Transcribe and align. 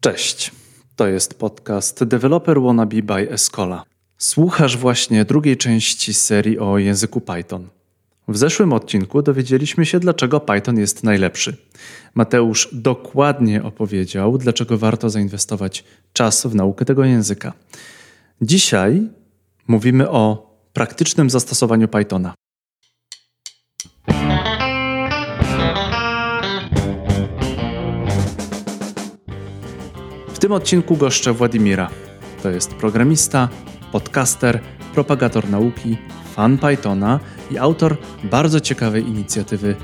Cześć. 0.00 0.50
To 0.96 1.06
jest 1.06 1.38
podcast 1.38 2.04
Developer 2.04 2.60
Wannabe 2.60 3.02
by 3.02 3.30
Escola. 3.30 3.84
Słuchasz 4.18 4.76
właśnie 4.76 5.24
drugiej 5.24 5.56
części 5.56 6.14
serii 6.14 6.58
o 6.58 6.78
języku 6.78 7.20
Python. 7.20 7.68
W 8.28 8.36
zeszłym 8.36 8.72
odcinku 8.72 9.22
dowiedzieliśmy 9.22 9.86
się, 9.86 10.00
dlaczego 10.00 10.40
Python 10.40 10.78
jest 10.78 11.04
najlepszy. 11.04 11.56
Mateusz 12.14 12.68
dokładnie 12.72 13.62
opowiedział, 13.62 14.38
dlaczego 14.38 14.78
warto 14.78 15.10
zainwestować 15.10 15.84
czas 16.12 16.46
w 16.46 16.54
naukę 16.54 16.84
tego 16.84 17.04
języka. 17.04 17.52
Dzisiaj 18.42 19.08
mówimy 19.66 20.10
o 20.10 20.50
praktycznym 20.72 21.30
zastosowaniu 21.30 21.88
Pythona. 21.88 22.34
Tym 30.40 30.52
odcinku 30.52 30.96
goszczę 30.96 31.32
Władimira. 31.32 31.90
To 32.42 32.50
jest 32.50 32.74
programista, 32.74 33.48
podcaster, 33.92 34.60
propagator 34.94 35.48
nauki, 35.48 35.98
fan 36.34 36.58
Pythona 36.58 37.20
i 37.50 37.58
autor 37.58 37.96
bardzo 38.24 38.60
ciekawej 38.60 39.08
inicjatywy 39.08 39.76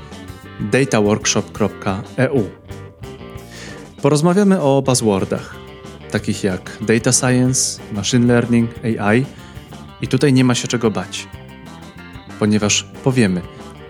dataworkshop.eu. 0.59 2.49
Porozmawiamy 4.01 4.61
o 4.61 4.81
buzzwordach, 4.81 5.55
takich 6.11 6.43
jak 6.43 6.77
data 6.81 7.11
science, 7.11 7.81
machine 7.93 8.27
learning, 8.27 8.71
AI 8.83 9.25
i 10.01 10.07
tutaj 10.07 10.33
nie 10.33 10.43
ma 10.43 10.55
się 10.55 10.67
czego 10.67 10.91
bać, 10.91 11.27
ponieważ 12.39 12.83
powiemy, 13.03 13.41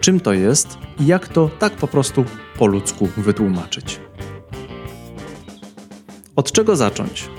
czym 0.01 0.19
to 0.19 0.33
jest 0.33 0.77
i 0.99 1.05
jak 1.05 1.27
to 1.27 1.49
tak 1.59 1.73
po 1.73 1.87
prostu 1.87 2.25
po 2.57 2.67
ludzku 2.67 3.07
wytłumaczyć. 3.17 4.06
Od 6.37 6.51
czego 6.51 6.75
zacząć? 6.75 7.29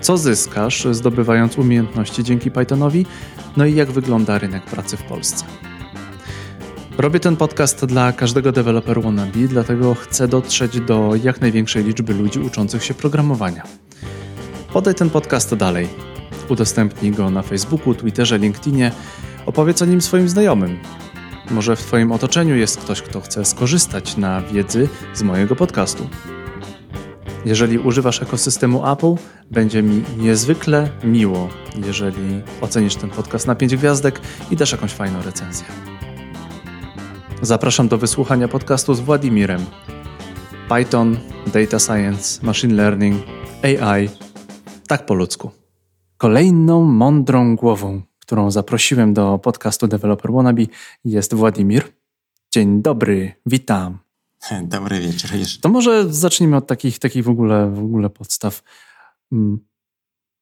Co 0.00 0.18
zyskasz, 0.18 0.86
zdobywając 0.90 1.58
umiejętności 1.58 2.24
dzięki 2.24 2.50
Pythonowi? 2.50 3.06
No 3.56 3.66
i 3.66 3.74
jak 3.74 3.90
wygląda 3.90 4.38
rynek 4.38 4.64
pracy 4.64 4.96
w 4.96 5.02
Polsce? 5.02 5.44
Robię 6.98 7.20
ten 7.20 7.36
podcast 7.36 7.84
dla 7.84 8.12
każdego 8.12 8.52
deweloper 8.52 9.02
wannabe, 9.02 9.48
dlatego 9.48 9.94
chcę 9.94 10.28
dotrzeć 10.28 10.80
do 10.80 11.12
jak 11.22 11.40
największej 11.40 11.84
liczby 11.84 12.14
ludzi 12.14 12.40
uczących 12.40 12.84
się 12.84 12.94
programowania. 12.94 13.62
Podaj 14.72 14.94
ten 14.94 15.10
podcast 15.10 15.54
dalej. 15.54 15.88
Udostępnij 16.48 17.12
go 17.12 17.30
na 17.30 17.42
Facebooku, 17.42 17.94
Twitterze, 17.94 18.38
LinkedInie. 18.38 18.92
Opowiedz 19.46 19.82
o 19.82 19.84
nim 19.84 20.00
swoim 20.00 20.28
znajomym. 20.28 20.78
Może 21.50 21.76
w 21.76 21.80
Twoim 21.80 22.12
otoczeniu 22.12 22.56
jest 22.56 22.76
ktoś, 22.76 23.02
kto 23.02 23.20
chce 23.20 23.44
skorzystać 23.44 24.16
na 24.16 24.42
wiedzy 24.42 24.88
z 25.14 25.22
mojego 25.22 25.56
podcastu. 25.56 26.08
Jeżeli 27.44 27.78
używasz 27.78 28.22
ekosystemu 28.22 28.92
Apple, 28.92 29.14
będzie 29.50 29.82
mi 29.82 30.02
niezwykle 30.18 30.90
miło, 31.04 31.48
jeżeli 31.86 32.42
ocenisz 32.60 32.96
ten 32.96 33.10
podcast 33.10 33.46
na 33.46 33.54
5 33.54 33.76
gwiazdek 33.76 34.20
i 34.50 34.56
dasz 34.56 34.72
jakąś 34.72 34.92
fajną 34.92 35.22
recenzję. 35.22 35.66
Zapraszam 37.42 37.88
do 37.88 37.98
wysłuchania 37.98 38.48
podcastu 38.48 38.94
z 38.94 39.00
Władimirem. 39.00 39.64
Python, 40.68 41.16
Data 41.46 41.78
Science, 41.78 42.46
Machine 42.46 42.74
Learning, 42.74 43.22
AI, 43.62 44.08
tak 44.88 45.06
po 45.06 45.14
ludzku. 45.14 45.50
Kolejną 46.16 46.84
mądrą 46.84 47.56
głową, 47.56 48.02
którą 48.20 48.50
zaprosiłem 48.50 49.14
do 49.14 49.38
podcastu 49.38 49.86
Developer 49.86 50.32
Wannabe 50.32 50.62
jest 51.04 51.34
Władimir. 51.34 51.82
Dzień 52.50 52.82
dobry, 52.82 53.32
witam. 53.46 53.98
Dobry 54.62 55.00
wieczór 55.00 55.34
jeszcze. 55.34 55.60
To 55.60 55.68
może 55.68 56.12
zacznijmy 56.12 56.56
od 56.56 56.66
takich, 56.66 56.98
takich 56.98 57.24
w, 57.24 57.28
ogóle, 57.28 57.70
w 57.70 57.78
ogóle 57.78 58.10
podstaw. 58.10 58.62
Mm. 59.32 59.58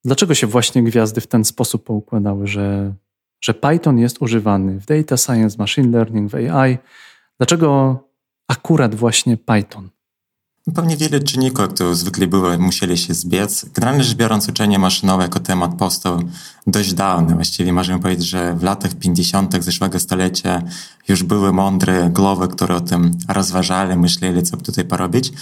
Dlaczego 0.05 0.34
się 0.34 0.47
właśnie 0.47 0.83
gwiazdy 0.83 1.20
w 1.20 1.27
ten 1.27 1.45
sposób 1.45 1.84
poukładały, 1.84 2.47
że, 2.47 2.95
że 3.41 3.55
Python 3.55 3.98
jest 3.98 4.23
używany 4.23 4.80
w 4.80 4.86
data 4.86 5.17
science, 5.17 5.57
machine 5.58 5.91
learning, 5.91 6.30
w 6.30 6.35
AI? 6.35 6.79
Dlaczego 7.39 7.98
akurat 8.48 8.95
właśnie 8.95 9.36
Python? 9.36 9.91
Pewnie 10.74 10.96
wiele 10.96 11.20
czynników, 11.20 11.68
które 11.68 11.95
zwykle 11.95 12.27
były, 12.27 12.58
musieli 12.58 12.98
się 12.98 13.14
zbiec. 13.14 13.64
Generalnie 13.74 14.05
rzecz 14.05 14.17
biorąc, 14.17 14.48
uczenie 14.48 14.79
maszynowe 14.79 15.23
jako 15.23 15.41
temat 15.41 15.79
powstał 15.79 16.23
dość 16.67 16.95
dawno. 16.95 17.34
Właściwie 17.34 17.73
możemy 17.73 18.02
powiedzieć, 18.02 18.27
że 18.27 18.55
w 18.55 18.62
latach 18.62 18.95
50. 18.95 19.64
zeszłego 19.64 20.00
stulecia 20.00 20.62
już 21.08 21.23
były 21.23 21.52
mądre 21.52 22.11
głowy, 22.11 22.48
które 22.48 22.74
o 22.77 22.80
tym 22.80 23.11
rozważali, 23.28 23.96
myśleli, 23.96 24.42
co 24.42 24.56
by 24.56 24.62
tutaj 24.62 24.84
porobić. 24.84 25.33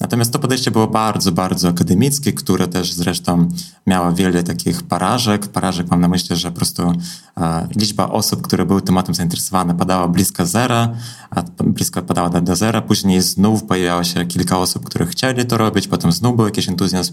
Natomiast 0.00 0.32
to 0.32 0.38
podejście 0.38 0.70
było 0.70 0.86
bardzo, 0.86 1.32
bardzo 1.32 1.68
akademickie, 1.68 2.32
które 2.32 2.68
też 2.68 2.92
zresztą 2.92 3.48
miało 3.86 4.12
wiele 4.12 4.42
takich 4.42 4.82
parażek. 4.82 5.46
Parażek 5.46 5.90
mam 5.90 6.00
na 6.00 6.08
myśli, 6.08 6.36
że 6.36 6.50
po 6.50 6.56
prostu 6.56 6.92
e, 7.36 7.68
liczba 7.76 8.08
osób, 8.08 8.42
które 8.42 8.66
były 8.66 8.82
tematem 8.82 9.14
zainteresowane 9.14 9.74
padała 9.74 10.08
blisko 10.08 10.46
zera, 10.46 10.94
a 11.30 11.42
blisko 11.64 12.02
padała 12.02 12.28
do 12.28 12.56
zera. 12.56 12.82
Później 12.82 13.22
znów 13.22 13.64
pojawiało 13.64 14.04
się 14.04 14.26
kilka 14.26 14.58
osób, 14.58 14.84
które 14.84 15.06
chcieli 15.06 15.46
to 15.46 15.58
robić, 15.58 15.88
potem 15.88 16.12
znów 16.12 16.36
był 16.36 16.44
jakiś 16.44 16.68
entuzjazm. 16.68 17.12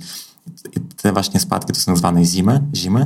I 0.76 0.80
te 0.80 1.12
właśnie 1.12 1.40
spadki 1.40 1.74
to 1.74 1.80
są 1.80 1.96
zwane 1.96 2.26
zimy. 2.26 2.62
zimy. 2.76 3.06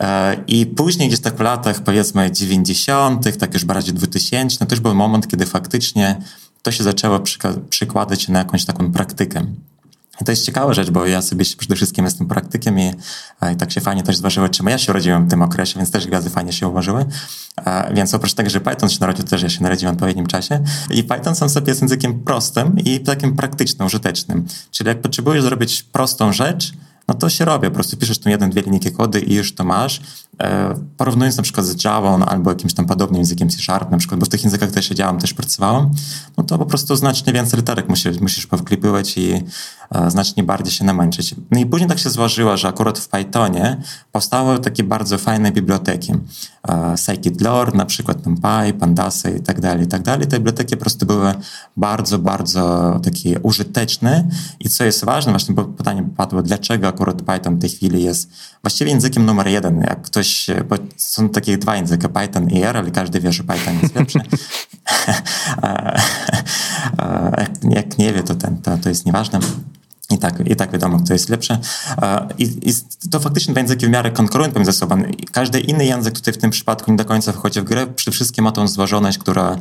E, 0.00 0.36
I 0.46 0.66
później 0.66 1.08
gdzieś 1.08 1.20
tak 1.20 1.36
w 1.36 1.40
latach 1.40 1.80
powiedzmy 1.80 2.30
90., 2.32 3.38
tak 3.38 3.54
już 3.54 3.64
bardziej 3.64 3.94
2000, 3.94 4.56
no 4.60 4.66
też 4.66 4.80
był 4.80 4.94
moment, 4.94 5.28
kiedy 5.28 5.46
faktycznie 5.46 6.16
to 6.62 6.72
się 6.72 6.84
zaczęło 6.84 7.20
przykładać 7.70 8.28
na 8.28 8.38
jakąś 8.38 8.64
taką 8.64 8.92
praktykę. 8.92 9.46
I 10.20 10.24
to 10.24 10.32
jest 10.32 10.44
ciekawa 10.44 10.74
rzecz, 10.74 10.90
bo 10.90 11.06
ja 11.06 11.22
sobie 11.22 11.44
przede 11.58 11.76
wszystkim 11.76 12.04
jestem 12.04 12.28
praktykiem 12.28 12.78
i, 12.78 12.92
i 13.52 13.56
tak 13.56 13.72
się 13.72 13.80
fajnie 13.80 14.02
też 14.02 14.16
zważyło, 14.16 14.48
czym 14.48 14.66
ja 14.66 14.78
się 14.78 14.92
urodziłem 14.92 15.26
w 15.26 15.30
tym 15.30 15.42
okresie, 15.42 15.76
więc 15.76 15.90
też 15.90 16.06
gwiazdy 16.06 16.30
fajnie 16.30 16.52
się 16.52 16.68
uważyły. 16.68 17.04
Więc 17.94 18.14
oprócz 18.14 18.34
tego, 18.34 18.50
że 18.50 18.60
Python 18.60 18.90
się 18.90 18.98
narodził, 19.00 19.24
też 19.24 19.42
ja 19.42 19.48
się 19.48 19.62
narodziłem 19.62 19.94
w 19.94 19.96
odpowiednim 19.96 20.26
czasie. 20.26 20.60
I 20.90 21.04
Python 21.04 21.34
sam 21.34 21.48
sobie 21.48 21.70
jest 21.70 21.82
językiem 21.82 22.20
prostym 22.20 22.78
i 22.78 23.00
takim 23.00 23.36
praktycznym, 23.36 23.86
użytecznym. 23.86 24.46
Czyli 24.70 24.88
jak 24.88 25.00
potrzebujesz 25.00 25.42
zrobić 25.42 25.82
prostą 25.82 26.32
rzecz, 26.32 26.72
no 27.08 27.14
to 27.14 27.28
się 27.28 27.44
robi. 27.44 27.68
Po 27.68 27.74
prostu 27.74 27.96
piszesz 27.96 28.18
tu 28.18 28.28
jeden, 28.28 28.50
dwie 28.50 28.62
linijki 28.62 28.92
kody 28.92 29.20
i 29.20 29.34
już 29.34 29.54
to 29.54 29.64
masz. 29.64 30.00
E, 30.42 30.74
porównując 30.96 31.36
na 31.36 31.42
przykład 31.42 31.66
z 31.66 31.84
Java 31.84 32.26
albo 32.26 32.50
jakimś 32.50 32.74
tam 32.74 32.86
podobnym 32.86 33.18
językiem 33.18 33.48
C 33.48 33.58
Sharp 33.58 33.90
na 33.90 33.98
przykład, 33.98 34.20
bo 34.20 34.26
w 34.26 34.28
tych 34.28 34.44
językach 34.44 34.70
też 34.70 34.88
siedziałem, 34.88 35.18
też 35.18 35.34
pracowałem, 35.34 35.90
no 36.36 36.44
to 36.44 36.58
po 36.58 36.66
prostu 36.66 36.96
znacznie 36.96 37.32
więcej 37.32 37.60
literek 37.60 37.88
musisz, 37.88 38.20
musisz 38.20 38.46
powklipywać 38.46 39.18
i 39.18 39.42
znacznie 40.08 40.42
bardziej 40.42 40.72
się 40.72 40.84
namęczyć. 40.84 41.34
No 41.50 41.60
i 41.60 41.66
później 41.66 41.88
tak 41.88 41.98
się 41.98 42.10
złożyło, 42.10 42.56
że 42.56 42.68
akurat 42.68 42.98
w 42.98 43.08
Pythonie 43.08 43.76
powstały 44.12 44.58
takie 44.58 44.84
bardzo 44.84 45.18
fajne 45.18 45.52
biblioteki. 45.52 46.12
E, 46.68 46.96
Scikit-Learn, 46.96 47.76
na 47.76 47.86
przykład 47.86 48.26
NumPy, 48.26 48.72
Pandasy 48.80 49.30
i 49.30 49.42
tak 49.42 49.60
dalej, 49.60 49.84
i 49.84 49.88
tak 49.88 50.02
dalej. 50.02 50.26
Te 50.26 50.36
biblioteki 50.36 50.76
po 50.76 50.80
prostu 50.80 51.06
były 51.06 51.34
bardzo, 51.76 52.18
bardzo 52.18 53.00
takie 53.02 53.40
użyteczne 53.40 54.28
i 54.60 54.68
co 54.68 54.84
jest 54.84 55.04
ważne, 55.04 55.32
właśnie 55.32 55.54
bo 55.54 55.64
pytanie 55.64 56.08
padło, 56.16 56.42
dlaczego 56.42 56.88
akurat 56.88 57.22
Python 57.22 57.56
w 57.56 57.60
tej 57.60 57.70
chwili 57.70 58.02
jest 58.02 58.30
właściwie 58.62 58.90
językiem 58.90 59.26
numer 59.26 59.48
jeden. 59.48 59.80
Jak 59.80 60.02
ktoś, 60.02 60.46
bo 60.68 60.76
są 60.96 61.28
takie 61.28 61.58
dwa 61.58 61.76
języki, 61.76 62.08
Python 62.08 62.50
i 62.50 62.62
R, 62.62 62.76
ale 62.76 62.90
każdy 62.90 63.20
wie, 63.20 63.32
że 63.32 63.44
Python 63.44 63.74
jest 63.82 63.94
lepszy. 63.94 64.18
jak 67.76 67.98
nie 67.98 68.12
wie, 68.12 68.22
to, 68.22 68.34
ten, 68.34 68.56
to, 68.56 68.78
to 68.78 68.88
jest 68.88 69.06
nieważne. 69.06 69.40
I 70.10 70.18
tak, 70.18 70.40
I 70.46 70.56
tak 70.56 70.72
wiadomo, 70.72 70.98
kto 70.98 71.12
jest 71.12 71.28
lepszy. 71.28 71.58
I, 72.38 72.44
I, 72.44 72.74
to 73.10 73.20
faktycznie 73.20 73.54
dwa 73.54 73.60
języki 73.60 73.86
w 73.86 73.90
miarę 73.90 74.10
konkurują 74.10 74.50
pomiędzy 74.50 74.72
sobą. 74.72 75.02
Każdy 75.32 75.60
inny 75.60 75.86
język 75.86 76.14
tutaj 76.14 76.34
w 76.34 76.38
tym 76.38 76.50
przypadku 76.50 76.90
nie 76.90 76.96
do 76.96 77.04
końca 77.04 77.32
wchodzi 77.32 77.60
w 77.60 77.64
grę. 77.64 77.86
Przede 77.86 78.14
wszystkim 78.14 78.44
ma 78.44 78.52
tą 78.52 78.68
złożoność, 78.68 79.18
która 79.18 79.56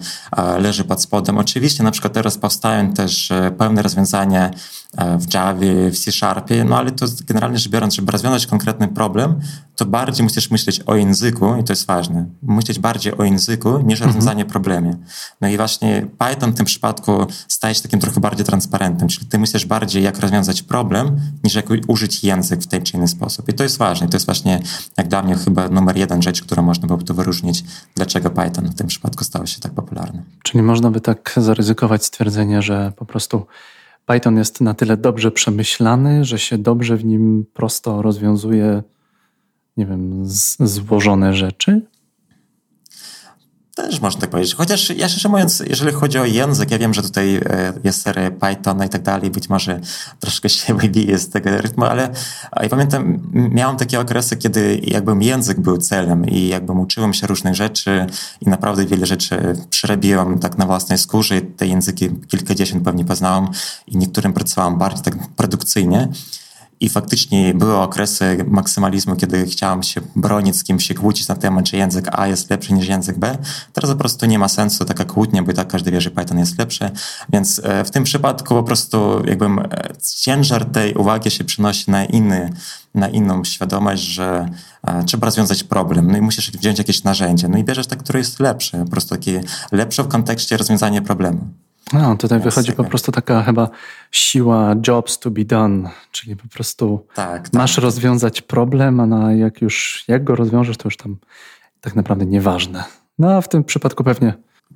leży 0.57 0.83
pod 0.83 1.01
spodem. 1.01 1.37
Oczywiście 1.37 1.83
na 1.83 1.91
przykład 1.91 2.13
teraz 2.13 2.37
powstają 2.37 2.93
też 2.93 3.31
e, 3.31 3.51
pełne 3.51 3.81
rozwiązania 3.81 4.51
w 4.97 5.33
Javie, 5.33 5.91
w 5.91 5.99
C 5.99 6.11
Sharpie, 6.11 6.63
no 6.63 6.77
ale 6.77 6.91
to 6.91 7.05
generalnie 7.27 7.57
rzecz 7.57 7.71
biorąc, 7.71 7.93
żeby 7.93 8.11
rozwiązać 8.11 8.47
konkretny 8.47 8.87
problem, 8.87 9.39
to 9.75 9.85
bardziej 9.85 10.23
musisz 10.23 10.51
myśleć 10.51 10.79
o 10.79 10.95
języku 10.95 11.55
i 11.55 11.63
to 11.63 11.73
jest 11.73 11.85
ważne. 11.85 12.25
Myśleć 12.41 12.79
bardziej 12.79 13.17
o 13.17 13.23
języku 13.23 13.69
niż 13.69 14.01
o 14.01 14.03
mhm. 14.03 14.05
rozwiązaniu 14.05 14.45
problemu. 14.45 14.95
No 15.41 15.47
i 15.47 15.57
właśnie 15.57 16.07
Python 16.17 16.51
w 16.51 16.55
tym 16.55 16.65
przypadku 16.65 17.27
staje 17.47 17.75
się 17.75 17.81
takim 17.81 17.99
trochę 17.99 18.19
bardziej 18.19 18.45
transparentnym, 18.45 19.09
czyli 19.09 19.25
ty 19.25 19.39
myślisz 19.39 19.65
bardziej 19.65 20.03
jak 20.03 20.19
rozwiązać 20.19 20.61
problem, 20.61 21.19
niż 21.43 21.55
jak 21.55 21.65
użyć 21.87 22.23
język 22.23 22.61
w 22.61 22.67
ten 22.67 22.83
czy 22.83 22.97
inny 22.97 23.07
sposób. 23.07 23.49
I 23.49 23.53
to 23.53 23.63
jest 23.63 23.77
ważne. 23.77 24.07
To 24.07 24.15
jest 24.15 24.25
właśnie 24.25 24.59
jak 24.97 25.07
dla 25.07 25.21
mnie 25.21 25.35
chyba 25.35 25.69
numer 25.69 25.97
jeden 25.97 26.21
rzecz, 26.21 26.41
którą 26.41 26.63
można 26.63 26.87
byłoby 26.87 27.03
tu 27.03 27.13
wyróżnić, 27.13 27.63
dlaczego 27.95 28.29
Python 28.29 28.69
w 28.69 28.75
tym 28.75 28.87
przypadku 28.87 29.23
stał 29.23 29.47
się 29.47 29.59
tak 29.59 29.71
popularny. 29.71 30.23
Czyli 30.43 30.61
można 30.61 30.91
by 30.91 31.01
tak 31.01 31.33
zaryzykować 31.37 32.05
stwierdzenie, 32.05 32.61
że 32.61 32.93
po 32.95 33.05
prostu 33.05 33.45
Python 34.09 34.37
jest 34.37 34.61
na 34.61 34.73
tyle 34.73 34.97
dobrze 34.97 35.31
przemyślany, 35.31 36.25
że 36.25 36.39
się 36.39 36.57
dobrze 36.57 36.97
w 36.97 37.05
nim 37.05 37.45
prosto 37.53 38.01
rozwiązuje 38.01 38.83
nie 39.77 39.85
wiem, 39.85 40.25
złożone 40.59 41.33
rzeczy? 41.33 41.81
Też 43.79 44.01
można 44.01 44.21
tak 44.21 44.29
powiedzieć. 44.29 44.55
Chociaż 44.55 44.89
ja 44.89 45.09
szczerze 45.09 45.29
mówiąc, 45.29 45.63
jeżeli 45.67 45.91
chodzi 45.91 46.19
o 46.19 46.25
język, 46.25 46.71
ja 46.71 46.77
wiem, 46.77 46.93
że 46.93 47.01
tutaj 47.01 47.35
e, 47.35 47.73
jest 47.83 48.01
seria 48.01 48.31
Python 48.31 48.85
i 48.85 48.89
tak 48.89 49.01
dalej, 49.01 49.29
być 49.29 49.49
może 49.49 49.79
troszkę 50.19 50.49
się 50.49 50.73
wybije 50.81 51.19
z 51.19 51.29
tego 51.29 51.61
rytmu, 51.61 51.85
ale 51.85 52.09
ja 52.61 52.69
pamiętam, 52.69 53.19
miałem 53.33 53.77
takie 53.77 53.99
okresy, 53.99 54.37
kiedy 54.37 54.81
jakby 54.83 55.25
język 55.25 55.59
był 55.59 55.77
celem 55.77 56.25
i 56.25 56.47
jakby 56.47 56.71
uczyłem 56.73 57.13
się 57.13 57.27
różnych 57.27 57.55
rzeczy 57.55 58.05
i 58.41 58.49
naprawdę 58.49 58.85
wiele 58.85 59.05
rzeczy 59.05 59.55
przerobiłem 59.69 60.39
tak 60.39 60.57
na 60.57 60.65
własnej 60.65 60.97
skórze 60.97 61.37
i 61.37 61.41
te 61.41 61.67
języki 61.67 62.09
kilkadziesiąt 62.27 62.83
pewnie 62.83 63.05
poznałem 63.05 63.47
i 63.87 63.97
niektórym 63.97 64.33
pracowałem 64.33 64.77
bardziej 64.77 65.03
tak 65.03 65.15
produkcyjnie. 65.35 66.07
I 66.81 66.89
faktycznie 66.89 67.53
były 67.53 67.77
okresy 67.77 68.45
maksymalizmu, 68.47 69.15
kiedy 69.15 69.45
chciałem 69.45 69.83
się 69.83 70.01
bronić 70.15 70.55
z 70.55 70.63
kimś, 70.63 70.87
się 70.87 70.93
kłócić 70.93 71.27
na 71.27 71.35
temat, 71.35 71.65
czy 71.65 71.77
język 71.77 72.07
A 72.11 72.27
jest 72.27 72.49
lepszy 72.49 72.73
niż 72.73 72.87
język 72.87 73.17
B. 73.17 73.37
Teraz 73.73 73.91
po 73.91 73.97
prostu 73.97 74.25
nie 74.25 74.39
ma 74.39 74.47
sensu 74.47 74.85
taka 74.85 75.05
kłótnia, 75.05 75.43
bo 75.43 75.51
i 75.51 75.55
tak 75.55 75.67
każdy 75.67 75.91
wie, 75.91 76.01
że 76.01 76.11
Python 76.11 76.39
jest 76.39 76.59
lepszy. 76.59 76.91
Więc 77.29 77.61
e, 77.63 77.83
w 77.83 77.91
tym 77.91 78.03
przypadku 78.03 78.55
po 78.55 78.63
prostu 78.63 79.23
jakby 79.25 79.45
e, 79.45 79.89
ciężar 80.15 80.65
tej 80.65 80.93
uwagi 80.93 81.31
się 81.31 81.43
przenosi 81.43 81.91
na 81.91 82.05
inny, 82.05 82.53
na 82.95 83.09
inną 83.09 83.43
świadomość, 83.43 84.03
że 84.03 84.49
e, 84.83 85.03
trzeba 85.03 85.25
rozwiązać 85.25 85.63
problem, 85.63 86.11
no 86.11 86.17
i 86.17 86.21
musisz 86.21 86.51
wziąć 86.51 86.77
jakieś 86.77 87.03
narzędzie, 87.03 87.47
no 87.47 87.57
i 87.57 87.63
bierzesz 87.63 87.87
te, 87.87 87.95
które 87.95 88.19
jest 88.19 88.39
lepsze, 88.39 88.85
po 88.85 88.91
prostu 88.91 89.15
takie 89.15 89.41
lepsze 89.71 90.03
w 90.03 90.07
kontekście 90.07 90.57
rozwiązania 90.57 91.01
problemu. 91.01 91.47
No, 91.93 92.17
tutaj 92.17 92.39
wychodzi 92.39 92.73
po 92.73 92.83
prostu 92.83 93.11
taka 93.11 93.43
chyba 93.43 93.69
siła 94.11 94.75
jobs 94.87 95.19
to 95.19 95.31
be 95.31 95.45
done, 95.45 95.89
czyli 96.11 96.35
po 96.35 96.47
prostu 96.47 97.05
tak, 97.13 97.49
tak. 97.49 97.53
masz 97.53 97.77
rozwiązać 97.77 98.41
problem, 98.41 98.99
a 98.99 99.05
na 99.05 99.33
jak 99.33 99.61
już 99.61 100.03
jak 100.07 100.23
go 100.23 100.35
rozwiążesz, 100.35 100.77
to 100.77 100.87
już 100.87 100.97
tam 100.97 101.17
tak 101.81 101.95
naprawdę 101.95 102.25
nieważne. 102.25 102.83
No 103.19 103.31
a 103.31 103.41
w 103.41 103.49
tym 103.49 103.63
przypadku 103.63 104.03
pewnie 104.03 104.33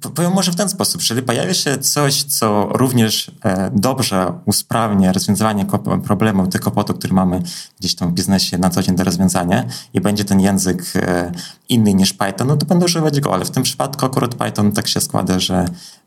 Powiem 0.10 0.34
może 0.34 0.52
w 0.52 0.56
ten 0.56 0.70
sposób, 0.70 1.02
jeżeli 1.02 1.22
pojawia 1.22 1.54
się 1.54 1.78
coś, 1.78 2.24
co 2.24 2.70
również 2.72 3.32
e, 3.46 3.72
dobrze 3.74 4.34
usprawnia 4.46 5.14
rozwiązywanie 5.14 5.66
problemu, 6.06 6.48
tych 6.48 6.62
kłopotów, 6.62 6.98
które 6.98 7.14
mamy 7.14 7.42
gdzieś 7.80 7.96
tam 7.96 8.10
w 8.10 8.14
biznesie 8.14 8.58
na 8.58 8.70
co 8.70 8.84
dzień 8.84 8.96
do 8.96 9.04
rozwiązania 9.04 9.66
i 9.94 10.02
będzie 10.02 10.26
ten 10.26 10.40
język 10.40 10.84
e, 10.96 11.32
inny 11.70 11.94
niż 11.94 12.14
Python, 12.14 12.48
no 12.48 12.58
to 12.58 12.66
będę 12.66 12.86
używać 12.86 13.20
go, 13.20 13.34
ale 13.34 13.46
w 13.46 13.52
tym 13.52 13.64
przypadku 13.64 14.06
akurat 14.06 14.36
Python 14.36 14.72
tak 14.72 14.88
się 14.88 15.02
składa, 15.02 15.40
że 15.40 15.66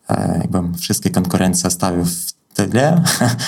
e, 0.08 0.38
jakbym 0.42 0.74
wszystkie 0.74 1.10
konkurencje 1.10 1.70
stawił 1.70 2.04
w 2.04 2.32
tyle, 2.54 3.02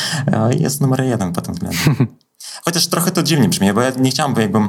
jest 0.58 0.80
numer 0.80 1.04
jeden 1.04 1.32
pod 1.32 1.44
tym 1.44 1.54
względem. 1.54 2.06
Chociaż 2.64 2.86
trochę 2.86 3.10
to 3.10 3.22
dziwnie 3.22 3.48
brzmi, 3.48 3.72
bo 3.72 3.80
ja 3.80 3.90
nie 3.90 4.10
chciałem, 4.10 4.34
bo 4.34 4.40
jakbym, 4.40 4.68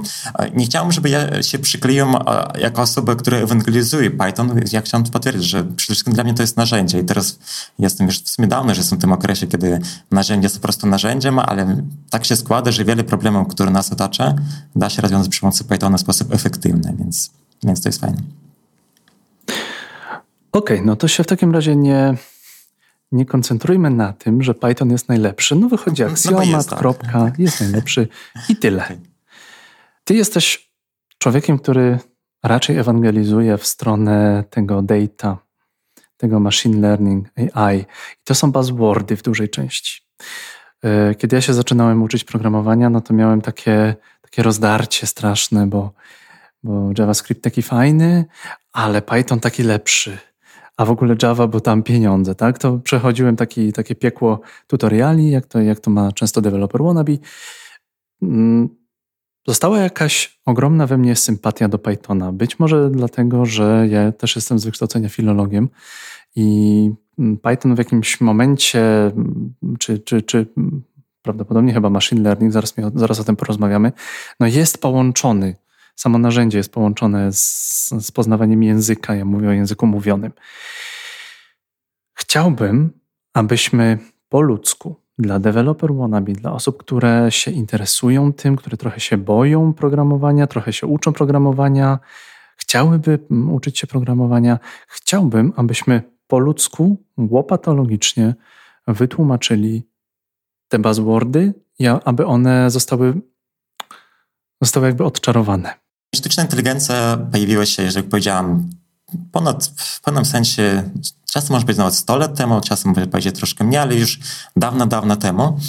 nie 0.54 0.66
chciałem, 0.66 0.92
żeby 0.92 1.10
ja 1.10 1.44
się 1.44 1.60
przykleiłem 1.60 2.16
jako 2.60 2.82
osoba, 2.82 3.16
która 3.16 3.38
ewangelizuje 3.38 4.12
Python. 4.12 4.62
Ja 4.72 4.82
chciałem 4.82 5.06
potwierdzić, 5.06 5.50
że 5.50 5.64
przede 5.64 5.94
wszystkim 5.94 6.14
dla 6.14 6.24
mnie 6.24 6.34
to 6.34 6.44
jest 6.44 6.58
narzędzie 6.58 7.00
i 7.00 7.04
teraz 7.04 7.40
jestem 7.80 8.08
już 8.08 8.20
w 8.20 8.30
sumie 8.30 8.48
dawno, 8.48 8.74
że 8.74 8.80
jestem 8.80 8.98
w 8.98 9.02
tym 9.02 9.12
okresie, 9.12 9.48
kiedy 9.48 9.80
narzędzie 10.12 10.46
jest 10.46 10.56
po 10.56 10.62
prostu 10.62 10.88
narzędziem, 10.88 11.40
ale 11.40 11.82
tak 12.10 12.26
się 12.26 12.36
składa, 12.36 12.72
że 12.72 12.86
wiele 12.86 13.04
problemów, 13.04 13.48
które 13.48 13.72
nas 13.72 13.92
otacza, 13.92 14.34
da 14.76 14.90
się 14.90 15.02
rozwiązać 15.02 15.30
przy 15.30 15.42
pomocy 15.42 15.64
Pythona 15.64 15.98
w 15.98 16.02
sposób 16.02 16.34
efektywny, 16.34 16.96
więc, 17.00 17.30
więc 17.64 17.82
to 17.82 17.90
jest 17.90 18.02
fajne. 18.02 18.18
Okej, 20.52 20.78
okay, 20.78 20.86
no 20.86 20.96
to 20.96 21.08
się 21.08 21.24
w 21.24 21.28
takim 21.28 21.52
razie 21.52 21.76
nie 21.76 22.18
nie 23.12 23.26
koncentrujmy 23.26 23.90
na 23.90 24.14
tym, 24.14 24.44
że 24.44 24.54
Python 24.54 24.92
jest 24.92 25.10
najlepszy. 25.10 25.56
No 25.56 25.70
wychodzi 25.70 26.04
aksjomat, 26.04 26.48
no 26.48 26.58
jest, 26.58 26.70
tak. 26.70 26.80
kropka, 26.80 27.32
jest 27.38 27.62
najlepszy 27.62 28.08
i 28.50 28.56
tyle. 28.56 28.98
Ty 30.04 30.16
jesteś 30.16 30.72
człowiekiem, 31.18 31.60
który 31.60 32.00
raczej 32.44 32.78
ewangelizuje 32.78 33.58
w 33.58 33.68
stronę 33.68 34.44
tego 34.50 34.82
data, 34.82 35.38
tego 36.18 36.40
machine 36.40 36.82
learning, 36.82 37.28
AI. 37.54 37.80
I 37.80 38.24
to 38.24 38.36
są 38.36 38.52
buzzwordy 38.52 39.16
w 39.16 39.22
dużej 39.22 39.50
części. 39.50 40.02
E, 40.84 41.16
kiedy 41.16 41.36
ja 41.36 41.42
się 41.42 41.54
zaczynałem 41.54 42.04
uczyć 42.04 42.24
programowania, 42.24 42.90
no 42.90 43.02
to 43.02 43.14
miałem 43.14 43.42
takie, 43.42 43.96
takie 44.22 44.44
rozdarcie 44.44 45.08
straszne, 45.08 45.68
bo, 45.68 45.94
bo 46.64 46.90
JavaScript 46.98 47.44
taki 47.44 47.62
fajny, 47.62 48.26
ale 48.74 49.02
Python 49.02 49.40
taki 49.40 49.64
lepszy 49.64 50.18
a 50.80 50.86
w 50.86 50.92
ogóle 50.92 51.16
Java, 51.24 51.48
bo 51.48 51.60
tam 51.60 51.84
pieniądze, 51.84 52.36
tak? 52.36 52.58
To 52.58 52.78
przechodziłem 52.78 53.36
taki, 53.36 53.74
takie 53.74 53.96
piekło 53.96 54.42
tutoriali, 54.68 55.32
jak 55.32 55.46
to, 55.46 55.62
jak 55.62 55.80
to 55.80 55.92
ma 55.92 56.12
często 56.12 56.42
developer 56.42 56.84
wannabe. 56.84 57.14
Mm, 58.22 58.70
została 59.48 59.80
jakaś 59.80 60.40
ogromna 60.46 60.88
we 60.88 60.98
mnie 60.98 61.16
sympatia 61.16 61.68
do 61.68 61.80
Pythona. 61.80 62.32
Być 62.32 62.60
może 62.60 62.90
dlatego, 62.90 63.46
że 63.46 63.88
ja 63.90 64.12
też 64.12 64.36
jestem 64.36 64.60
z 64.60 64.66
wykształcenia 64.66 65.10
filologiem 65.10 65.70
i 66.36 66.92
mm, 67.20 67.38
Python 67.38 67.76
w 67.76 67.78
jakimś 67.78 68.22
momencie, 68.22 69.06
mm, 69.06 69.54
czy, 69.80 70.00
czy, 70.00 70.22
czy 70.22 70.46
prawdopodobnie 71.22 71.74
chyba 71.74 71.90
machine 71.90 72.22
learning, 72.22 72.54
zaraz, 72.54 72.74
zaraz 72.96 73.20
o 73.20 73.24
tym 73.24 73.36
porozmawiamy, 73.36 73.92
no 74.40 74.48
jest 74.48 74.82
połączony 74.82 75.56
samo 76.00 76.18
narzędzie 76.18 76.58
jest 76.58 76.72
połączone 76.72 77.34
z, 77.34 77.90
z 78.00 78.12
poznawaniem 78.12 78.64
języka. 78.64 79.16
Ja 79.16 79.26
mówię 79.26 79.50
o 79.50 79.52
języku 79.52 79.88
mówionym. 79.88 80.32
Chciałbym, 82.14 83.00
abyśmy 83.34 83.98
po 84.30 84.42
ludzku, 84.42 84.96
dla 85.18 85.40
developer 85.40 85.94
wannabe, 85.94 86.34
dla 86.34 86.54
osób, 86.54 86.78
które 86.78 87.28
się 87.30 87.52
interesują 87.52 88.34
tym, 88.34 88.56
które 88.56 88.78
trochę 88.78 89.00
się 89.00 89.18
boją 89.18 89.74
programowania, 89.74 90.48
trochę 90.48 90.74
się 90.74 90.88
uczą 90.88 91.14
programowania, 91.14 92.00
chciałyby 92.58 93.20
uczyć 93.52 93.80
się 93.80 93.88
programowania, 93.88 94.60
chciałbym, 94.88 95.54
abyśmy 95.56 96.02
po 96.28 96.40
ludzku, 96.40 97.04
łopatologicznie 97.18 98.36
wytłumaczyli 98.88 99.88
te 100.68 100.80
buzzwordy, 100.80 101.54
aby 102.06 102.26
one 102.26 102.70
zostały, 102.70 103.22
zostały 104.62 104.86
jakby 104.88 105.04
odczarowane. 105.04 105.89
Sztuczna 106.16 106.44
inteligencja 106.44 107.18
pojawiła 107.32 107.66
się, 107.66 107.84
jak 107.84 108.10
powiedziałam, 108.10 108.70
ponad, 109.32 109.72
w 109.76 110.02
pewnym 110.02 110.26
sensie, 110.26 110.90
czasem 111.32 111.54
może 111.54 111.66
być 111.66 111.78
nawet 111.78 111.96
100 111.96 112.18
lat 112.18 112.38
temu, 112.38 112.62
czasem 112.62 112.94
może 112.96 113.08
powiedzieć 113.08 113.36
troszkę 113.36 113.64
mniej, 113.64 113.80
ale 113.80 113.96
już 113.96 114.20
dawno, 114.56 114.86
dawno 114.86 115.16
temu. 115.16 115.60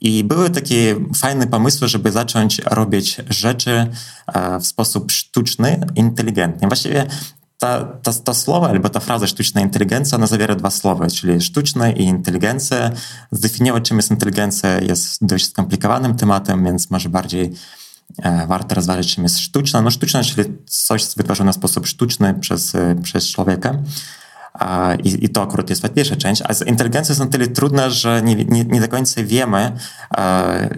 I 0.00 0.24
były 0.24 0.50
takie 0.50 0.96
fajne 1.16 1.46
pomysły, 1.46 1.88
żeby 1.88 2.12
zacząć 2.12 2.58
robić 2.58 3.20
rzeczy 3.28 3.86
e, 4.26 4.60
w 4.60 4.66
sposób 4.66 5.12
sztuczny, 5.12 5.86
inteligentny. 5.94 6.68
Właściwie 6.68 7.06
ta, 7.58 7.84
ta, 7.84 8.12
ta 8.12 8.34
słowa 8.34 8.68
albo 8.68 8.88
ta 8.88 9.00
fraza 9.00 9.26
sztuczna 9.26 9.60
inteligencja, 9.60 10.18
ona 10.18 10.26
zawiera 10.26 10.54
dwa 10.54 10.70
słowa, 10.70 11.06
czyli 11.06 11.40
sztuczna 11.40 11.90
i 11.90 12.02
inteligencja. 12.02 12.90
Zdefiniować, 13.30 13.88
czym 13.88 13.96
jest 13.96 14.10
inteligencja, 14.10 14.80
jest 14.80 15.26
dość 15.26 15.50
skomplikowanym 15.50 16.14
tematem, 16.16 16.64
więc 16.64 16.90
może 16.90 17.08
bardziej 17.08 17.52
warto 18.48 18.74
rozważyć, 18.74 19.14
czym 19.14 19.24
jest 19.24 19.38
sztuczna. 19.38 19.82
No 19.82 19.90
sztuczna, 19.90 20.24
czyli 20.24 20.44
coś 20.66 21.06
wytworzone 21.16 21.52
w 21.52 21.56
sposób 21.56 21.86
sztuczny 21.86 22.34
przez, 22.34 22.74
e, 22.74 22.96
przez 23.02 23.28
człowieka. 23.28 23.78
I, 25.04 25.24
I, 25.24 25.28
to 25.28 25.42
akurat 25.42 25.70
jest 25.70 25.82
pierwsza 25.94 26.16
część. 26.16 26.42
A 26.42 26.64
inteligencja 26.64 27.12
jest 27.12 27.20
na 27.20 27.26
tyle 27.26 27.46
trudna, 27.46 27.90
że 27.90 28.22
nie, 28.22 28.36
nie, 28.36 28.64
nie 28.64 28.80
do 28.80 28.88
końca 28.88 29.24
wiemy, 29.24 29.72
e, 30.16 30.68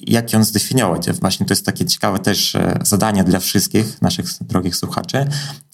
jak 0.00 0.32
ją 0.32 0.44
zdefiniować. 0.44 1.10
Właśnie 1.10 1.46
to 1.46 1.52
jest 1.52 1.66
takie 1.66 1.84
ciekawe 1.84 2.18
też 2.18 2.56
zadanie 2.82 3.24
dla 3.24 3.38
wszystkich 3.38 4.02
naszych 4.02 4.26
drogich 4.40 4.76
słuchaczy. 4.76 5.26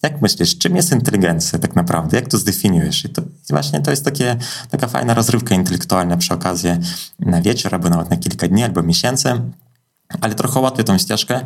Jak 0.03 0.23
myślisz, 0.23 0.59
czym 0.59 0.77
jest 0.77 0.93
inteligencja 0.93 1.59
tak 1.59 1.77
naprawdę? 1.77 2.17
Jak 2.17 2.29
to 2.29 2.39
zdefiniujesz? 2.39 3.05
I 3.05 3.09
to 3.09 3.23
właśnie 3.51 3.81
to 3.81 3.91
jest 3.91 4.05
takie, 4.05 4.37
taka 4.71 4.87
fajna 4.87 5.15
rozrywka 5.15 5.55
intelektualna 5.55 6.17
przy 6.17 6.35
okazji 6.35 6.71
na 7.19 7.43
wieczór, 7.43 7.75
albo 7.75 7.89
nawet 7.89 8.11
na 8.11 8.17
kilka 8.17 8.49
dni, 8.49 8.65
albo 8.65 8.83
miesięcy 8.83 9.41
ale 10.21 10.35
trochę 10.35 10.61
łatwiej 10.61 10.85
tą 10.85 10.99
ścieżkę, 10.99 11.41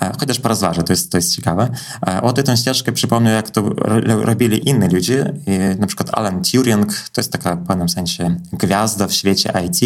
e, 0.00 0.12
chociaż 0.20 0.38
porozważę, 0.38 0.82
to 0.82 0.92
jest, 0.92 1.12
to 1.12 1.18
jest 1.18 1.36
ciekawe, 1.36 1.70
e, 2.06 2.20
łatwiej 2.22 2.44
tą 2.44 2.56
ścieżkę 2.56 2.92
przypomnę, 2.92 3.30
jak 3.30 3.50
to 3.50 3.62
robili 4.06 4.68
inni 4.68 4.88
ludzie, 4.88 5.34
na 5.78 5.86
przykład 5.86 6.10
Alan 6.12 6.42
Turing, 6.42 6.92
to 7.12 7.20
jest 7.20 7.32
taka 7.32 7.56
w 7.56 7.66
pewnym 7.66 7.88
sensie 7.88 8.36
gwiazda 8.52 9.06
w 9.06 9.12
świecie 9.12 9.52
IT, 9.66 9.80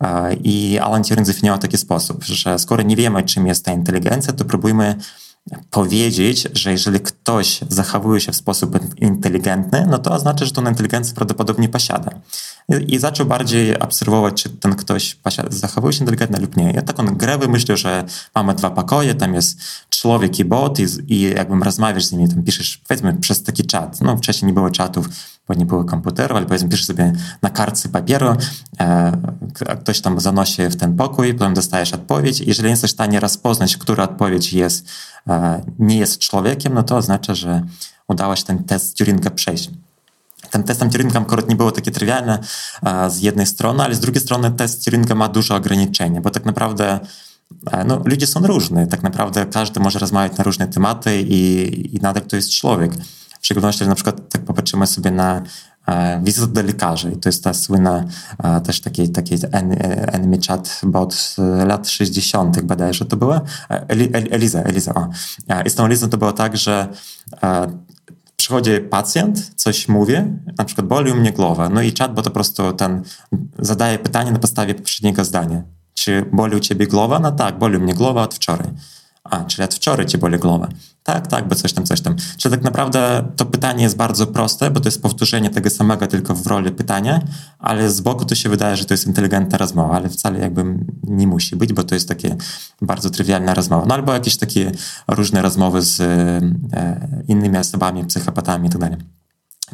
e, 0.00 0.34
i 0.34 0.78
Alan 0.78 1.04
Turing 1.04 1.26
zdefiniował 1.26 1.58
w 1.58 1.62
taki 1.62 1.78
sposób, 1.78 2.24
że 2.24 2.58
skoro 2.58 2.82
nie 2.82 2.96
wiemy, 2.96 3.22
czym 3.22 3.46
jest 3.46 3.64
ta 3.64 3.72
inteligencja, 3.72 4.32
to 4.32 4.44
próbujmy 4.44 4.94
powiedzieć, 5.70 6.48
że 6.52 6.72
jeżeli 6.72 7.00
ktoś 7.00 7.60
zachowuje 7.68 8.20
się 8.20 8.32
w 8.32 8.36
sposób 8.36 8.78
inteligentny, 8.96 9.86
no 9.90 9.98
to 9.98 10.12
oznacza, 10.12 10.44
że 10.44 10.52
tą 10.52 10.68
inteligencję 10.68 11.14
prawdopodobnie 11.14 11.68
posiada. 11.68 12.10
I, 12.68 12.98
zaczął 12.98 13.26
bardziej 13.26 13.78
obserwować, 13.78 14.42
czy 14.42 14.50
ten 14.50 14.74
ktoś 14.74 15.18
zachowuje 15.50 15.92
się 15.92 16.00
inteligentnie 16.00 16.40
lub 16.40 16.56
nie. 16.56 16.70
Ja 16.70 16.82
taką 16.82 17.06
grę 17.06 17.38
wymyślił, 17.38 17.76
że 17.76 18.04
mamy 18.34 18.54
dwa 18.54 18.70
pokoje, 18.70 19.14
tam 19.14 19.34
jest 19.34 19.60
człowiek 19.90 20.38
i 20.38 20.44
bot 20.44 20.78
i, 20.78 20.86
i 21.08 21.20
jakbym 21.20 21.62
rozmawiasz 21.62 22.04
z 22.04 22.12
nimi, 22.12 22.28
tam 22.28 22.42
piszesz, 22.42 22.82
powiedzmy, 22.88 23.14
przez 23.14 23.42
taki 23.42 23.64
czat. 23.66 24.00
No 24.00 24.16
wcześniej 24.16 24.46
nie 24.46 24.52
było 24.52 24.70
czatów, 24.70 25.08
bo 25.48 25.54
nie 25.54 25.66
było 25.66 25.84
komputerów, 25.84 26.36
ale 26.36 26.46
powiedzmy 26.46 26.68
piszesz 26.68 26.86
sobie 26.86 27.12
na 27.42 27.50
kartce 27.50 27.88
papieru, 27.88 28.36
e, 28.80 29.12
ktoś 29.80 30.00
tam 30.00 30.20
zanosi 30.20 30.62
w 30.62 30.76
ten 30.76 30.96
pokój, 30.96 31.34
potem 31.34 31.54
dostajesz 31.54 31.92
odpowiedź. 31.92 32.40
Jeżeli 32.40 32.70
jesteś 32.70 32.90
w 32.90 32.94
stanie 32.94 33.20
rozpoznać, 33.20 33.76
która 33.76 34.04
odpowiedź 34.04 34.52
jest, 34.52 34.88
e, 35.28 35.62
nie 35.78 35.98
jest 35.98 36.18
człowiekiem, 36.18 36.74
no 36.74 36.82
to 36.82 36.96
oznacza, 36.96 37.34
że 37.34 37.62
udało 38.08 38.36
się 38.36 38.44
ten 38.44 38.64
test 38.64 38.98
Turinga 38.98 39.30
przejść. 39.30 39.70
Ten 40.50 40.64
test 40.64 40.82
akurat 41.14 41.48
nie 41.48 41.56
było 41.56 41.72
takie 41.72 41.90
trywialne 41.90 42.38
z 43.08 43.20
jednej 43.20 43.46
strony, 43.46 43.84
ale 43.84 43.94
z 43.94 44.00
drugiej 44.00 44.22
strony 44.22 44.50
test 44.50 44.84
Turinga 44.84 45.14
ma 45.14 45.28
dużo 45.28 45.54
ograniczeń, 45.54 46.20
bo 46.20 46.30
tak 46.30 46.44
naprawdę 46.44 47.00
no, 47.86 48.02
ludzie 48.04 48.26
są 48.26 48.46
różni. 48.46 48.86
Tak 48.86 49.02
naprawdę 49.02 49.46
każdy 49.46 49.80
może 49.80 49.98
rozmawiać 49.98 50.38
na 50.38 50.44
różne 50.44 50.68
tematy 50.68 51.22
i, 51.22 51.96
i 51.96 52.00
nadal 52.00 52.22
to 52.22 52.36
jest 52.36 52.50
człowiek. 52.50 52.92
W 53.40 53.44
szczególności, 53.44 53.84
że 53.84 53.88
na 53.88 53.94
przykład 53.94 54.28
tak 54.28 54.42
popatrzymy 54.42 54.86
sobie 54.86 55.10
na 55.10 55.42
e, 55.86 56.20
wizytę 56.24 56.46
do 56.46 56.62
lekarzy. 56.62 57.10
To 57.10 57.28
jest 57.28 57.44
ta 57.44 57.54
słynna 57.54 58.04
e, 58.44 58.60
też 58.60 58.80
taki, 58.80 59.08
taki 59.08 59.34
enemy 60.12 60.38
chatbot 60.48 61.14
z 61.14 61.38
lat 61.66 61.88
60. 61.88 62.60
bodajże 62.60 63.04
to 63.04 63.16
była. 63.16 63.40
E, 63.70 63.88
Eli, 63.88 64.10
Eliza, 64.12 64.62
Eliza, 64.62 64.94
o. 64.94 65.08
I 65.66 65.70
z 65.70 65.74
tą 65.74 65.84
Elizą 65.84 66.08
to 66.08 66.18
było 66.18 66.32
tak, 66.32 66.56
że 66.56 66.88
przychodzi 68.48 68.80
pacjent, 68.90 69.52
coś 69.54 69.88
mówi, 69.88 70.14
na 70.58 70.64
przykład 70.64 70.86
boli 70.86 71.12
u 71.12 71.16
mnie 71.16 71.32
głowa, 71.32 71.68
no 71.68 71.82
i 71.82 71.92
chatbot 71.98 72.24
po 72.24 72.30
prostu 72.30 72.72
ten 72.72 73.02
zadaje 73.58 73.98
pytanie 73.98 74.32
na 74.32 74.38
podstawie 74.38 74.74
poprzedniego 74.74 75.24
zdania. 75.24 75.62
Czy 75.94 76.24
boli 76.32 76.56
u 76.56 76.60
ciebie 76.60 76.86
głowa? 76.86 77.18
No 77.18 77.32
tak, 77.32 77.58
boli 77.58 77.76
u 77.76 77.80
mnie 77.80 77.94
głowa 77.94 78.22
od 78.22 78.34
wczoraj. 78.34 78.68
A, 79.30 79.44
czyli 79.44 79.64
od 79.64 79.74
wczoraj 79.74 80.06
ci 80.06 80.18
boli 80.18 80.38
głowa. 80.38 80.68
Tak, 81.02 81.26
tak, 81.26 81.48
bo 81.48 81.54
coś 81.54 81.72
tam, 81.72 81.84
coś 81.84 82.00
tam. 82.00 82.16
Czyli 82.36 82.54
tak 82.54 82.64
naprawdę 82.64 83.24
to 83.36 83.46
pytanie 83.46 83.82
jest 83.82 83.96
bardzo 83.96 84.26
proste, 84.26 84.70
bo 84.70 84.80
to 84.80 84.88
jest 84.88 85.02
powtórzenie 85.02 85.50
tego 85.50 85.70
samego, 85.70 86.06
tylko 86.06 86.34
w 86.34 86.46
roli 86.46 86.70
pytania, 86.70 87.20
ale 87.58 87.90
z 87.90 88.00
boku 88.00 88.24
to 88.24 88.34
się 88.34 88.48
wydaje, 88.48 88.76
że 88.76 88.84
to 88.84 88.94
jest 88.94 89.06
inteligentna 89.06 89.58
rozmowa, 89.58 89.96
ale 89.96 90.08
wcale 90.08 90.38
jakby 90.38 90.64
nie 91.02 91.26
musi 91.26 91.56
być, 91.56 91.72
bo 91.72 91.84
to 91.84 91.94
jest 91.94 92.08
takie 92.08 92.36
bardzo 92.82 93.10
trywialna 93.10 93.54
rozmowa. 93.54 93.86
No 93.86 93.94
albo 93.94 94.12
jakieś 94.12 94.36
takie 94.36 94.72
różne 95.08 95.42
rozmowy 95.42 95.82
z 95.82 96.00
e, 96.00 97.22
innymi 97.28 97.58
osobami, 97.58 98.04
psychopatami 98.04 98.68
i 98.68 98.70
tak. 98.70 98.92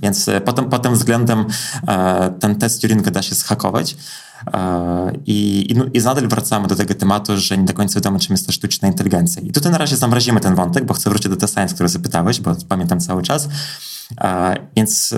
Więc 0.02 0.28
e, 0.28 0.40
potem, 0.40 0.68
pod 0.70 0.82
tym 0.82 0.94
względem 0.94 1.44
e, 1.88 2.30
ten 2.40 2.56
test 2.56 2.80
Turinga 2.80 3.10
da 3.10 3.22
się 3.22 3.34
zhakować. 3.34 3.96
E, 4.52 5.12
I, 5.26 5.66
i, 5.72 5.74
no, 5.74 5.84
I 5.94 6.00
nadal 6.00 6.28
wracamy 6.28 6.68
do 6.68 6.76
tego 6.76 6.94
tematu, 6.94 7.36
że 7.36 7.58
nie 7.58 7.64
do 7.64 7.74
końca 7.74 7.94
wiadomo, 7.94 8.18
czym 8.18 8.32
jest 8.32 8.46
ta 8.46 8.52
sztuczna 8.52 8.88
inteligencja. 8.88 9.42
I 9.42 9.52
tutaj 9.52 9.72
na 9.72 9.78
razie 9.78 9.96
zamrazimy 9.96 10.40
ten 10.40 10.54
wątek, 10.54 10.84
bo 10.84 10.94
chcę 10.94 11.10
wrócić 11.10 11.28
do 11.28 11.36
data 11.36 11.52
science, 11.52 11.74
który 11.74 11.88
zapytałeś, 11.88 12.40
bo 12.40 12.56
pamiętam 12.68 13.00
cały 13.00 13.22
czas. 13.22 13.48
Więc 14.76 15.14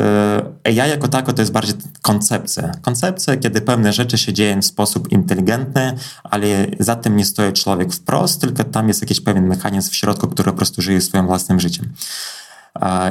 AI 0.64 0.76
jako 0.76 1.08
tako 1.08 1.32
to 1.32 1.42
jest 1.42 1.52
bardziej 1.52 1.74
koncepcja. 2.02 2.72
Koncepcja, 2.82 3.36
kiedy 3.36 3.60
pewne 3.60 3.92
rzeczy 3.92 4.18
się 4.18 4.32
dzieją 4.32 4.62
w 4.62 4.64
sposób 4.64 5.12
inteligentny, 5.12 5.96
ale 6.24 6.46
za 6.80 6.96
tym 6.96 7.16
nie 7.16 7.24
stoi 7.24 7.52
człowiek 7.52 7.92
wprost, 7.92 8.40
tylko 8.40 8.64
tam 8.64 8.88
jest 8.88 9.00
jakiś 9.00 9.20
pewien 9.20 9.46
mechanizm 9.46 9.90
w 9.90 9.94
środku, 9.94 10.28
który 10.28 10.50
po 10.50 10.56
prostu 10.56 10.82
żyje 10.82 11.00
swoim 11.00 11.26
własnym 11.26 11.60
życiem. 11.60 11.92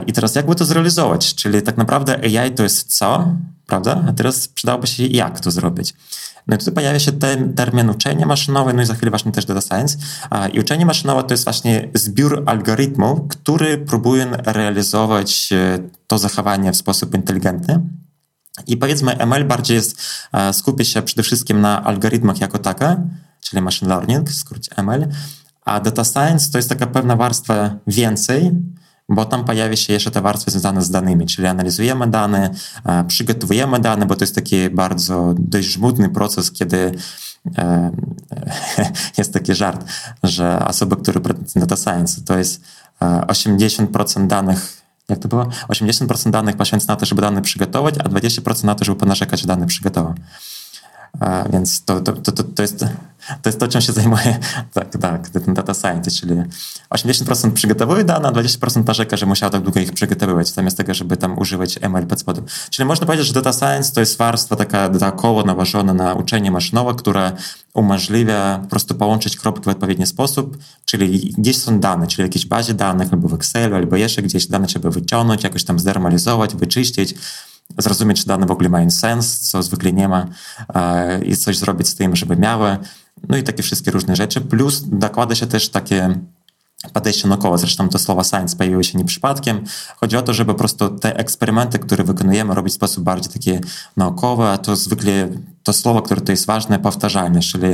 I 0.08 0.14
teraz 0.14 0.36
jakby 0.36 0.56
to 0.56 0.66
zrealizować? 0.66 1.36
Czyli 1.36 1.62
tak 1.62 1.78
naprawdę 1.78 2.18
AI 2.18 2.52
to 2.52 2.64
jest 2.64 2.98
co, 2.98 3.28
prawda? 3.68 4.04
A 4.08 4.14
teraz 4.14 4.48
przydałoby 4.48 4.88
się 4.88 5.06
jak 5.06 5.40
to 5.40 5.52
zrobić. 5.52 5.94
No 6.48 6.56
i 6.56 6.60
tutaj 6.60 6.74
pojawia 6.74 7.00
się 7.00 7.12
ten 7.12 7.54
termin 7.54 7.90
uczenie 7.90 8.26
maszynowe, 8.26 8.74
no 8.74 8.82
i 8.82 8.86
za 8.86 8.94
chwilę 8.94 9.10
właśnie 9.10 9.32
też 9.32 9.46
data 9.46 9.62
science. 9.62 9.98
I 10.54 10.60
uczenie 10.60 10.86
maszynowe 10.86 11.24
to 11.24 11.34
jest 11.34 11.44
właśnie 11.44 11.90
zbiór 11.94 12.44
algorytmów, 12.46 13.20
który 13.30 13.78
próbuje 13.78 14.28
realizować 14.46 15.50
e, 15.52 15.80
to 16.08 16.18
zachowanie 16.18 16.72
w 16.72 16.78
sposób 16.78 17.16
inteligentny. 17.16 17.82
I 18.68 18.78
powiedzmy 18.78 19.18
ML 19.18 19.46
bardziej 19.46 19.76
jest, 19.76 20.02
e, 20.34 20.54
skupia 20.54 20.84
się 20.84 21.02
przede 21.02 21.24
wszystkim 21.24 21.62
na 21.62 21.84
algorytmach 21.84 22.42
jako 22.42 22.58
taka, 22.58 22.98
czyli 23.42 23.62
machine 23.62 23.90
learning, 23.90 24.30
w 24.30 24.36
skrócie 24.36 24.72
ML, 24.78 25.08
a 25.66 25.80
data 25.80 26.04
science 26.04 26.52
to 26.52 26.58
jest 26.58 26.70
taka 26.70 26.88
pewna 26.88 27.16
warstwa 27.16 27.76
więcej, 27.88 28.52
bo 29.10 29.26
tam 29.26 29.46
pojawia 29.46 29.76
się 29.76 29.94
jeszcze 29.94 30.12
te 30.12 30.22
warstwy 30.22 30.52
związane 30.52 30.82
z 30.82 30.90
danymi, 30.90 31.26
czyli 31.26 31.48
analizujemy 31.48 32.08
dane, 32.08 32.50
przygotowujemy 33.08 33.80
dane, 33.80 34.06
bo 34.06 34.16
to 34.16 34.24
jest 34.24 34.36
taki 34.36 34.70
bardzo 34.70 35.34
dość 35.38 35.68
żmudny 35.68 36.10
proces, 36.10 36.52
kiedy 36.52 36.92
e, 37.58 37.92
jest 39.18 39.34
taki 39.34 39.56
żart, 39.56 39.86
że 40.24 40.66
osoby, 40.68 40.96
które 40.96 41.20
pracują 41.20 41.66
data 41.66 41.76
science, 41.84 42.22
to 42.22 42.38
jest 42.38 42.62
80% 43.02 44.24
e, 44.24 44.28
danych 44.28 44.86
jak 45.10 45.20
to 45.20 45.28
było? 45.28 45.44
80% 45.44 46.32
danych 46.32 46.58
poświęca 46.58 46.86
na 46.88 46.96
to, 46.96 47.06
żeby 47.06 47.22
dane 47.22 47.42
przygotować, 47.42 47.96
a 47.98 48.04
20% 48.04 48.64
na 48.64 48.76
to, 48.76 48.86
żeby 48.86 49.00
ponarzekać, 49.00 49.42
że 49.42 49.48
dane 49.48 49.68
przygotował. 49.68 50.14
Więc 51.54 51.86
to, 51.86 52.02
to, 52.02 52.14
to, 52.14 52.44
to, 52.44 52.62
jest, 52.62 52.80
to 53.42 53.50
jest 53.50 53.60
to, 53.60 53.68
czym 53.68 53.82
się 53.82 53.94
zajmuje 53.94 54.40
tak, 54.74 54.98
tak, 54.98 55.30
ten 55.30 55.54
data 55.54 55.74
science, 55.74 56.12
czyli 56.12 56.36
80% 56.90 57.52
przygotowuje 57.52 58.04
dane, 58.04 58.28
a 58.28 58.32
20% 58.32 58.88
narzeka, 58.88 59.18
że 59.18 59.26
musiał 59.26 59.50
tak 59.50 59.62
długo 59.62 59.80
ich 59.80 59.92
przygotowywać, 59.94 60.50
zamiast 60.50 60.78
tego, 60.78 60.94
żeby 60.94 61.18
tam 61.18 61.40
używać 61.40 61.80
ML 61.82 62.08
pod 62.08 62.20
spodem. 62.20 62.46
Czyli 62.70 62.86
można 62.86 63.06
powiedzieć, 63.06 63.28
że 63.28 63.34
data 63.34 63.54
science 63.54 63.92
to 63.92 64.00
jest 64.00 64.18
warstwa 64.18 64.56
taka 64.56 64.90
dookoła 64.90 65.44
nałożona 65.44 65.94
na 65.94 66.14
uczenie 66.14 66.52
maszynowe, 66.52 66.94
która 66.94 67.32
umożliwia 67.74 68.60
po 68.62 68.68
prostu 68.68 68.96
połączyć 68.96 69.38
kropki 69.38 69.66
w 69.66 69.68
odpowiedni 69.68 70.06
sposób, 70.06 70.58
czyli 70.86 71.34
gdzieś 71.38 71.58
są 71.58 71.80
dane, 71.80 72.08
czyli 72.08 72.24
w 72.24 72.28
jakiejś 72.28 72.46
bazie 72.46 72.74
danych, 72.74 73.14
albo 73.14 73.28
w 73.28 73.34
Excelu, 73.34 73.76
albo 73.76 73.96
jeszcze 73.96 74.22
gdzieś 74.22 74.48
dane 74.48 74.68
trzeba 74.68 74.90
wyciągnąć, 74.90 75.44
jakoś 75.44 75.64
tam 75.64 75.80
zdermalizować, 75.80 76.56
wyczyścić, 76.56 77.16
zrozumieć, 77.78 78.22
czy 78.22 78.28
dane 78.28 78.46
w 78.46 78.52
ogóle 78.52 78.70
mają 78.70 78.92
sens, 78.92 79.40
co 79.40 79.64
zwykle 79.64 79.94
nie 79.94 80.08
ma, 80.08 80.26
e, 80.76 81.26
i 81.26 81.38
coś 81.38 81.58
zrobić 81.58 81.88
z 81.88 81.96
tym, 81.96 82.16
żeby 82.16 82.36
miały. 82.36 82.78
No 83.30 83.38
i 83.38 83.44
takie 83.44 83.64
wszystkie 83.64 83.92
różne 83.92 84.16
rzeczy. 84.16 84.42
Plus 84.42 84.84
dokłada 84.86 85.36
się 85.36 85.48
też 85.48 85.70
takie 85.70 86.20
podejście 86.94 87.28
naukowe. 87.28 87.58
Zresztą 87.58 87.90
to 87.90 88.00
słowa 88.00 88.24
science 88.24 88.58
pojawiły 88.58 88.84
się 88.84 88.98
nie 88.98 89.06
przypadkiem. 89.06 89.64
Chodzi 89.98 90.18
o 90.18 90.22
to, 90.22 90.34
żeby 90.34 90.54
po 90.54 90.58
prostu 90.58 90.90
te 90.90 91.18
eksperymenty, 91.18 91.80
które 91.80 92.04
wykonujemy, 92.04 92.56
robić 92.56 92.74
w 92.74 92.76
sposób 92.76 93.04
bardziej 93.04 93.34
taki 93.34 93.52
naukowy, 93.98 94.44
a 94.44 94.58
to 94.58 94.76
zwykle 94.76 95.30
to 95.64 95.74
słowo, 95.74 96.02
które 96.02 96.22
to 96.22 96.32
jest 96.32 96.46
ważne, 96.46 96.80
powtarzalność, 96.80 97.52
czyli 97.52 97.68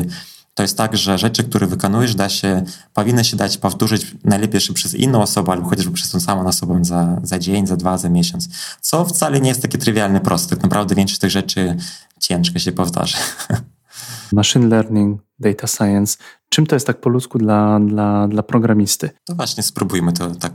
to 0.53 0.63
jest 0.63 0.77
tak, 0.77 0.97
że 0.97 1.17
rzeczy, 1.17 1.43
które 1.43 1.67
wykonujesz, 1.67 2.15
da 2.15 2.29
się, 2.29 2.63
powinny 2.93 3.23
się 3.25 3.37
dać 3.37 3.57
powtórzyć 3.57 4.15
najlepiej 4.23 4.55
jeszcze 4.55 4.73
przez 4.73 4.93
inną 4.93 5.21
osobę, 5.21 5.51
albo 5.51 5.69
chociażby 5.69 5.91
przez 5.91 6.09
tą 6.09 6.19
samą 6.19 6.47
osobę 6.47 6.79
za, 6.85 7.19
za 7.23 7.39
dzień, 7.39 7.67
za 7.67 7.77
dwa, 7.77 7.97
za 7.97 8.09
miesiąc. 8.09 8.49
Co 8.81 9.05
wcale 9.05 9.41
nie 9.41 9.49
jest 9.49 9.61
takie 9.61 9.77
trywialne, 9.77 10.19
proste. 10.19 10.55
Tak 10.55 10.63
naprawdę 10.63 10.95
większość 10.95 11.19
tych 11.19 11.31
rzeczy 11.31 11.77
ciężko 12.19 12.59
się 12.59 12.71
powtarza. 12.71 13.17
Machine 14.31 14.67
learning, 14.67 15.21
data 15.39 15.67
science. 15.67 16.17
Czym 16.49 16.67
to 16.67 16.75
jest 16.75 16.87
tak 16.87 17.01
po 17.01 17.09
ludzku 17.09 17.37
dla, 17.37 17.79
dla, 17.79 18.27
dla 18.27 18.43
programisty? 18.43 19.09
To 19.23 19.35
właśnie 19.35 19.63
spróbujmy 19.63 20.13
to 20.13 20.35
tak 20.35 20.53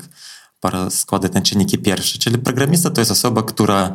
składać 0.90 1.32
na 1.32 1.40
czynniki 1.40 1.78
pierwsze. 1.78 2.18
Czyli 2.18 2.38
programista 2.38 2.90
to 2.90 3.00
jest 3.00 3.10
osoba, 3.10 3.42
która, 3.42 3.94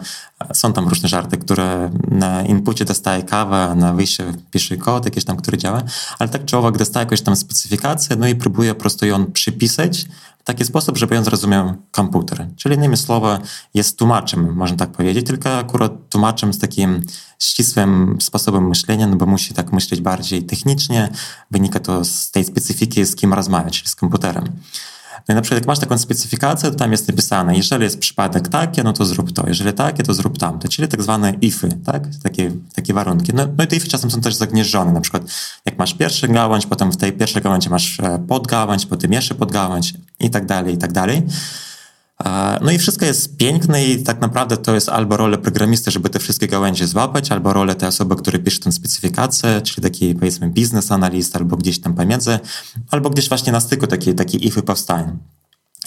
są 0.54 0.74
tam 0.74 0.88
różne 0.88 1.10
żarty, 1.10 1.38
które 1.38 1.92
na 2.08 2.42
inpucie 2.42 2.86
dostaje 2.86 3.24
kawę, 3.24 3.76
na 3.78 3.94
wyjście 3.94 4.34
pisze 4.52 4.78
kod 4.78 5.06
jakiś 5.06 5.26
tam, 5.26 5.38
który 5.38 5.58
działa, 5.58 5.84
ale 6.20 6.30
tak 6.30 6.46
człowiek 6.46 6.78
dostaje 6.78 7.04
jakąś 7.04 7.22
tam 7.22 7.36
specyfikację, 7.36 8.16
no 8.16 8.28
i 8.28 8.36
próbuje 8.36 8.74
po 8.74 8.80
prostu 8.80 9.06
ją 9.06 9.26
przypisać 9.26 10.06
w 10.40 10.44
taki 10.44 10.66
sposób, 10.66 10.98
żeby 10.98 11.16
ją 11.16 11.24
zrozumiał 11.24 11.74
komputer. 11.92 12.48
Czyli 12.56 12.76
innymi 12.76 12.98
słowy 12.98 13.40
jest 13.74 13.98
tłumaczem, 13.98 14.56
można 14.56 14.78
tak 14.78 14.92
powiedzieć, 14.92 15.28
tylko 15.28 15.58
akurat 15.58 15.92
tłumaczem 16.10 16.54
z 16.54 16.60
takim 16.60 17.02
ścisłym 17.40 18.18
sposobem 18.22 18.68
myślenia, 18.68 19.08
no 19.08 19.16
bo 19.16 19.26
musi 19.26 19.54
tak 19.54 19.74
myśleć 19.74 20.02
bardziej 20.02 20.44
technicznie, 20.44 21.10
wynika 21.52 21.80
to 21.80 22.06
z 22.06 22.32
tej 22.32 22.44
specyfiki, 22.46 23.06
z 23.06 23.16
kim 23.16 23.34
rozmawiać, 23.34 23.78
czyli 23.78 23.90
z 23.90 23.96
komputerem. 23.96 24.60
No 25.28 25.34
i 25.34 25.36
na 25.36 25.42
przykład 25.42 25.62
jak 25.62 25.68
masz 25.68 25.80
taką 25.80 25.98
specyfikację, 25.98 26.72
to 26.72 26.76
tam 26.76 26.92
jest 26.92 27.08
napisane, 27.08 27.58
jeżeli 27.58 27.84
jest 27.84 28.00
przypadek 28.00 28.48
taki, 28.48 28.84
no 28.84 28.94
to 28.94 29.06
zrób 29.06 29.32
to, 29.32 29.44
jeżeli 29.48 29.74
takie, 29.74 30.04
to 30.04 30.14
zrób 30.14 30.38
tamto, 30.38 30.68
czyli 30.68 30.88
tak 30.88 31.04
zwane 31.04 31.34
ify, 31.42 31.70
tak? 31.86 32.04
Takie, 32.24 32.52
takie 32.76 32.94
warunki. 32.94 33.32
No, 33.34 33.48
no 33.58 33.64
i 33.64 33.68
te 33.68 33.76
ify 33.76 33.88
czasem 33.88 34.12
są 34.12 34.22
też 34.22 34.36
zagnieżdżone, 34.36 34.92
na 34.92 35.02
przykład 35.02 35.24
jak 35.66 35.78
masz 35.78 35.94
pierwszy 35.94 36.28
gałąź, 36.28 36.66
potem 36.66 36.92
w 36.92 36.98
tej 36.98 37.14
pierwszej 37.14 37.42
gałęzi 37.42 37.70
masz 37.70 38.00
e, 38.00 38.20
podgałąź, 38.28 38.86
potem 38.86 39.14
jeszcze 39.14 39.36
podgałąź 39.36 39.94
i 40.20 40.30
tak 40.30 40.46
dalej, 40.46 40.74
i 40.74 40.78
tak 40.78 40.92
dalej. 40.92 41.24
No 42.62 42.72
i 42.72 42.78
wszystko 42.78 43.06
jest 43.06 43.38
piękne 43.38 43.86
i 43.86 44.04
tak 44.04 44.22
naprawdę 44.22 44.58
to 44.58 44.76
jest 44.76 44.90
albo 44.90 45.18
rola 45.18 45.38
programisty, 45.38 45.92
żeby 45.92 46.10
te 46.10 46.20
wszystkie 46.20 46.48
gałęzie 46.48 46.88
złapać, 46.88 47.32
albo 47.32 47.54
rolę 47.54 47.76
tej 47.76 47.90
osoby, 47.90 48.16
która 48.16 48.40
pisze 48.40 48.60
tę 48.60 48.72
specyfikację, 48.72 49.62
czyli 49.62 49.84
taki 49.84 50.16
powiedzmy 50.16 50.50
biznes 50.50 50.92
analyst, 50.92 51.36
albo 51.36 51.58
gdzieś 51.58 51.80
tam 51.80 51.94
pomiędzy, 51.94 52.40
albo 52.92 53.10
gdzieś 53.10 53.30
właśnie 53.30 53.52
na 53.52 53.60
styku 53.60 53.88
takie, 53.88 54.14
takie 54.14 54.38
ify 54.38 54.64
powstają. 54.64 55.18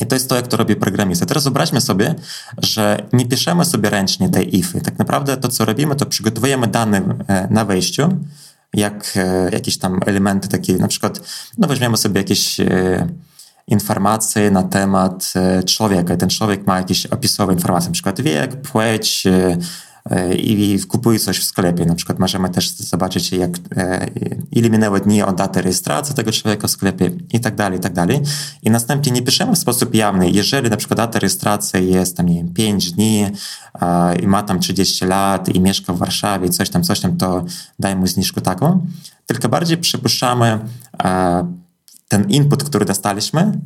I 0.01 0.07
to 0.07 0.17
jest 0.17 0.29
to, 0.29 0.37
jak 0.37 0.47
to 0.47 0.57
robi 0.57 0.77
programista. 0.77 1.27
Teraz 1.27 1.45
wyobraźmy 1.45 1.81
sobie, 1.81 2.15
że 2.59 3.07
nie 3.13 3.27
piszemy 3.27 3.65
sobie 3.65 3.91
ręcznie 3.91 4.29
tej 4.29 4.57
ify. 4.59 4.81
Tak 4.81 4.99
naprawdę 4.99 5.37
to, 5.37 5.49
co 5.49 5.65
robimy, 5.65 5.97
to 5.97 6.07
przygotowujemy 6.07 6.67
dane 6.67 7.17
e, 7.29 7.49
na 7.51 7.65
wejściu, 7.65 8.09
jak 8.75 9.13
e, 9.17 9.51
jakieś 9.53 9.79
tam 9.79 10.01
elementy 10.07 10.49
takie, 10.49 10.77
na 10.77 10.89
przykład, 10.89 11.21
no 11.59 11.69
weźmiemy 11.69 11.97
sobie 11.97 12.21
jakieś 12.21 12.61
e, 12.61 13.09
informacje 13.67 14.51
na 14.51 14.63
temat 14.63 15.33
e, 15.37 15.63
człowieka. 15.63 16.17
Ten 16.17 16.29
człowiek 16.29 16.67
ma 16.67 16.79
jakieś 16.79 17.07
opisowe 17.07 17.53
informacje, 17.53 17.89
na 17.89 17.93
przykład 17.93 18.21
wiek, 18.21 18.63
płeć, 18.63 19.27
e, 19.27 19.59
i 20.35 20.81
kupuje 20.89 21.19
coś 21.19 21.39
w 21.39 21.45
sklepie. 21.45 21.87
Na 21.87 21.95
przykład 21.95 22.19
możemy 22.19 22.51
też 22.51 22.71
zobaczyć, 22.71 23.33
jak, 23.33 23.51
ile 24.53 24.71
minęło 24.71 25.01
dni 25.01 25.23
od 25.23 25.37
daty 25.37 25.63
rejestracji 25.63 26.15
tego 26.15 26.33
człowieka 26.33 26.69
w 26.69 26.71
sklepie 26.71 27.11
i 27.33 27.41
tak 27.41 27.55
dalej, 27.55 27.79
i 27.79 27.83
tak 27.83 27.93
dalej. 27.93 28.21
I 28.63 28.71
następnie 28.71 29.13
nie 29.13 29.23
piszemy 29.23 29.55
w 29.55 29.59
sposób 29.59 29.95
jawny, 29.95 30.31
jeżeli 30.31 30.71
na 30.71 30.77
przykład 30.77 30.97
data 30.97 31.19
rejestracji 31.19 31.93
jest 31.93 32.17
tam, 32.17 32.27
nie 32.27 32.35
wiem, 32.35 32.55
5 32.55 32.93
dni 32.93 33.27
i 34.23 34.27
ma 34.27 34.43
tam 34.43 34.61
30 34.61 35.07
lat 35.07 35.49
i 35.49 35.61
mieszka 35.61 35.93
w 35.93 35.99
Warszawie 35.99 36.49
coś 36.49 36.71
tam, 36.71 36.83
coś 36.83 37.01
tam, 37.01 37.17
to 37.17 37.45
daj 37.79 37.97
mu 37.97 38.07
zniżkę 38.07 38.41
taką. 38.41 38.87
Tylko 39.27 39.49
bardziej 39.49 39.79
przypuszczamy 39.79 40.59
ten 42.09 42.31
input, 42.31 42.65
który 42.65 42.85
dostaliśmy, 42.85 43.61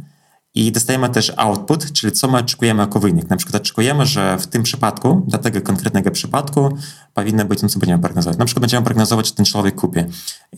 i 0.54 0.72
dostajemy 0.72 1.08
też 1.08 1.32
output, 1.36 1.92
czyli 1.92 2.12
co 2.12 2.28
my 2.28 2.38
oczekujemy 2.38 2.80
jako 2.80 3.00
wynik. 3.00 3.30
Na 3.30 3.36
przykład 3.36 3.62
oczekujemy, 3.62 4.06
że 4.06 4.38
w 4.38 4.46
tym 4.46 4.62
przypadku, 4.62 5.24
dla 5.26 5.38
tego 5.38 5.60
konkretnego 5.60 6.10
przypadku, 6.10 6.78
powinno 7.14 7.44
być, 7.44 7.62
no 7.62 7.68
co 7.68 7.78
będziemy 7.78 8.02
prognozować. 8.02 8.38
Na 8.38 8.44
przykład 8.44 8.60
będziemy 8.60 8.84
prognozować, 8.84 9.26
czy 9.26 9.34
ten 9.34 9.46
człowiek 9.46 9.74
kupi. 9.74 10.00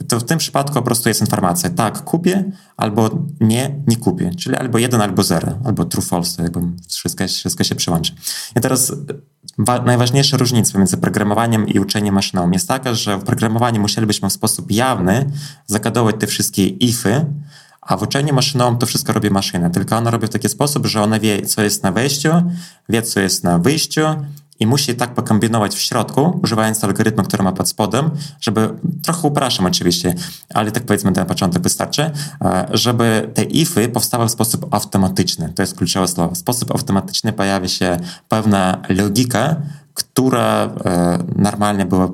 To 0.09 0.21
w 0.21 0.25
tym 0.25 0.39
przypadku 0.39 0.75
po 0.75 0.83
prostu 0.83 1.09
jest 1.09 1.21
informacja, 1.21 1.71
tak, 1.71 2.05
kupię, 2.05 2.53
albo 2.77 3.11
nie, 3.41 3.75
nie 3.87 3.97
kupię. 3.97 4.31
Czyli 4.35 4.57
albo 4.57 4.79
jeden, 4.79 5.01
albo 5.01 5.23
zero, 5.23 5.59
albo 5.65 5.85
true, 5.85 6.03
false, 6.03 6.43
jakby 6.43 6.61
wszystko, 6.89 7.27
wszystko 7.27 7.65
się 7.65 7.75
przyłączy. 7.75 8.13
I 8.57 8.61
teraz 8.61 8.93
najważniejsza 9.85 10.37
różnica 10.37 10.79
między 10.79 10.97
programowaniem 10.97 11.69
i 11.69 11.79
uczeniem 11.79 12.15
maszynowym 12.15 12.53
jest 12.53 12.69
taka, 12.69 12.95
że 12.95 13.19
w 13.19 13.25
programowaniu 13.25 13.81
musielibyśmy 13.81 14.31
w 14.31 14.33
sposób 14.33 14.71
jawny 14.71 15.31
zakodować 15.67 16.17
te 16.19 16.27
wszystkie 16.27 16.67
ify, 16.67 17.27
a 17.91 17.97
w 17.97 18.03
uczeniu 18.03 18.35
maszynowym 18.35 18.79
to 18.79 18.87
wszystko 18.87 19.13
robi 19.13 19.31
maszyna, 19.31 19.71
tylko 19.71 19.97
ona 19.97 20.11
robi 20.11 20.27
w 20.27 20.31
taki 20.31 20.49
sposób, 20.49 20.87
że 20.87 21.03
ona 21.03 21.21
wie, 21.21 21.43
co 21.43 21.63
jest 21.63 21.83
na 21.83 21.93
wejściu, 21.93 22.31
wie, 22.89 23.03
co 23.03 23.21
jest 23.21 23.45
na 23.45 23.59
wyjściu 23.59 24.01
i 24.61 24.67
musi 24.67 24.95
tak 24.95 25.15
pokombinować 25.15 25.75
w 25.75 25.81
środku, 25.81 26.41
używając 26.43 26.85
algorytmu, 26.85 27.23
który 27.23 27.43
ma 27.43 27.53
pod 27.53 27.69
spodem, 27.69 28.11
żeby, 28.41 28.69
trochę 29.03 29.29
upraszam 29.29 29.67
oczywiście, 29.67 30.15
ale 30.55 30.73
tak 30.73 30.83
powiedzmy 30.83 31.11
na 31.11 31.25
początek 31.25 31.63
wystarczy, 31.63 32.11
e, 32.45 32.69
żeby 32.73 33.31
te 33.35 33.43
ify 33.43 33.89
powstały 33.89 34.27
w 34.27 34.31
sposób 34.31 34.75
automatyczny. 34.75 35.53
To 35.55 35.63
jest 35.63 35.77
kluczowe 35.77 36.09
słowo. 36.09 36.35
W 36.35 36.39
sposób 36.39 36.71
automatyczny 36.71 37.33
pojawia 37.33 37.69
się 37.69 37.97
pewna 38.29 38.83
logika, 38.89 39.57
która 39.95 40.75
e, 40.85 41.19
normalnie 41.37 41.87
była 41.87 42.09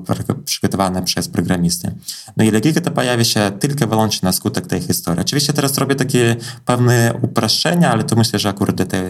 przygotowana 0.44 1.02
przez 1.02 1.28
programistę. 1.28 1.92
No 2.36 2.44
i 2.44 2.50
logika 2.50 2.80
ta 2.80 2.90
pojawia 2.90 3.24
się 3.24 3.52
tylko 3.60 3.86
wyłącznie 3.86 4.26
na 4.26 4.32
skutek 4.32 4.66
tej 4.66 4.80
historii. 4.80 5.20
Oczywiście 5.20 5.52
teraz 5.52 5.78
robię 5.78 5.94
takie 5.94 6.36
pewne 6.64 7.18
upraszczenia, 7.22 7.90
ale 7.90 8.04
to 8.04 8.16
myślę, 8.16 8.38
że 8.38 8.48
akurat 8.48 8.76
dla, 8.76 8.86
tej, 8.86 9.02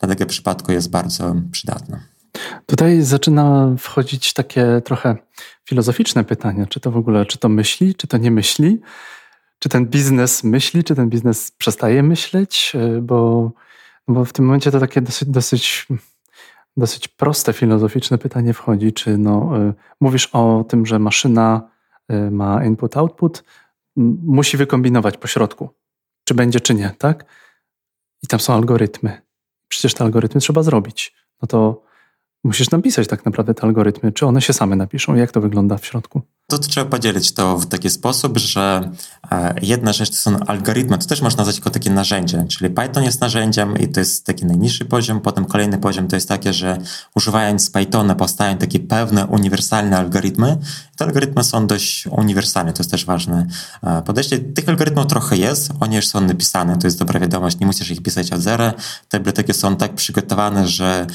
dla 0.00 0.08
tego 0.08 0.26
przypadku 0.26 0.72
jest 0.72 0.90
bardzo 0.90 1.34
przydatne. 1.52 2.00
Tutaj 2.66 3.02
zaczyna 3.02 3.74
wchodzić 3.78 4.32
takie 4.32 4.80
trochę 4.84 5.16
filozoficzne 5.68 6.24
pytanie, 6.24 6.66
czy 6.66 6.80
to 6.80 6.90
w 6.90 6.96
ogóle, 6.96 7.26
czy 7.26 7.38
to 7.38 7.48
myśli, 7.48 7.94
czy 7.94 8.06
to 8.06 8.16
nie 8.16 8.30
myśli, 8.30 8.80
czy 9.58 9.68
ten 9.68 9.86
biznes 9.86 10.44
myśli, 10.44 10.84
czy 10.84 10.94
ten 10.94 11.08
biznes 11.08 11.50
przestaje 11.50 12.02
myśleć, 12.02 12.72
e, 12.74 13.00
bo, 13.00 13.50
bo 14.08 14.24
w 14.24 14.32
tym 14.32 14.44
momencie 14.44 14.70
to 14.70 14.80
takie 14.80 15.00
dosyć, 15.00 15.28
dosyć 15.28 15.86
dosyć 16.80 17.08
proste 17.08 17.52
filozoficzne 17.52 18.18
pytanie 18.18 18.52
wchodzi, 18.52 18.92
czy 18.92 19.18
no, 19.18 19.58
y, 19.68 19.74
mówisz 20.00 20.26
o 20.32 20.64
tym, 20.68 20.86
że 20.86 20.98
maszyna 20.98 21.70
y, 22.12 22.30
ma 22.30 22.64
input-output, 22.64 23.44
musi 24.24 24.56
wykombinować 24.56 25.16
po 25.16 25.26
środku, 25.28 25.70
czy 26.24 26.34
będzie, 26.34 26.60
czy 26.60 26.74
nie, 26.74 26.94
tak? 26.98 27.24
I 28.22 28.26
tam 28.26 28.40
są 28.40 28.54
algorytmy. 28.54 29.22
Przecież 29.68 29.94
te 29.94 30.04
algorytmy 30.04 30.40
trzeba 30.40 30.62
zrobić. 30.62 31.14
No 31.42 31.48
to 31.48 31.82
musisz 32.44 32.70
napisać 32.70 33.08
tak 33.08 33.24
naprawdę 33.24 33.54
te 33.54 33.62
algorytmy, 33.62 34.12
czy 34.12 34.26
one 34.26 34.42
się 34.42 34.52
same 34.52 34.76
napiszą, 34.76 35.14
jak 35.14 35.32
to 35.32 35.40
wygląda 35.40 35.78
w 35.78 35.86
środku. 35.86 36.22
To 36.46 36.58
trzeba 36.58 36.90
podzielić 36.90 37.32
to 37.32 37.58
w 37.58 37.66
taki 37.66 37.90
sposób, 37.90 38.38
że 38.38 38.90
e, 39.30 39.54
jedna 39.62 39.92
rzecz 39.92 40.10
to 40.10 40.16
są 40.16 40.38
algorytmy, 40.38 40.98
to 40.98 41.06
też 41.06 41.22
można 41.22 41.36
nazwać 41.36 41.56
jako 41.56 41.70
takie 41.70 41.90
narzędzie, 41.90 42.44
czyli 42.48 42.70
Python 42.70 43.04
jest 43.04 43.20
narzędziem 43.20 43.78
i 43.78 43.88
to 43.88 44.00
jest 44.00 44.26
taki 44.26 44.46
najniższy 44.46 44.84
poziom, 44.84 45.20
potem 45.20 45.44
kolejny 45.44 45.78
poziom 45.78 46.08
to 46.08 46.16
jest 46.16 46.28
takie, 46.28 46.52
że 46.52 46.78
używając 47.14 47.70
Pythona 47.70 48.14
powstają 48.14 48.58
takie 48.58 48.80
pewne 48.80 49.26
uniwersalne 49.26 49.98
algorytmy. 49.98 50.58
Te 50.96 51.04
algorytmy 51.04 51.44
są 51.44 51.66
dość 51.66 52.06
uniwersalne, 52.06 52.72
to 52.72 52.80
jest 52.80 52.90
też 52.90 53.04
ważne 53.04 53.46
e, 53.82 54.02
podejście. 54.02 54.38
Tych 54.38 54.68
algorytmów 54.68 55.06
trochę 55.06 55.36
jest, 55.36 55.72
oni 55.80 55.96
już 55.96 56.06
są 56.06 56.20
napisane, 56.20 56.78
to 56.78 56.86
jest 56.86 56.98
dobra 56.98 57.20
wiadomość, 57.20 57.58
nie 57.58 57.66
musisz 57.66 57.90
ich 57.90 58.02
pisać 58.02 58.32
od 58.32 58.40
zera. 58.40 58.72
Te 59.08 59.18
biblioteki 59.18 59.54
są 59.54 59.76
tak 59.76 59.94
przygotowane, 59.94 60.68
że 60.68 61.06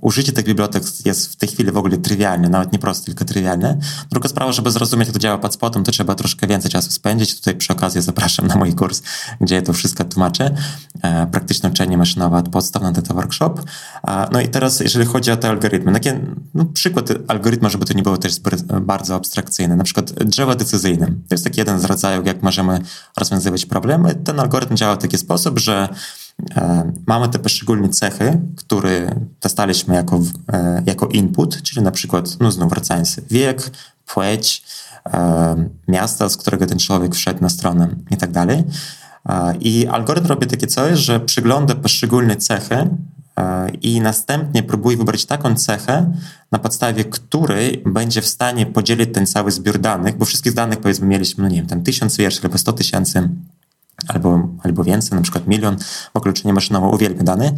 Użycie 0.00 0.32
tych 0.32 0.44
bibliotek 0.44 0.82
jest 1.04 1.32
w 1.32 1.36
tej 1.36 1.48
chwili 1.48 1.72
w 1.72 1.76
ogóle 1.76 1.98
trywialne, 1.98 2.48
nawet 2.48 2.72
nie 2.72 2.78
proste, 2.78 3.06
tylko 3.06 3.24
trywialne. 3.24 3.78
Druga 4.10 4.28
sprawa, 4.28 4.52
żeby 4.52 4.70
zrozumieć, 4.70 5.08
jak 5.08 5.12
to 5.12 5.18
działa 5.18 5.38
pod 5.38 5.54
spodem, 5.54 5.84
to 5.84 5.92
trzeba 5.92 6.14
troszkę 6.14 6.46
więcej 6.46 6.70
czasu 6.70 6.90
spędzić. 6.90 7.36
Tutaj 7.36 7.56
przy 7.56 7.72
okazji 7.72 8.02
zapraszam 8.02 8.46
na 8.46 8.56
mój 8.56 8.74
kurs, 8.74 9.02
gdzie 9.40 9.62
to 9.62 9.72
wszystko 9.72 10.04
tłumaczę. 10.04 10.54
E, 11.02 11.26
praktyczne 11.26 11.68
uczenie 11.68 11.98
maszynowe 11.98 12.36
od 12.36 12.48
podstaw 12.48 12.82
na 12.82 12.92
Data 12.92 13.14
Workshop. 13.14 13.54
E, 14.08 14.28
no 14.32 14.40
i 14.40 14.48
teraz, 14.48 14.80
jeżeli 14.80 15.06
chodzi 15.06 15.30
o 15.30 15.36
te 15.36 15.48
algorytmy, 15.48 15.92
takie, 15.92 16.20
no, 16.54 16.64
przykład 16.64 17.08
algorytmu, 17.28 17.70
żeby 17.70 17.86
to 17.86 17.94
nie 17.94 18.02
było 18.02 18.16
też 18.16 18.32
bardzo 18.82 19.14
abstrakcyjne. 19.14 19.76
Na 19.76 19.84
przykład 19.84 20.12
drzewo 20.12 20.54
decyzyjne. 20.54 21.06
To 21.06 21.34
jest 21.34 21.44
taki 21.44 21.60
jeden 21.60 21.80
z 21.80 21.84
rodzajów, 21.84 22.26
jak 22.26 22.42
możemy 22.42 22.80
rozwiązywać 23.16 23.66
problemy. 23.66 24.14
Ten 24.14 24.40
algorytm 24.40 24.76
działa 24.76 24.94
w 24.94 24.98
taki 24.98 25.18
sposób, 25.18 25.58
że 25.58 25.88
E, 25.88 25.88
mamy 27.06 27.28
te 27.28 27.38
poszczególne 27.38 27.88
cechy, 27.88 28.40
które 28.56 29.20
dostaliśmy 29.40 29.94
jako, 29.94 30.20
e, 30.52 30.82
jako 30.86 31.06
input, 31.06 31.62
czyli 31.62 31.82
na 31.82 31.90
przykład, 31.90 32.40
no 32.40 32.50
znów 32.50 32.70
wracając, 32.70 33.20
wiek, 33.30 33.70
płeć, 34.06 34.62
e, 35.06 35.68
miasto, 35.88 36.30
z 36.30 36.36
którego 36.36 36.66
ten 36.66 36.78
człowiek 36.78 37.14
wszedł 37.14 37.42
na 37.42 37.48
stronę 37.48 37.88
i 38.10 38.16
tak 38.16 38.30
dalej. 38.30 38.64
I 39.60 39.86
algorytm 39.86 40.26
robi 40.26 40.46
takie 40.46 40.66
coś, 40.66 40.98
że 40.98 41.20
przygląda 41.20 41.74
poszczególne 41.74 42.36
cechy 42.36 42.88
i 43.82 44.00
następnie 44.00 44.62
próbuje 44.62 44.96
wybrać 44.96 45.24
taką 45.24 45.54
cechę, 45.54 46.12
na 46.52 46.58
podstawie 46.58 47.04
której 47.04 47.82
będzie 47.86 48.22
w 48.22 48.26
stanie 48.26 48.66
podzielić 48.66 49.14
ten 49.14 49.26
cały 49.26 49.50
zbiór 49.50 49.78
danych, 49.78 50.16
bo 50.16 50.24
wszystkich 50.24 50.54
danych 50.54 50.80
powiedzmy 50.80 51.06
mieliśmy, 51.06 51.42
no 51.42 51.48
nie 51.48 51.56
wiem, 51.56 51.66
tam 51.66 51.82
tysiąc 51.82 52.16
wierszy 52.16 52.40
albo 52.42 52.58
sto 52.58 52.72
tysięcy 52.72 53.28
albo, 54.08 54.48
albo 54.62 54.84
więcej, 54.84 55.16
na 55.16 55.22
przykład 55.22 55.46
milion, 55.46 55.76
bo 56.14 56.20
kluczenie 56.20 56.54
maszynowe 56.54 56.86
uwielbia 56.86 57.22
dane. 57.22 57.52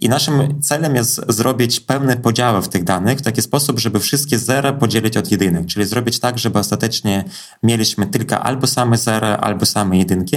I 0.00 0.08
naszym 0.08 0.60
celem 0.62 0.94
jest 0.94 1.20
zrobić 1.28 1.80
pewne 1.80 2.16
podziały 2.16 2.62
w 2.62 2.68
tych 2.68 2.84
danych 2.84 3.18
w 3.18 3.22
taki 3.22 3.42
sposób, 3.42 3.78
żeby 3.78 4.00
wszystkie 4.00 4.38
zera 4.38 4.72
podzielić 4.72 5.16
od 5.16 5.30
jedynek, 5.30 5.66
czyli 5.66 5.86
zrobić 5.86 6.18
tak, 6.18 6.38
żeby 6.38 6.58
ostatecznie 6.58 7.24
mieliśmy 7.62 8.06
tylko 8.06 8.38
albo 8.38 8.66
same 8.66 8.98
zera, 8.98 9.36
albo 9.36 9.66
same 9.66 9.98
jedynki. 9.98 10.36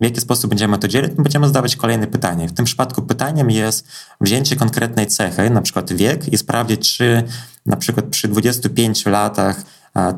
W 0.00 0.04
jaki 0.04 0.20
sposób 0.20 0.48
będziemy 0.48 0.78
to 0.78 0.88
dzielić? 0.88 1.12
Będziemy 1.12 1.46
zadawać 1.46 1.76
kolejne 1.76 2.06
pytanie. 2.06 2.48
W 2.48 2.52
tym 2.52 2.64
przypadku 2.64 3.02
pytaniem 3.02 3.50
jest 3.50 3.88
wzięcie 4.20 4.56
konkretnej 4.56 5.06
cechy, 5.06 5.50
na 5.50 5.62
przykład 5.62 5.92
wiek 5.92 6.32
i 6.32 6.38
sprawdzić, 6.38 6.96
czy 6.96 7.22
na 7.66 7.76
przykład 7.76 8.06
przy 8.06 8.28
25 8.28 9.06
latach 9.06 9.62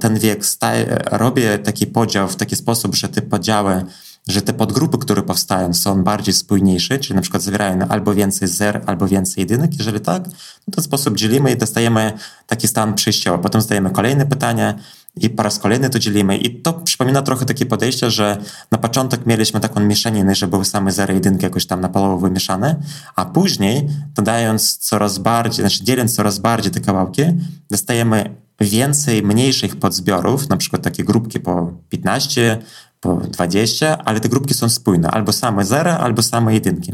ten 0.01 0.19
wiek 0.19 0.47
staje, 0.47 0.99
robię 1.11 1.59
taki 1.59 1.87
podział 1.87 2.29
w 2.29 2.37
taki 2.37 2.57
sposób, 2.57 2.95
że 2.95 3.09
te 3.09 3.23
podziały 3.23 3.85
że 4.29 4.43
te 4.43 4.53
podgrupy, 4.53 4.99
które 4.99 5.23
powstają, 5.23 5.75
są 5.75 6.05
bardziej 6.05 6.35
spójniejsze, 6.35 6.99
czyli 6.99 7.15
na 7.15 7.23
przykład 7.23 7.43
zawierają 7.43 7.89
albo 7.89 8.15
więcej 8.15 8.49
zer, 8.49 8.83
albo 8.87 9.09
więcej 9.09 9.43
jedynek. 9.43 9.79
Jeżeli 9.79 10.01
tak, 10.01 10.29
w 10.69 10.75
ten 10.75 10.85
sposób 10.85 11.17
dzielimy 11.17 11.53
i 11.53 11.57
dostajemy 11.57 12.13
taki 12.47 12.69
stan 12.69 12.95
przejściowy. 12.95 13.43
Potem 13.43 13.61
zadajemy 13.61 13.91
kolejne 13.91 14.27
pytania 14.27 14.75
i 15.17 15.31
po 15.31 15.43
raz 15.43 15.59
kolejny 15.59 15.91
to 15.91 15.99
dzielimy. 15.99 16.37
I 16.37 16.63
to 16.63 16.73
przypomina 16.73 17.23
trochę 17.23 17.45
takie 17.45 17.67
podejście, 17.67 18.11
że 18.11 18.37
na 18.71 18.79
początek 18.79 19.27
mieliśmy 19.27 19.61
taką 19.61 19.81
mieszaninę, 19.81 20.35
że 20.35 20.47
były 20.47 20.65
same 20.65 20.93
zery 20.93 21.15
i 21.15 21.17
jedynki 21.17 21.45
jakoś 21.45 21.67
tam 21.67 21.81
na 21.81 21.89
połowę 21.89 22.29
wymieszane, 22.29 22.77
a 23.17 23.25
później 23.25 23.89
dodając 24.15 24.77
coraz 24.77 25.19
bardziej, 25.19 25.63
znaczy 25.63 25.85
dzieląc 25.85 26.15
coraz 26.15 26.39
bardziej 26.39 26.73
te 26.73 26.81
kawałki, 26.81 27.23
dostajemy 27.71 28.35
więcej 28.61 29.23
mniejszych 29.23 29.77
podzbiorów, 29.77 30.49
na 30.49 30.57
przykład 30.57 30.83
takie 30.83 31.05
grupki 31.05 31.41
po 31.41 31.73
15, 31.89 32.59
po 32.61 32.65
20, 33.03 33.99
ale 34.05 34.21
te 34.21 34.29
grupki 34.29 34.55
są 34.55 34.69
spójne, 34.69 35.11
albo 35.11 35.33
same 35.33 35.65
zera, 35.65 35.99
albo 35.99 36.23
same 36.23 36.55
jedynki. 36.55 36.93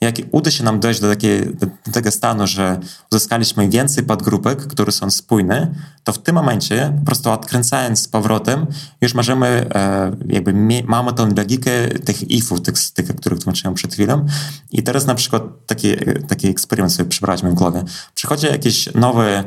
Jak 0.00 0.14
uda 0.30 0.50
się 0.50 0.64
nam 0.64 0.80
dojść 0.80 1.00
do, 1.00 1.08
takiej, 1.08 1.56
do 1.86 1.92
tego 1.92 2.10
stanu, 2.10 2.46
że 2.46 2.80
uzyskaliśmy 3.12 3.68
więcej 3.68 4.04
podgrupek, 4.04 4.66
które 4.66 4.92
są 4.92 5.10
spójne, 5.10 5.74
to 6.04 6.12
w 6.12 6.18
tym 6.18 6.34
momencie, 6.34 6.92
po 6.98 7.04
prostu 7.04 7.30
odkręcając 7.30 8.02
z 8.02 8.08
powrotem, 8.08 8.66
już 9.00 9.14
możemy, 9.14 9.46
e, 9.74 10.16
jakby 10.28 10.82
mamy 10.86 11.12
tą 11.12 11.34
logikę 11.34 11.88
tych 11.88 12.30
ifów, 12.30 12.60
tych, 12.60 12.74
tych, 12.94 13.16
których 13.16 13.38
tłumaczyłem 13.38 13.74
przed 13.74 13.94
chwilą. 13.94 14.26
I 14.70 14.82
teraz 14.82 15.06
na 15.06 15.14
przykład 15.14 15.42
taki, 15.66 15.96
taki 16.28 16.48
eksperyment 16.48 16.92
sobie 16.92 17.08
przeprowadźmy 17.08 17.50
w 17.50 17.54
głowie. 17.54 17.82
Przychodzi 18.14 18.46
jakiś 18.46 18.94
nowy 18.94 19.44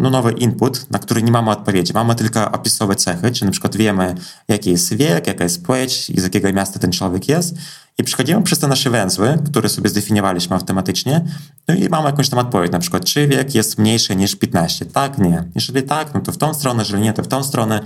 no, 0.00 0.10
nowy 0.10 0.32
input, 0.32 0.90
na 0.90 0.98
który 0.98 1.22
nie 1.22 1.32
mamy 1.32 1.50
odpowiedzi. 1.50 1.92
Mamy 1.92 2.14
tylko 2.14 2.52
opisowe 2.52 2.96
cechy, 2.96 3.30
czyli 3.30 3.46
na 3.46 3.52
przykład 3.52 3.76
wiemy, 3.76 4.14
jaki 4.48 4.70
jest 4.70 4.94
wiek, 4.94 5.26
jaka 5.26 5.44
jest 5.44 5.64
płeć 5.64 6.10
i 6.10 6.20
z 6.20 6.22
jakiego 6.22 6.52
miasta 6.52 6.78
ten 6.78 6.92
człowiek 6.92 7.28
jest. 7.28 7.54
I 7.98 8.04
przechodzimy 8.04 8.42
przez 8.42 8.58
te 8.58 8.68
nasze 8.68 8.90
węzły, 8.90 9.38
które 9.46 9.68
sobie 9.68 9.88
zdefiniowaliśmy 9.88 10.56
automatycznie, 10.56 11.24
no 11.68 11.74
i 11.74 11.88
mamy 11.88 12.06
jakąś 12.06 12.28
tam 12.28 12.38
odpowiedź, 12.38 12.72
na 12.72 12.78
przykład 12.78 13.04
czy 13.04 13.28
wiek 13.28 13.54
jest 13.54 13.78
mniejszy 13.78 14.16
niż 14.16 14.36
15? 14.36 14.86
Tak, 14.86 15.18
nie. 15.18 15.44
Jeżeli 15.54 15.82
tak, 15.82 16.14
no 16.14 16.20
to 16.20 16.32
w 16.32 16.38
tą 16.38 16.54
stronę, 16.54 16.82
jeżeli 16.82 17.02
nie, 17.02 17.12
to 17.12 17.22
w 17.22 17.28
tą 17.28 17.44
stronę, 17.44 17.80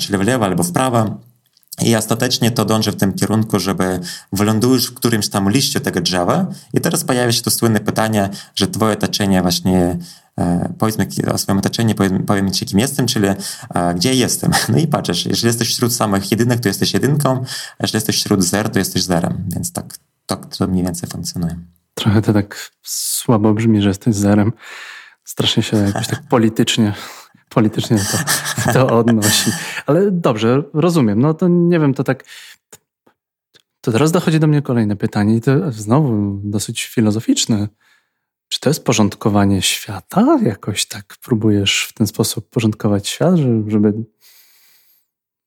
czyli 0.00 0.18
w 0.18 0.22
lewo 0.22 0.44
albo 0.44 0.62
w 0.62 0.72
prawo. 0.72 1.20
I 1.82 1.96
ostatecznie 1.96 2.50
to 2.50 2.64
dąży 2.64 2.92
w 2.92 2.96
tym 2.96 3.12
kierunku, 3.12 3.58
żeby 3.58 4.00
wylądujesz 4.32 4.86
w 4.86 4.94
którymś 4.94 5.28
tam 5.28 5.50
liście 5.50 5.80
tego 5.80 6.00
drzewa 6.00 6.46
i 6.74 6.80
teraz 6.80 7.04
pojawia 7.04 7.32
się 7.32 7.42
to 7.42 7.50
słynne 7.50 7.80
pytanie, 7.80 8.28
że 8.54 8.66
twoje 8.66 8.92
otoczenie 8.92 9.42
właśnie 9.42 9.98
e, 10.38 10.72
powiedzmy 10.78 11.06
o 11.32 11.38
swoim 11.38 11.58
otoczeniu, 11.58 11.94
powiem, 11.94 12.26
powiem 12.26 12.50
ci, 12.50 12.66
kim 12.66 12.78
jestem, 12.78 13.06
czyli 13.06 13.26
e, 13.26 13.36
gdzie 13.94 14.14
jestem. 14.14 14.50
No 14.68 14.78
i 14.78 14.86
patrzysz, 14.86 15.26
jeżeli 15.26 15.46
jesteś 15.46 15.68
wśród 15.68 15.94
samych 15.94 16.30
jedynek, 16.30 16.60
to 16.60 16.68
jesteś 16.68 16.94
jedynką, 16.94 17.44
a 17.78 17.82
jeżeli 17.82 17.96
jesteś 17.96 18.16
wśród 18.16 18.42
zer, 18.42 18.70
to 18.70 18.78
jesteś 18.78 19.02
zerem. 19.02 19.44
Więc 19.48 19.72
tak, 19.72 19.98
tak 20.26 20.56
to 20.56 20.66
mniej 20.66 20.84
więcej 20.84 21.08
funkcjonuje. 21.08 21.58
Trochę 21.94 22.22
to 22.22 22.32
tak 22.32 22.70
słabo 22.82 23.54
brzmi, 23.54 23.82
że 23.82 23.88
jesteś 23.88 24.14
zerem. 24.14 24.52
Strasznie 25.24 25.62
się 25.62 25.76
jakoś 25.76 26.06
tak 26.06 26.22
politycznie 26.28 26.94
politycznie 27.54 27.98
to, 27.98 28.18
to 28.72 28.98
odnosi. 28.98 29.50
Ale 29.86 30.10
dobrze, 30.10 30.62
rozumiem. 30.74 31.20
No 31.20 31.34
to 31.34 31.48
nie 31.48 31.80
wiem, 31.80 31.94
to 31.94 32.04
tak. 32.04 32.24
To 33.80 33.92
teraz 33.92 34.12
dochodzi 34.12 34.40
do 34.40 34.46
mnie 34.46 34.62
kolejne 34.62 34.96
pytanie, 34.96 35.36
i 35.36 35.40
to 35.40 35.72
znowu 35.72 36.40
dosyć 36.44 36.84
filozoficzne. 36.84 37.68
Czy 38.48 38.60
to 38.60 38.70
jest 38.70 38.84
porządkowanie 38.84 39.62
świata? 39.62 40.38
Jakoś 40.42 40.86
tak 40.86 41.16
próbujesz 41.22 41.86
w 41.88 41.92
ten 41.92 42.06
sposób 42.06 42.50
porządkować 42.50 43.08
świat, 43.08 43.34
żeby, 43.66 43.92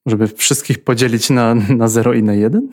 żeby 0.05 0.27
wszystkich 0.27 0.83
podzielić 0.83 1.29
na, 1.29 1.55
na 1.55 1.87
0 1.87 2.13
i 2.13 2.23
na 2.23 2.33
1? 2.33 2.69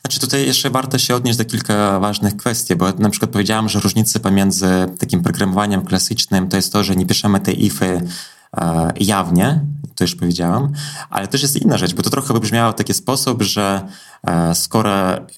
Znaczy 0.00 0.20
tutaj 0.20 0.46
jeszcze 0.46 0.70
warto 0.70 0.98
się 0.98 1.14
odnieść 1.14 1.38
do 1.38 1.44
kilka 1.44 2.00
ważnych 2.00 2.36
kwestii, 2.36 2.76
bo 2.76 2.92
na 2.92 3.10
przykład 3.10 3.30
powiedziałem, 3.30 3.68
że 3.68 3.80
różnice 3.80 4.20
pomiędzy 4.20 4.66
takim 4.98 5.22
programowaniem 5.22 5.82
klasycznym 5.82 6.48
to 6.48 6.56
jest 6.56 6.72
to, 6.72 6.84
że 6.84 6.96
nie 6.96 7.06
piszemy 7.06 7.40
te 7.40 7.52
ify 7.52 8.00
jawnie, 9.00 9.64
to 9.94 10.04
już 10.04 10.14
powiedziałam, 10.14 10.72
ale 11.10 11.28
też 11.28 11.42
jest 11.42 11.56
inna 11.56 11.78
rzecz, 11.78 11.94
bo 11.94 12.02
to 12.02 12.10
trochę 12.10 12.34
wybrzmiało 12.34 12.72
w 12.72 12.74
taki 12.74 12.94
sposób, 12.94 13.42
że 13.42 13.86
e, 14.26 14.54
skoro 14.54 14.90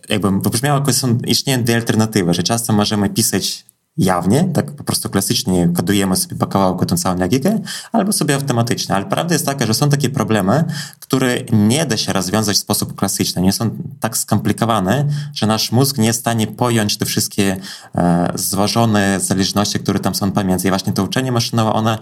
jakby 0.08 0.30
wybrzmiało, 0.40 0.78
jakoś 0.78 0.94
są, 0.94 1.18
istnieją 1.26 1.64
dwie 1.64 1.74
alternatywy, 1.74 2.34
że 2.34 2.42
czasem 2.42 2.76
możemy 2.76 3.10
pisać 3.10 3.64
jawnie, 3.96 4.44
tak 4.54 4.76
po 4.76 4.84
prostu 4.84 5.08
klasycznie 5.08 5.68
kodujemy 5.76 6.16
sobie 6.16 6.36
po 6.36 6.46
kawałku 6.46 6.86
tą 6.86 6.96
całą 6.96 7.18
logikę, 7.18 7.58
albo 7.92 8.12
sobie 8.12 8.34
automatycznie. 8.34 8.94
Ale 8.94 9.04
prawda 9.04 9.34
jest 9.34 9.46
taka, 9.46 9.66
że 9.66 9.74
są 9.74 9.90
takie 9.90 10.10
problemy, 10.10 10.64
które 11.00 11.38
nie 11.52 11.86
da 11.86 11.96
się 11.96 12.12
rozwiązać 12.12 12.56
w 12.56 12.60
sposób 12.60 12.94
klasyczny, 12.94 13.42
nie 13.42 13.52
są 13.52 13.70
tak 14.00 14.16
skomplikowane, 14.16 15.08
że 15.34 15.46
nasz 15.46 15.72
mózg 15.72 15.98
nie 15.98 16.06
jest 16.06 16.18
w 16.18 16.22
stanie 16.22 16.46
pojąć 16.46 16.96
te 16.96 17.06
wszystkie 17.06 17.56
e, 17.94 18.32
złożone 18.34 19.20
zależności, 19.20 19.78
które 19.78 20.00
tam 20.00 20.14
są 20.14 20.32
pomiędzy. 20.32 20.68
I 20.68 20.70
właśnie 20.70 20.92
to 20.92 21.04
uczenie 21.04 21.32
maszynowe, 21.32 21.72
one 21.72 21.98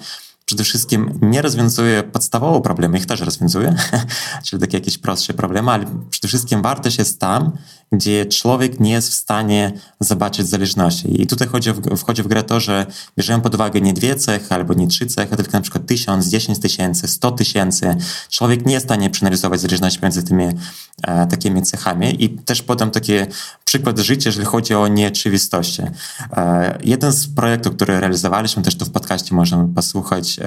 przede 0.51 0.65
wszystkim 0.65 1.19
nie 1.23 1.43
rozwiązuje 1.43 2.03
podstawowe 2.03 2.61
problemy, 2.61 2.99
ich 2.99 3.07
też 3.07 3.21
rozwiązuje, 3.21 3.75
czyli 4.45 4.61
takie 4.61 4.77
jakieś 4.77 4.99
prostsze 4.99 5.35
problemy, 5.35 5.71
ale 5.71 5.85
przede 6.11 6.29
wszystkim 6.29 6.63
wartość 6.63 6.99
jest 6.99 7.21
tam, 7.21 7.53
gdzie 7.93 8.27
człowiek 8.27 8.81
nie 8.81 8.91
jest 8.91 9.11
w 9.11 9.15
stanie 9.15 9.73
zobaczyć 10.01 10.49
zależności. 10.49 11.23
I 11.23 11.27
tutaj 11.27 11.49
chodzi 11.49 11.73
w, 11.73 11.97
wchodzi 11.97 12.23
w 12.23 12.29
grę 12.29 12.43
to, 12.43 12.61
że 12.61 12.87
bierzemy 13.19 13.43
pod 13.43 13.55
uwagę 13.55 13.81
nie 13.81 13.93
dwie 13.93 14.17
cechy 14.17 14.55
albo 14.55 14.75
nie 14.75 14.87
trzy 14.87 15.07
cechy, 15.07 15.37
tylko 15.37 15.53
na 15.53 15.61
przykład 15.61 15.87
tysiąc, 15.87 16.27
dziesięć 16.27 16.59
tysięcy, 16.59 17.09
sto 17.09 17.31
tysięcy. 17.31 17.97
Człowiek 18.29 18.67
nie 18.67 18.73
jest 18.73 18.87
w 18.87 18.89
stanie 18.89 19.11
przeanalizować 19.11 19.61
zależności 19.61 20.01
między 20.03 20.23
tymi 20.23 20.45
e, 21.03 21.27
takimi 21.27 21.63
cechami. 21.63 22.25
I 22.25 22.29
też 22.31 22.63
podam 22.63 22.91
taki 22.91 23.13
przykład 23.65 23.99
życia, 23.99 24.29
jeżeli 24.29 24.47
chodzi 24.47 24.75
o 24.75 24.89
nieoczywistości. 24.89 25.83
E, 26.37 26.79
jeden 26.85 27.13
z 27.13 27.29
projektów, 27.29 27.77
który 27.77 28.01
realizowaliśmy, 28.01 28.63
też 28.63 28.79
tu 28.79 28.85
w 28.85 28.91
podcaście 28.91 29.35
można 29.35 29.69
posłuchać, 29.75 30.40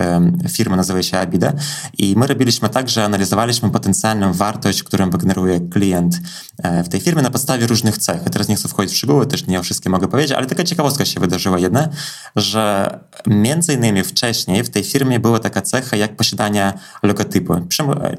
firma 0.51 0.75
nazywa 0.75 1.03
się 1.03 1.17
Abide 1.17 1.53
i 1.97 2.15
my 2.17 2.27
robiliśmy 2.27 2.69
tak, 2.69 2.89
że 2.89 3.05
analizowaliśmy 3.05 3.69
potencjalną 3.69 4.33
wartość, 4.33 4.83
którą 4.83 5.09
wygeneruje 5.09 5.59
klient 5.59 6.19
e, 6.57 6.83
w 6.83 6.89
tej 6.89 6.99
firmie 6.99 7.21
podstawie 7.23 7.67
różnych 7.67 7.97
cech. 7.97 8.21
Ja 8.23 8.29
teraz 8.29 8.47
nie 8.47 8.55
chcę 8.55 8.67
wchodzić 8.67 8.93
w 8.93 8.97
szczegóły, 8.97 9.27
też 9.27 9.47
nie 9.47 9.59
o 9.59 9.63
wszystkie 9.63 9.89
mogę 9.89 10.07
powiedzieć, 10.07 10.31
ale 10.31 10.45
taka 10.45 10.63
ciekawostka 10.63 11.05
się 11.05 11.19
wydarzyła 11.19 11.59
jedna, 11.59 11.89
że 12.35 12.99
między 13.27 13.73
innymi 13.73 14.03
wcześniej 14.03 14.63
w 14.63 14.69
tej 14.69 14.83
firmie 14.83 15.19
była 15.19 15.39
taka 15.39 15.61
cecha 15.61 15.97
jak 15.97 16.15
posiadanie 16.15 16.73
logotypu. 17.03 17.53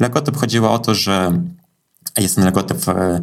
Logotyp 0.00 0.36
chodziło 0.36 0.72
o 0.72 0.78
to, 0.78 0.94
że 0.94 1.42
jest 2.18 2.34
ten 2.34 2.44
logotyp 2.44 2.88
E, 2.88 3.20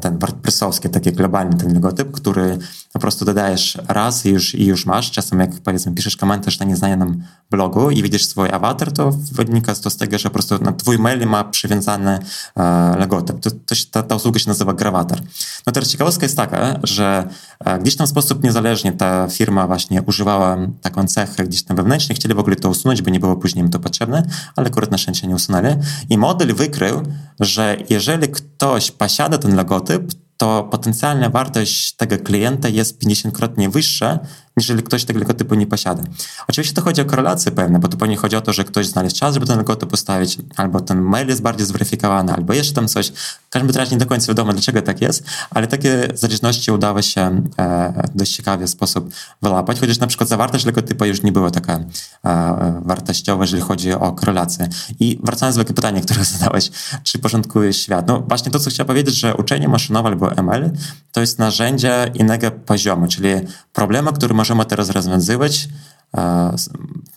ten 0.00 0.18
WordPressowski, 0.18 0.88
taki 0.88 1.12
globalny 1.12 1.56
ten 1.56 1.74
logotyp, 1.74 2.10
który 2.10 2.58
po 2.92 2.98
prostu 2.98 3.24
dodajesz 3.24 3.78
raz 3.88 4.26
i 4.26 4.30
już, 4.30 4.54
i 4.54 4.66
już 4.66 4.86
masz. 4.86 5.10
Czasem 5.10 5.40
jak 5.40 5.50
powiedzmy 5.60 5.92
piszesz 5.92 6.16
komentarz 6.16 6.58
na 6.58 6.66
nieznanym 6.66 7.22
blogu 7.50 7.90
i 7.90 8.02
widzisz 8.02 8.24
swój 8.24 8.50
awatar, 8.50 8.92
to 8.92 9.10
wynika 9.32 9.74
to 9.74 9.90
z 9.90 9.96
tego, 9.96 10.18
że 10.18 10.28
po 10.28 10.32
prostu 10.32 10.58
na 10.64 10.72
twój 10.72 10.98
mail 10.98 11.26
ma 11.26 11.44
przywiązany 11.44 12.18
e, 12.56 12.96
logotyp. 12.98 13.40
To, 13.40 13.50
to, 13.50 13.74
ta, 13.90 14.02
ta 14.02 14.14
usługa 14.14 14.38
się 14.38 14.48
nazywa 14.48 14.72
Gravatar. 14.72 15.20
No 15.66 15.72
teraz 15.72 15.88
ciekawostka 15.88 16.24
jest 16.24 16.36
taka, 16.36 16.80
że 16.82 17.28
e, 17.64 17.78
gdzieś 17.78 17.96
tam 17.96 18.06
w 18.06 18.10
sposób 18.10 18.44
niezależnie 18.44 18.92
ta 18.92 19.28
firma 19.28 19.66
właśnie 19.66 20.02
używała 20.02 20.56
taką 20.82 21.06
cechę 21.06 21.44
gdzieś 21.44 21.62
tam 21.62 21.76
wewnętrznie, 21.76 22.14
chcieli 22.14 22.34
w 22.34 22.38
ogóle 22.38 22.56
to 22.56 22.68
usunąć, 22.68 23.02
bo 23.02 23.10
nie 23.10 23.20
było 23.20 23.36
później 23.36 23.64
im 23.64 23.70
to 23.70 23.78
potrzebne, 23.78 24.22
ale 24.56 24.66
akurat 24.66 24.90
na 24.90 24.98
szczęście 24.98 25.26
nie 25.26 25.34
usunęli. 25.34 25.76
I 26.08 26.18
model 26.18 26.54
wykrył, 26.54 27.02
że 27.40 27.76
jeżeli 27.90 28.28
ktoś 28.28 28.90
posiada 28.90 29.38
ten 29.38 29.49
logotyp, 29.54 30.12
to 30.36 30.68
potencjalna 30.70 31.30
wartość 31.30 31.96
tego 31.96 32.18
klienta 32.18 32.68
jest 32.68 33.04
50-krotnie 33.04 33.70
wyższa 33.70 34.18
jeżeli 34.56 34.82
ktoś 34.82 35.04
tego 35.04 35.20
logotypu 35.20 35.54
nie 35.54 35.66
posiada. 35.66 36.02
Oczywiście 36.48 36.74
to 36.74 36.82
chodzi 36.82 37.00
o 37.00 37.04
korelacje 37.04 37.52
pewne, 37.52 37.78
bo 37.78 37.88
to 37.88 37.96
pewnie 37.96 38.16
chodzi 38.16 38.36
o 38.36 38.40
to, 38.40 38.52
że 38.52 38.64
ktoś 38.64 38.86
znalazł 38.86 39.16
czas, 39.16 39.34
żeby 39.34 39.46
ten 39.46 39.58
logotyp 39.58 39.90
postawić, 39.90 40.38
albo 40.56 40.80
ten 40.80 41.00
mail 41.00 41.28
jest 41.28 41.42
bardziej 41.42 41.66
zweryfikowany, 41.66 42.32
albo 42.32 42.52
jeszcze 42.52 42.74
tam 42.74 42.88
coś. 42.88 43.08
W 43.08 43.48
każdym 43.50 43.70
razie 43.70 43.92
nie 43.92 43.98
do 43.98 44.06
końca 44.06 44.28
wiadomo, 44.28 44.52
dlaczego 44.52 44.82
tak 44.82 45.00
jest, 45.00 45.24
ale 45.50 45.66
takie 45.66 46.08
zależności 46.14 46.70
udało 46.70 47.02
się 47.02 47.42
e, 47.58 48.08
dość 48.14 48.36
ciekawy 48.36 48.68
sposób 48.68 49.10
wyłapać, 49.42 49.80
chociaż 49.80 49.98
na 49.98 50.06
przykład 50.06 50.28
zawartość 50.28 50.66
logotypu 50.66 51.04
już 51.04 51.22
nie 51.22 51.32
była 51.32 51.50
taka 51.50 51.78
e, 52.24 52.80
wartościowa, 52.84 53.44
jeżeli 53.44 53.62
chodzi 53.62 53.92
o 53.92 54.12
korelację. 54.12 54.68
I 55.00 55.18
wracając 55.22 55.56
do 55.56 55.64
pytania, 55.64 56.00
które 56.00 56.24
zadałeś, 56.38 56.70
czy 57.02 57.18
porządkuje 57.18 57.72
świat? 57.72 58.06
No 58.06 58.20
właśnie 58.20 58.52
to, 58.52 58.58
co 58.58 58.70
chciałem 58.70 58.86
powiedzieć, 58.86 59.14
że 59.14 59.34
uczenie 59.34 59.68
maszynowe 59.68 60.08
albo 60.08 60.30
ML 60.32 60.70
to 61.12 61.20
jest 61.20 61.38
narzędzie 61.38 62.10
innego 62.14 62.50
poziomu, 62.50 63.08
czyli 63.08 63.28
problemy, 63.72 64.12
które 64.12 64.34
możemy 64.40 64.64
teraz 64.64 64.90
rozwiązywać, 64.90 65.68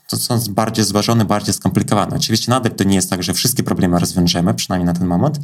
to 0.10 0.18
są 0.18 0.40
bardziej 0.50 0.86
zważone, 0.86 1.26
bardziej 1.26 1.54
skomplikowane. 1.54 2.16
Oczywiście 2.16 2.52
nadal 2.52 2.72
to 2.72 2.84
nie 2.84 2.96
jest 2.96 3.10
tak, 3.10 3.24
że 3.24 3.34
wszystkie 3.34 3.64
problemy 3.64 4.00
rozwiążemy, 4.00 4.54
przynajmniej 4.54 4.86
na 4.86 4.94
ten 4.94 5.08
moment, 5.08 5.40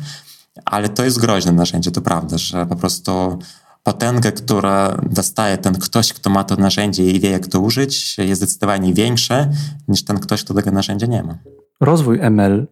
ale 0.66 0.90
to 0.90 1.04
jest 1.04 1.20
groźne 1.20 1.52
narzędzie, 1.52 1.92
to 1.92 2.02
prawda, 2.02 2.38
że 2.38 2.66
po 2.66 2.76
prostu 2.76 3.40
potęgę, 3.84 4.32
która 4.32 4.98
dostaje 5.10 5.58
ten 5.58 5.74
ktoś, 5.74 6.14
kto 6.14 6.30
ma 6.30 6.44
to 6.44 6.56
narzędzie 6.56 7.04
i 7.12 7.20
wie, 7.20 7.30
jak 7.30 7.48
to 7.48 7.60
użyć, 7.60 8.18
jest 8.18 8.42
zdecydowanie 8.42 8.94
większa 8.94 9.48
niż 9.88 10.04
ten 10.04 10.20
ktoś, 10.20 10.44
kto 10.44 10.54
tego 10.54 10.72
narzędzia 10.72 11.08
nie 11.08 11.24
ma. 11.24 11.38
Rozwój 11.82 12.20
ML, 12.22 12.68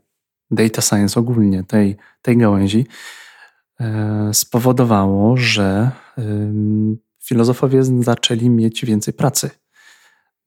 data 0.51 0.81
science 0.81 1.19
ogólnie, 1.19 1.63
tej, 1.63 1.97
tej 2.21 2.37
gałęzi, 2.37 2.87
e, 3.79 4.29
spowodowało, 4.33 5.37
że 5.37 5.91
filozofowie 7.27 7.83
zaczęli 7.83 8.49
mieć 8.49 8.85
więcej 8.85 9.13
pracy, 9.13 9.49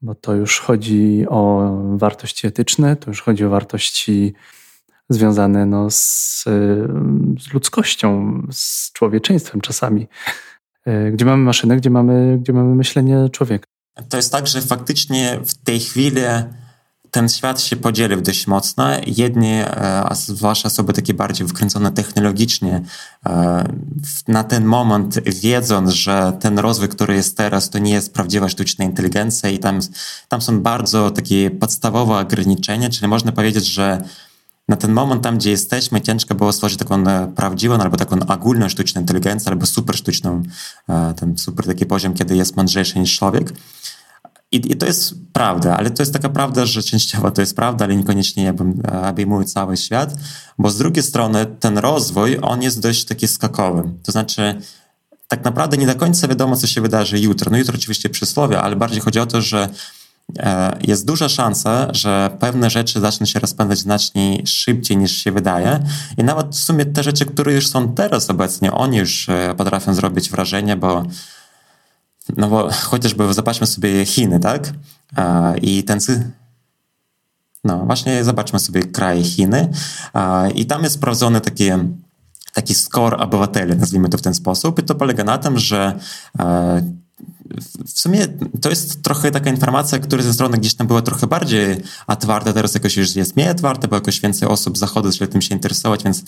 bo 0.03 0.15
to 0.15 0.35
już 0.35 0.61
chodzi 0.61 1.25
o 1.29 1.73
wartości 1.97 2.47
etyczne, 2.47 2.97
to 2.97 3.11
już 3.11 3.23
chodzi 3.23 3.45
o 3.45 3.51
wartości 3.51 4.35
związane 5.09 5.67
no, 5.67 5.91
z, 5.91 6.45
z 7.39 7.53
ludzkością, 7.53 8.43
z 8.53 8.93
człowieczeństwem 8.93 9.61
czasami. 9.61 10.09
E, 10.87 11.11
gdzie 11.11 11.25
mamy 11.25 11.45
maszynę, 11.45 11.77
gdzie 11.77 11.91
mamy, 11.91 12.39
gdzie 12.39 12.53
mamy 12.53 12.75
myślenie 12.75 13.29
człowieka. 13.33 13.65
To 14.09 14.17
jest 14.17 14.33
tak, 14.33 14.47
że 14.47 14.61
faktycznie 14.61 15.41
w 15.45 15.55
tej 15.55 15.81
chwili 15.81 16.21
ten 17.11 17.29
świat 17.29 17.61
się 17.61 17.77
podzielił 17.77 18.21
dość 18.21 18.47
mocno. 18.47 18.85
Jedni, 19.07 19.53
e, 19.53 19.67
a 20.05 20.15
zwłaszcza 20.15 20.67
osoby 20.67 20.93
takie 20.93 21.15
bardziej 21.15 21.49
wkręcone 21.49 21.93
technologicznie, 21.93 22.83
e, 23.27 23.65
na 24.29 24.45
ten 24.45 24.65
moment 24.65 25.21
wiedząc, 25.41 25.91
że 25.91 26.33
ten 26.41 26.59
rozwój, 26.59 26.89
który 26.89 27.15
jest 27.15 27.37
teraz, 27.37 27.71
to 27.71 27.79
nie 27.79 27.93
jest 27.93 28.15
prawdziwa 28.15 28.49
sztuczna 28.49 28.85
inteligencja 28.85 29.51
i 29.51 29.59
tam, 29.59 29.81
tam 30.29 30.43
są 30.43 30.61
bardzo 30.61 31.11
takie 31.11 31.51
podstawowe 31.51 32.19
ograniczenia, 32.19 32.91
czyli 32.91 33.09
można 33.09 33.33
powiedzieć, 33.33 33.67
że 33.67 34.03
na 34.69 34.77
ten 34.77 34.93
moment, 34.93 35.23
tam 35.23 35.39
gdzie 35.39 35.51
jesteśmy, 35.51 36.01
ciężko 36.01 36.35
było 36.35 36.53
stworzyć 36.53 36.79
taką 36.79 37.07
e, 37.07 37.33
prawdziwą 37.37 37.75
albo 37.79 37.97
taką 37.97 38.19
ogólną 38.27 38.69
sztuczną 38.69 39.01
inteligencję, 39.01 39.51
albo 39.51 39.67
super 39.67 39.97
sztuczną, 39.97 40.43
ten 41.17 41.39
super 41.39 41.67
taki 41.67 41.87
poziom, 41.87 42.15
kiedy 42.15 42.37
jest 42.37 42.57
mądrzejszy 42.57 42.99
niż 42.99 43.19
człowiek. 43.19 43.53
I, 44.53 44.73
I, 44.73 44.77
to 44.77 44.87
jest 44.87 45.15
prawda, 45.33 45.77
ale 45.77 45.91
to 45.91 46.03
jest 46.03 46.13
taka 46.13 46.29
prawda, 46.29 46.67
że 46.67 46.83
częściowo 46.83 47.31
to 47.31 47.41
jest 47.41 47.57
prawda, 47.57 47.85
ale 47.85 47.97
niekoniecznie 47.97 48.45
ja 48.45 48.53
bym 48.53 48.83
e, 48.93 49.09
obejmuje 49.09 49.47
cały 49.47 49.77
świat, 49.77 50.15
bo 50.59 50.71
z 50.71 50.79
drugiej 50.79 51.03
strony 51.03 51.47
ten 51.61 51.79
rozwój, 51.79 52.39
on 52.43 52.63
jest 52.63 52.81
dość 52.81 53.05
taki 53.05 53.29
skakowy. 53.29 53.83
To 54.03 54.13
znaczy, 54.13 54.55
tak 55.29 55.45
naprawdę 55.45 55.77
nie 55.77 55.87
do 55.87 55.95
końca 55.95 56.29
wiadomo, 56.29 56.57
co 56.57 56.67
się 56.67 56.81
wydarzy 56.81 57.19
jutro. 57.19 57.51
No 57.51 57.59
jutro 57.59 57.75
oczywiście 57.75 58.09
przysłowie, 58.09 58.61
ale 58.61 58.77
bardziej 58.77 59.01
chodzi 59.01 59.21
o 59.21 59.27
to, 59.27 59.41
że 59.41 59.69
e, 60.39 60.79
jest 60.83 61.07
duża 61.07 61.29
szansa, 61.29 61.89
że 61.95 62.37
pewne 62.41 62.71
rzeczy 62.71 63.01
zaczną 63.01 63.27
się 63.27 63.41
rozpędzać 63.41 63.79
znacznie 63.79 64.47
szybciej 64.47 64.97
niż 64.97 65.13
się 65.13 65.33
wydaje 65.33 65.85
i 66.19 66.25
nawet 66.25 66.57
w 66.57 66.59
sumie 66.59 66.87
te 66.87 67.03
rzeczy, 67.03 67.27
które 67.27 67.53
już 67.53 67.69
są 67.69 67.95
teraz 67.95 68.31
obecnie, 68.31 68.73
oni 68.73 68.99
już 68.99 69.29
e, 69.29 69.55
potrafią 69.57 69.95
zrobić 69.95 70.31
wrażenie, 70.31 70.77
bo 70.77 71.05
no 72.37 72.49
bo 72.49 72.71
chociażby 72.71 73.35
zobaczmy 73.35 73.67
sobie 73.67 74.07
Chiny, 74.07 74.41
tak? 74.41 74.73
I 75.63 75.85
ten 75.85 75.99
no 77.65 77.87
właśnie 77.87 78.25
zobaczmy 78.25 78.59
sobie 78.59 78.83
kraj 78.83 79.25
Chiny 79.25 79.69
i 80.55 80.67
tam 80.67 80.83
jest 80.83 80.95
sprawdzony 80.95 81.41
taki 81.41 81.71
taki 82.55 82.75
score 82.75 83.17
obywateli, 83.21 83.77
nazwijmy 83.77 84.09
to 84.09 84.19
w 84.19 84.23
ten 84.23 84.35
sposób 84.35 84.79
i 84.79 84.83
to 84.83 84.95
polega 84.95 85.25
na 85.25 85.39
tym, 85.39 85.59
że 85.59 85.99
w 87.87 88.01
sumie 88.01 88.27
to 88.61 88.71
jest 88.71 89.03
trochę 89.03 89.31
taka 89.31 89.51
informacja, 89.51 89.99
która 89.99 90.23
ze 90.23 90.35
strony 90.35 90.59
gdzieś 90.59 90.75
tam 90.75 90.87
była 90.87 91.03
trochę 91.03 91.27
bardziej 91.27 91.77
otwarta, 92.07 92.53
teraz 92.53 92.75
jakoś 92.75 92.97
już 92.97 93.17
jest 93.17 93.37
mniej 93.37 93.49
otwarta, 93.49 93.89
bo 93.89 93.97
jakoś 93.97 94.21
więcej 94.21 94.49
osób 94.49 94.79
zachodu 94.79 95.11
zaczęło 95.13 95.31
tym 95.31 95.43
się 95.43 95.55
interesować, 95.55 96.05
więc 96.05 96.25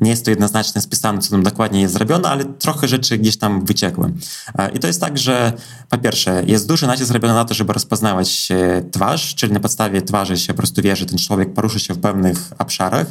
nie 0.00 0.10
jest 0.10 0.24
to 0.24 0.30
jednoznacznie 0.30 0.80
spisane, 0.80 1.18
co 1.18 1.30
tam 1.30 1.42
dokładnie 1.42 1.80
jest 1.80 1.94
zrobione, 1.94 2.28
ale 2.28 2.44
trochę 2.44 2.88
rzeczy 2.88 3.18
gdzieś 3.18 3.36
tam 3.36 3.64
wyciekły. 3.64 4.12
E, 4.58 4.70
I 4.70 4.78
to 4.78 4.86
jest 4.86 5.00
tak, 5.00 5.18
że 5.18 5.52
po 5.90 5.98
pierwsze, 5.98 6.42
jest 6.46 6.68
duży 6.68 6.86
nacisk 6.86 7.08
zrobiony 7.08 7.34
na 7.34 7.44
to, 7.44 7.54
żeby 7.54 7.72
rozpoznawać 7.72 8.48
twarz, 8.92 9.34
czyli 9.34 9.52
na 9.52 9.60
podstawie 9.60 10.02
twarzy 10.02 10.38
się 10.38 10.52
po 10.52 10.56
prostu 10.56 10.82
wie, 10.82 10.96
że 10.96 11.06
ten 11.06 11.18
człowiek 11.18 11.54
porusza 11.54 11.78
się 11.78 11.94
w 11.94 11.98
pewnych 11.98 12.52
obszarach, 12.58 13.06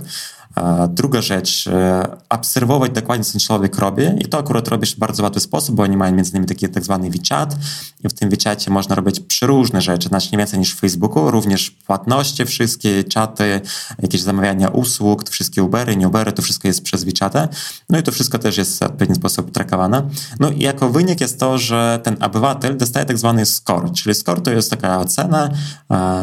Druga 0.89 1.21
rzecz, 1.21 1.67
e, 1.67 2.17
obserwować 2.29 2.91
dokładnie, 2.91 3.25
co 3.25 3.31
ten 3.31 3.39
człowiek 3.39 3.79
robi 3.79 4.03
i 4.19 4.25
to 4.25 4.37
akurat 4.37 4.67
robisz 4.67 4.95
w 4.95 4.99
bardzo 4.99 5.23
łatwy 5.23 5.39
sposób, 5.39 5.75
bo 5.75 5.83
oni 5.83 5.97
mają 5.97 6.15
między 6.15 6.31
innymi 6.31 6.45
taki 6.45 6.69
tak 6.69 6.83
zwany 6.83 7.09
WeChat 7.09 7.55
i 8.03 8.09
w 8.09 8.13
tym 8.13 8.29
WeChacie 8.29 8.71
można 8.71 8.95
robić 8.95 9.19
przeróżne 9.19 9.81
rzeczy, 9.81 10.09
znacznie 10.09 10.37
więcej 10.37 10.59
niż 10.59 10.75
w 10.75 10.79
Facebooku, 10.79 11.31
również 11.31 11.71
płatności 11.71 12.45
wszystkie, 12.45 13.03
czaty, 13.03 13.61
jakieś 14.01 14.21
zamawiania 14.21 14.67
usług, 14.69 15.29
wszystkie 15.29 15.63
Ubery, 15.63 15.95
nie 15.95 16.07
Ubery, 16.07 16.31
to 16.31 16.41
wszystko 16.41 16.67
jest 16.67 16.72
przez 16.81 17.03
WeChatę, 17.03 17.47
no 17.89 17.99
i 17.99 18.03
to 18.03 18.11
wszystko 18.11 18.39
też 18.39 18.57
jest 18.57 18.83
w 18.83 18.89
pewien 18.89 19.15
sposób 19.15 19.51
trakowane. 19.51 20.09
No 20.39 20.49
i 20.49 20.59
jako 20.59 20.89
wynik 20.89 21.21
jest 21.21 21.39
to, 21.39 21.57
że 21.57 21.99
ten 22.03 22.23
obywatel 22.23 22.77
dostaje 22.77 23.05
tak 23.05 23.17
zwany 23.17 23.45
score, 23.45 23.91
czyli 23.91 24.15
score 24.15 24.41
to 24.41 24.51
jest 24.51 24.69
taka 24.69 24.99
ocena, 24.99 25.49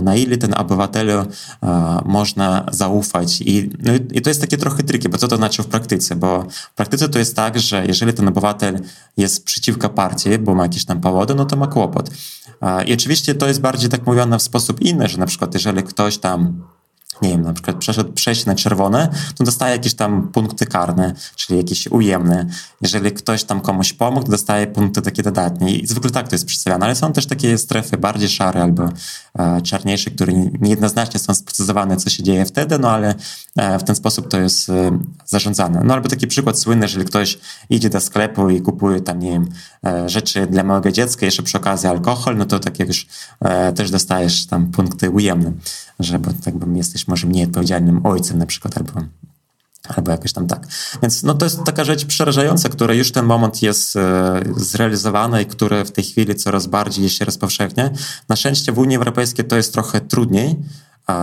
na 0.03 0.17
ile 0.17 0.37
ten 0.37 0.55
obywatelu 0.55 1.27
można 2.05 2.67
zaufać 2.73 3.41
i, 3.41 3.71
no 3.83 3.93
i 4.13 4.21
to 4.21 4.31
jest 4.31 4.41
takie 4.41 4.57
trochę 4.57 4.83
triki, 4.83 5.09
bo 5.09 5.19
co 5.19 5.29
to 5.29 5.37
znaczy 5.37 5.63
w 5.63 5.67
praktyce? 5.67 6.17
Bo 6.17 6.47
w 6.73 6.75
praktyce 6.75 7.09
to 7.09 7.19
jest 7.19 7.37
tak, 7.37 7.61
że 7.61 7.87
jeżeli 7.87 8.13
ten 8.13 8.29
obywatel 8.29 8.81
jest 9.17 9.45
przeciwko 9.45 9.89
partii, 9.89 10.39
bo 10.39 10.55
ma 10.55 10.63
jakieś 10.63 10.85
tam 10.85 11.01
powody, 11.01 11.35
no 11.35 11.45
to 11.45 11.57
ma 11.57 11.67
kłopot. 11.67 12.11
I 12.87 12.95
oczywiście 12.95 13.35
to 13.35 13.49
jest 13.49 13.61
bardziej 13.61 13.91
tak 13.91 14.07
mówione 14.07 14.39
w 14.39 14.43
sposób 14.43 14.81
inny, 14.81 15.09
że 15.09 15.19
na 15.19 15.27
przykład 15.27 15.55
jeżeli 15.55 15.83
ktoś 15.83 16.19
tam 16.19 16.63
nie 17.23 17.29
wiem, 17.29 17.43
na 17.43 17.53
przykład 17.53 17.77
przeszedł 17.77 18.13
przejść 18.13 18.47
na 18.47 18.55
czerwone, 18.55 19.09
to 19.35 19.45
dostaje 19.45 19.73
jakieś 19.73 19.95
tam 19.95 20.29
punkty 20.29 20.67
karne, 20.67 21.15
czyli 21.37 21.59
jakieś 21.59 21.87
ujemne. 21.87 22.47
Jeżeli 22.81 23.13
ktoś 23.13 23.45
tam 23.45 23.61
komuś 23.61 23.93
pomógł, 23.93 24.27
to 24.27 24.33
dostaje 24.33 24.67
punkty 24.67 25.03
takie 25.03 25.23
dodatnie. 25.23 25.77
I 25.77 25.87
zwykle 25.87 26.11
tak 26.11 26.29
to 26.29 26.35
jest 26.35 26.47
przedstawiane, 26.47 26.85
ale 26.85 26.95
są 26.95 27.13
też 27.13 27.27
takie 27.27 27.59
strefy 27.59 27.97
bardziej 27.97 28.29
szare 28.29 28.63
albo 28.63 28.89
e, 29.39 29.63
czarniejsze, 29.63 30.11
które 30.11 30.33
niejednoznacznie 30.61 31.21
są 31.21 31.35
sprecyzowane, 31.35 31.97
co 31.97 32.11
się 32.11 32.23
dzieje 32.23 32.45
wtedy, 32.45 32.79
no 32.79 32.91
ale 32.91 33.15
e, 33.57 33.79
w 33.79 33.85
ten 33.85 33.97
sposób 33.97 34.29
to 34.29 34.41
jest 34.41 34.69
e, 34.69 34.99
zarządzane. 35.27 35.83
No 35.85 35.95
albo 35.95 36.09
taki 36.09 36.27
przykład 36.27 36.59
słynny, 36.59 36.85
jeżeli 36.85 37.05
ktoś 37.05 37.39
idzie 37.71 37.91
do 37.91 38.01
sklepu 38.01 38.51
i 38.51 38.61
kupuje 38.61 39.01
tam, 39.01 39.19
nie 39.19 39.31
wiem, 39.31 39.49
e, 39.87 40.09
rzeczy 40.09 40.47
dla 40.47 40.63
małego 40.63 40.93
dziecka, 40.93 41.27
jeszcze 41.27 41.43
przy 41.43 41.59
okazji 41.59 41.89
alkohol, 41.89 42.37
no 42.37 42.45
to 42.45 42.59
tak 42.59 42.79
jak 42.79 42.89
już 42.89 43.07
e, 43.41 43.73
też 43.73 43.91
dostajesz 43.91 44.47
tam 44.47 44.67
punkty 44.71 45.11
ujemne, 45.11 45.53
że 46.01 46.19
bo 46.19 46.31
tak 46.45 46.59
bym 46.59 46.77
jesteś 46.77 47.09
może 47.11 47.27
mniej 47.27 47.45
odpowiedzialnym 47.45 48.07
ojcem 48.07 48.39
na 48.39 48.47
przykład, 48.47 48.77
albo 48.77 48.93
albo 49.89 50.11
jakoś 50.11 50.33
tam 50.33 50.47
tak. 50.47 50.67
Więc 51.03 51.23
no, 51.23 51.35
to 51.35 51.47
jest 51.47 51.65
taka 51.65 51.85
rzecz 51.85 52.05
przerażająca, 52.05 52.69
która 52.69 52.95
już 52.95 53.13
ten 53.13 53.27
moment 53.27 53.63
jest 53.63 53.97
e, 53.97 54.41
zrealizowana 54.57 55.41
i 55.41 55.47
która 55.47 55.85
w 55.85 55.91
tej 55.91 56.05
chwili 56.05 56.35
coraz 56.35 56.67
bardziej 56.67 57.11
się 57.11 57.25
rozpowszechnia. 57.25 57.91
Na 58.29 58.37
szczęście 58.37 58.73
w 58.73 58.79
Unii 58.79 58.97
Europejskiej 58.97 59.45
to 59.45 59.57
jest 59.57 59.73
trochę 59.73 60.01
trudniej, 60.01 60.57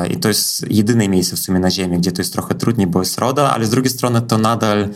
i 0.10 0.18
to 0.18 0.28
jest 0.28 0.72
jedyne 0.72 1.10
miejsce 1.10 1.36
w 1.36 1.40
sumie 1.40 1.60
na 1.60 1.72
Ziemi, 1.72 1.98
gdzie 1.98 2.12
to 2.12 2.22
jest 2.22 2.34
trochę 2.34 2.56
trudniej, 2.56 2.88
bo 2.88 3.00
jest 3.00 3.18
RODA, 3.18 3.52
ale 3.52 3.66
z 3.66 3.70
drugiej 3.70 3.92
strony 3.92 4.22
to 4.22 4.38
nadal, 4.38 4.90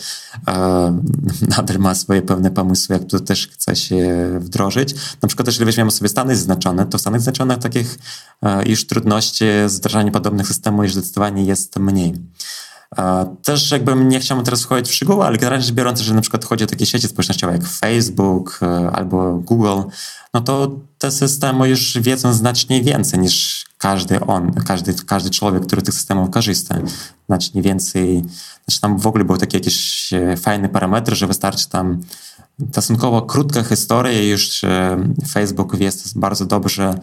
e, 0.47 1.01
nadal 1.57 1.79
ma 1.79 1.95
swoje 1.95 2.21
pewne 2.21 2.51
pomysły, 2.51 2.95
jak 2.95 3.05
to 3.05 3.19
też 3.19 3.47
chce 3.47 3.75
się 3.75 4.29
wdrożyć. 4.39 4.95
Na 5.21 5.27
przykład, 5.27 5.47
jeżeli 5.47 5.65
weźmiemy 5.65 5.91
sobie 5.91 6.09
Stany 6.09 6.35
Zjednoczone, 6.35 6.85
to 6.85 6.97
w 6.97 7.01
Stanach 7.01 7.21
Zjednoczonych 7.21 7.57
takich 7.57 7.97
e, 8.41 8.69
już 8.69 8.87
trudności 8.87 9.45
z 9.67 9.77
wdrażaniem 9.77 10.13
podobnych 10.13 10.47
systemów 10.47 10.83
już 10.83 10.93
zdecydowanie 10.93 11.45
jest 11.45 11.79
mniej. 11.79 12.13
Też 13.43 13.71
jakby 13.71 13.95
nie 13.95 14.19
chciałbym 14.19 14.45
teraz 14.45 14.63
wchodzić 14.63 14.91
w 14.91 14.95
szczegóły, 14.95 15.25
ale 15.25 15.37
generalnie 15.37 15.65
rzecz 15.65 15.75
biorąc, 15.75 15.99
że 15.99 16.13
na 16.13 16.21
przykład 16.21 16.45
chodzi 16.45 16.63
o 16.63 16.67
takie 16.67 16.85
sieci 16.85 17.07
społecznościowe 17.07 17.53
jak 17.53 17.67
Facebook 17.67 18.59
e, 18.61 18.91
albo 18.91 19.33
Google, 19.33 19.81
no 20.33 20.41
to 20.41 20.71
te 20.97 21.11
systemy 21.11 21.69
już 21.69 21.97
wiedzą 22.01 22.33
znacznie 22.33 22.83
więcej 22.83 23.19
niż 23.19 23.65
każdy 23.81 24.19
on, 24.19 24.53
każdy, 24.53 24.93
każdy 24.93 25.29
człowiek, 25.29 25.65
który 25.65 25.81
tych 25.81 25.93
systemów 25.93 26.29
korzysta. 26.29 26.75
Znacznie 27.27 27.61
więcej, 27.61 28.23
znaczy 28.65 28.81
tam 28.81 28.97
w 28.97 29.07
ogóle 29.07 29.23
były 29.23 29.37
takie 29.37 29.57
jakieś 29.57 30.13
e, 30.13 30.37
fajne 30.37 30.69
parametry, 30.69 31.15
że 31.15 31.27
wystarczy 31.27 31.69
tam 31.69 32.01
stosunkowo 32.71 33.21
krótka 33.21 33.63
historia 33.63 34.21
i 34.21 34.27
już 34.27 34.63
e, 34.63 34.97
Facebook 35.27 35.75
wie 35.75 35.89
bardzo 36.15 36.45
dobrze, 36.45 36.99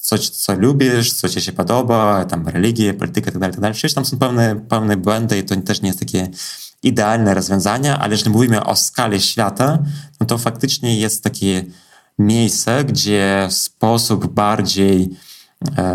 co, 0.00 0.18
co 0.18 0.54
lubisz, 0.54 1.12
co 1.12 1.28
ci 1.28 1.40
się 1.40 1.52
podoba, 1.52 2.24
tam 2.24 2.48
religię, 2.48 2.94
politykę 2.94 3.30
itd., 3.30 3.46
itd. 3.46 3.72
Przecież 3.72 3.94
tam 3.94 4.04
są 4.04 4.18
pewne, 4.18 4.56
pewne 4.56 4.96
błędy 4.96 5.38
i 5.38 5.44
to 5.44 5.56
też 5.56 5.82
nie 5.82 5.88
jest 5.88 6.00
takie 6.00 6.28
idealne 6.82 7.34
rozwiązania, 7.34 7.98
ale 7.98 8.12
jeżeli 8.12 8.30
mówimy 8.30 8.64
o 8.64 8.76
skali 8.76 9.20
świata, 9.20 9.78
no 10.20 10.26
to 10.26 10.38
faktycznie 10.38 11.00
jest 11.00 11.24
takie 11.24 11.64
miejsce, 12.18 12.84
gdzie 12.84 13.48
w 13.50 13.54
sposób 13.54 14.26
bardziej 14.26 15.02
e, 15.02 15.27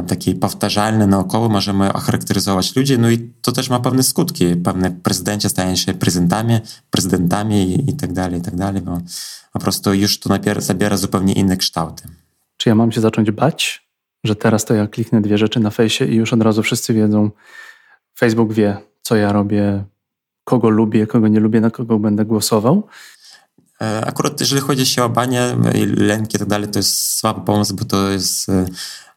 taki 0.07 0.35
powtarzalny, 0.35 1.07
naukowy 1.07 1.49
możemy 1.49 1.93
ocharakteryzować 1.93 2.75
ludzi, 2.75 2.99
no 2.99 3.09
i 3.09 3.31
to 3.41 3.51
też 3.51 3.69
ma 3.69 3.79
pewne 3.79 4.03
skutki. 4.03 4.55
Pewne 4.55 4.91
prezydenci 4.91 5.49
stają 5.49 5.75
się 5.75 5.93
prezydentami, 5.93 6.59
prezydentami 6.91 7.89
i, 7.89 7.93
tak 7.93 8.13
dalej, 8.13 8.39
i 8.39 8.43
tak 8.43 8.55
dalej, 8.55 8.81
bo 8.81 9.01
po 9.53 9.59
prostu 9.59 9.93
już 9.93 10.19
to 10.19 10.29
nabiera, 10.29 10.61
zabiera 10.61 10.97
zupełnie 10.97 11.33
inne 11.33 11.57
kształty. 11.57 12.03
Czy 12.57 12.69
ja 12.69 12.75
mam 12.75 12.91
się 12.91 13.01
zacząć 13.01 13.31
bać, 13.31 13.87
że 14.23 14.35
teraz 14.35 14.65
to 14.65 14.73
ja 14.73 14.87
kliknę 14.87 15.21
dwie 15.21 15.37
rzeczy 15.37 15.59
na 15.59 15.69
fejsie 15.69 16.05
i 16.05 16.15
już 16.15 16.33
od 16.33 16.41
razu 16.41 16.63
wszyscy 16.63 16.93
wiedzą, 16.93 17.29
Facebook 18.19 18.53
wie, 18.53 18.77
co 19.01 19.15
ja 19.15 19.31
robię, 19.31 19.83
kogo 20.43 20.69
lubię, 20.69 21.07
kogo 21.07 21.27
nie 21.27 21.39
lubię, 21.39 21.61
na 21.61 21.69
kogo 21.69 21.99
będę 21.99 22.25
głosował? 22.25 22.87
E, 23.81 24.05
akurat 24.05 24.39
jeżeli 24.39 24.61
chodzi 24.61 24.85
się 24.85 25.03
o 25.03 25.09
banie, 25.09 25.55
lęki 25.97 26.35
i 26.35 26.39
tak 26.39 26.47
dalej, 26.47 26.67
to 26.67 26.79
jest 26.79 27.17
słaby 27.17 27.41
pomysł, 27.41 27.75
bo 27.75 27.85
to 27.85 28.09
jest 28.09 28.49
e, 28.49 28.65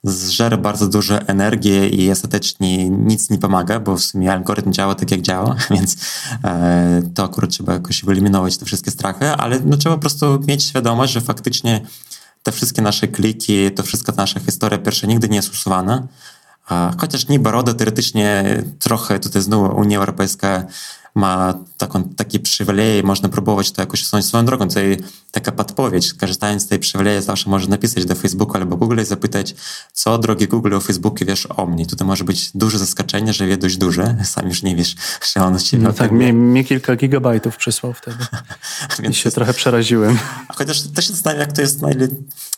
zżera 0.07 0.57
bardzo 0.57 0.89
dużo 0.89 1.21
energii 1.21 2.03
i 2.03 2.11
ostatecznie 2.11 2.91
nic 2.91 3.31
nie 3.31 3.39
pomaga, 3.39 3.81
bo 3.81 3.97
w 3.97 4.03
sumie 4.03 4.33
algorytm 4.33 4.73
działa 4.73 4.95
tak 4.95 5.11
jak 5.11 5.21
działa, 5.21 5.57
więc 5.71 5.97
e, 6.45 7.03
to 7.15 7.25
akurat 7.25 7.51
trzeba 7.51 7.73
jakoś 7.73 8.05
wyeliminować 8.05 8.57
te 8.57 8.65
wszystkie 8.65 8.91
strachy, 8.91 9.29
ale 9.31 9.61
no, 9.65 9.77
trzeba 9.77 9.95
po 9.95 10.01
prostu 10.01 10.41
mieć 10.47 10.65
świadomość, 10.65 11.13
że 11.13 11.21
faktycznie 11.21 11.81
te 12.43 12.53
wszystkie 12.53 12.83
nasze 12.83 13.09
kliki, 13.09 13.71
to 13.71 13.83
wszystko 13.83 14.13
nasza 14.17 14.41
historia 14.41 14.79
pierwsza 14.79 15.07
nigdy 15.07 15.29
nie 15.29 15.37
jest 15.37 15.53
usuwana. 15.53 16.07
Chociaż 16.99 17.29
niby 17.29 17.51
RODO 17.51 17.75
teoretycznie 17.75 18.45
trochę 18.79 19.19
tutaj 19.19 19.43
znowu 19.43 19.77
Unia 19.77 19.99
Europejska 19.99 20.65
ma 21.17 21.55
taką, 21.77 22.05
taki 22.05 22.41
przywilej, 22.41 23.03
można 23.03 23.29
próbować 23.29 23.73
to 23.73 23.83
jakoś 23.83 24.03
usunąć 24.03 24.27
swoją 24.27 24.45
drogą. 24.45 24.69
To 24.69 24.81
taka 25.31 25.53
podpowiedź. 25.53 26.15
Korzystając 26.15 26.63
z 26.63 26.67
tej 26.67 26.79
przywileju 26.79 27.23
zawsze 27.23 27.51
można 27.51 27.71
napisać 27.71 28.05
do 28.05 28.15
Facebooka 28.15 28.59
albo 28.59 28.77
Google 28.77 29.01
i 29.01 29.05
zapytać, 29.05 29.55
co 29.93 30.19
drogi 30.19 30.49
Google 30.49 30.75
o 30.75 30.81
Facebooku 30.81 31.27
wiesz 31.27 31.49
o 31.57 31.67
mnie. 31.67 31.87
Tutaj 31.87 32.07
może 32.07 32.25
być 32.25 32.51
duże 32.55 32.79
zaskoczenie, 32.79 33.33
że 33.33 33.47
wie 33.47 33.57
dość 33.57 33.77
duże. 33.77 34.17
Sam 34.25 34.49
już 34.49 34.63
nie 34.63 34.77
wiesz, 34.77 34.95
że 35.35 35.45
on 35.45 35.59
się 35.59 35.79
No 35.79 35.93
tak, 35.93 36.13
mnie, 36.13 36.33
mnie 36.33 36.65
kilka 36.65 36.97
gigabajtów 36.97 37.57
przysłał 37.57 37.93
wtedy. 37.93 38.27
Więc 39.03 39.17
I 39.17 39.19
się 39.19 39.31
trochę 39.31 39.55
przeraziłem. 39.55 40.19
Chociaż 40.59 40.83
też 40.83 41.07
się 41.07 41.13
zastanawiam, 41.13 41.41
jak 41.41 41.53
to 41.53 41.61
jest, 41.61 41.83
na 41.83 41.91
ile, 41.91 42.09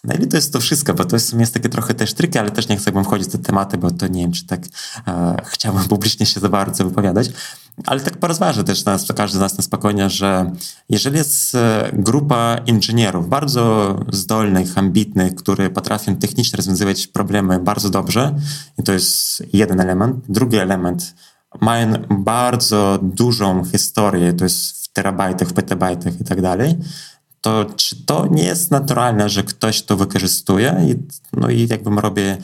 na 0.04 0.14
ile 0.14 0.26
to 0.26 0.36
jest 0.36 0.52
to 0.52 0.60
wszystko, 0.60 0.94
bo 0.94 1.04
to 1.04 1.16
jest, 1.16 1.34
jest 1.34 1.54
takie 1.54 1.68
trochę 1.68 1.94
też 1.94 2.14
tryki, 2.14 2.38
ale 2.38 2.50
też 2.50 2.68
nie 2.68 2.76
chcę 2.76 3.04
wchodzić 3.04 3.28
w 3.28 3.32
te 3.32 3.38
tematy, 3.38 3.78
bo 3.78 3.90
to 3.90 4.06
nie 4.06 4.22
wiem, 4.22 4.32
czy 4.32 4.46
tak 4.46 4.60
e, 5.06 5.36
chciałbym 5.46 5.84
publicznie 5.84 6.26
się 6.26 6.40
za 6.40 6.48
bardzo 6.48 6.84
wypowiadać. 6.84 7.30
Ale 7.86 8.00
tak 8.00 8.16
porozważę 8.16 8.64
też 8.64 8.84
nas, 8.84 9.12
każdy 9.16 9.38
z 9.38 9.40
nas 9.40 9.58
na 9.58 9.64
spokojnie, 9.64 10.10
że 10.10 10.50
jeżeli 10.88 11.16
jest 11.16 11.54
e, 11.54 11.90
grupa 11.92 12.56
inżynierów 12.66 13.28
bardzo 13.28 13.96
zdolnych, 14.12 14.78
ambitnych, 14.78 15.34
które 15.34 15.70
potrafią 15.70 16.16
technicznie 16.16 16.56
rozwiązywać 16.56 17.06
problemy 17.06 17.58
bardzo 17.58 17.90
dobrze, 17.90 18.34
i 18.78 18.82
to 18.82 18.92
jest 18.92 19.42
jeden 19.52 19.80
element. 19.80 20.16
Drugi 20.28 20.56
element, 20.56 21.14
mają 21.60 21.92
bardzo 22.10 22.98
dużą 23.02 23.64
historię, 23.64 24.32
to 24.32 24.44
jest 24.44 24.84
w 24.84 24.92
terabajtach, 24.92 25.48
w 25.48 25.52
petabajtach 25.52 26.20
i 26.20 26.24
tak 26.24 26.42
dalej, 26.42 26.78
to 27.40 27.66
czy 27.76 28.04
to 28.04 28.26
nie 28.30 28.44
jest 28.44 28.70
naturalne, 28.70 29.28
że 29.28 29.42
ktoś 29.42 29.82
to 29.82 29.96
wykorzystuje 29.96 30.76
i, 30.88 30.94
no 31.40 31.50
i 31.50 31.68
jakbym 31.70 31.98
robię 31.98 32.38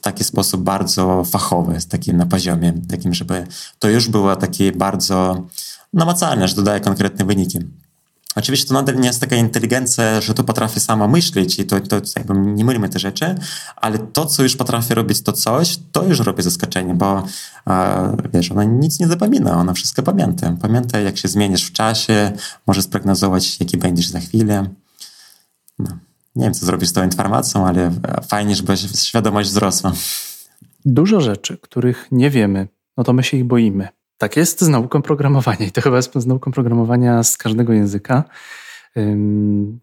taki 0.00 0.24
sposób 0.24 0.62
bardzo 0.62 1.24
fachowy, 1.24 1.78
takim 1.88 2.16
na 2.16 2.26
poziomie, 2.26 2.72
takim, 2.88 3.14
żeby 3.14 3.46
to 3.78 3.88
już 3.88 4.08
było 4.08 4.36
takie 4.36 4.72
bardzo 4.72 5.46
namacalne, 5.92 6.48
że 6.48 6.54
dodaje 6.54 6.80
konkretne 6.80 7.24
wyniki. 7.24 7.58
Oczywiście 8.36 8.68
to 8.68 8.74
nadal 8.74 8.96
nie 8.96 9.06
jest 9.06 9.20
taka 9.20 9.36
inteligencja, 9.36 10.20
że 10.20 10.34
to 10.34 10.44
potrafi 10.44 10.80
sama 10.80 11.08
myśleć 11.08 11.58
i 11.58 11.64
to, 11.64 11.80
to 11.80 12.00
jakby 12.16 12.34
nie 12.34 12.64
mylimy 12.64 12.88
te 12.88 12.98
rzeczy, 12.98 13.34
ale 13.76 13.98
to, 13.98 14.26
co 14.26 14.42
już 14.42 14.56
potrafi 14.56 14.94
robić 14.94 15.22
to 15.22 15.32
coś, 15.32 15.78
to 15.92 16.04
już 16.04 16.20
robi 16.20 16.42
zaskoczenie, 16.42 16.94
bo 16.94 17.24
e, 17.66 18.16
wiesz, 18.34 18.52
ona 18.52 18.64
nic 18.64 19.00
nie 19.00 19.08
zapomina, 19.08 19.58
ona 19.58 19.72
wszystko 19.72 20.02
pamięta. 20.02 20.56
Pamięta, 20.62 21.00
jak 21.00 21.18
się 21.18 21.28
zmienisz 21.28 21.64
w 21.64 21.72
czasie, 21.72 22.32
może 22.66 22.82
sprognozować, 22.82 23.60
jaki 23.60 23.76
będziesz 23.76 24.08
za 24.08 24.20
chwilę. 24.20 24.66
No. 25.78 26.09
Nie 26.36 26.44
wiem, 26.44 26.54
co 26.54 26.66
zrobisz 26.66 26.88
z 26.88 26.92
tą 26.92 27.04
informacją, 27.04 27.66
ale 27.66 27.92
fajnie, 28.28 28.56
żeby 28.56 28.76
świadomość 28.76 29.48
wzrosła. 29.48 29.92
Dużo 30.84 31.20
rzeczy, 31.20 31.58
których 31.58 32.08
nie 32.12 32.30
wiemy, 32.30 32.68
no 32.96 33.04
to 33.04 33.12
my 33.12 33.22
się 33.22 33.36
ich 33.36 33.44
boimy. 33.44 33.88
Tak 34.18 34.36
jest 34.36 34.60
z 34.60 34.68
nauką 34.68 35.02
programowania 35.02 35.66
i 35.66 35.70
to 35.70 35.80
chyba 35.80 35.96
jest 35.96 36.14
z 36.14 36.26
nauką 36.26 36.52
programowania 36.52 37.22
z 37.22 37.36
każdego 37.36 37.72
języka. 37.72 38.24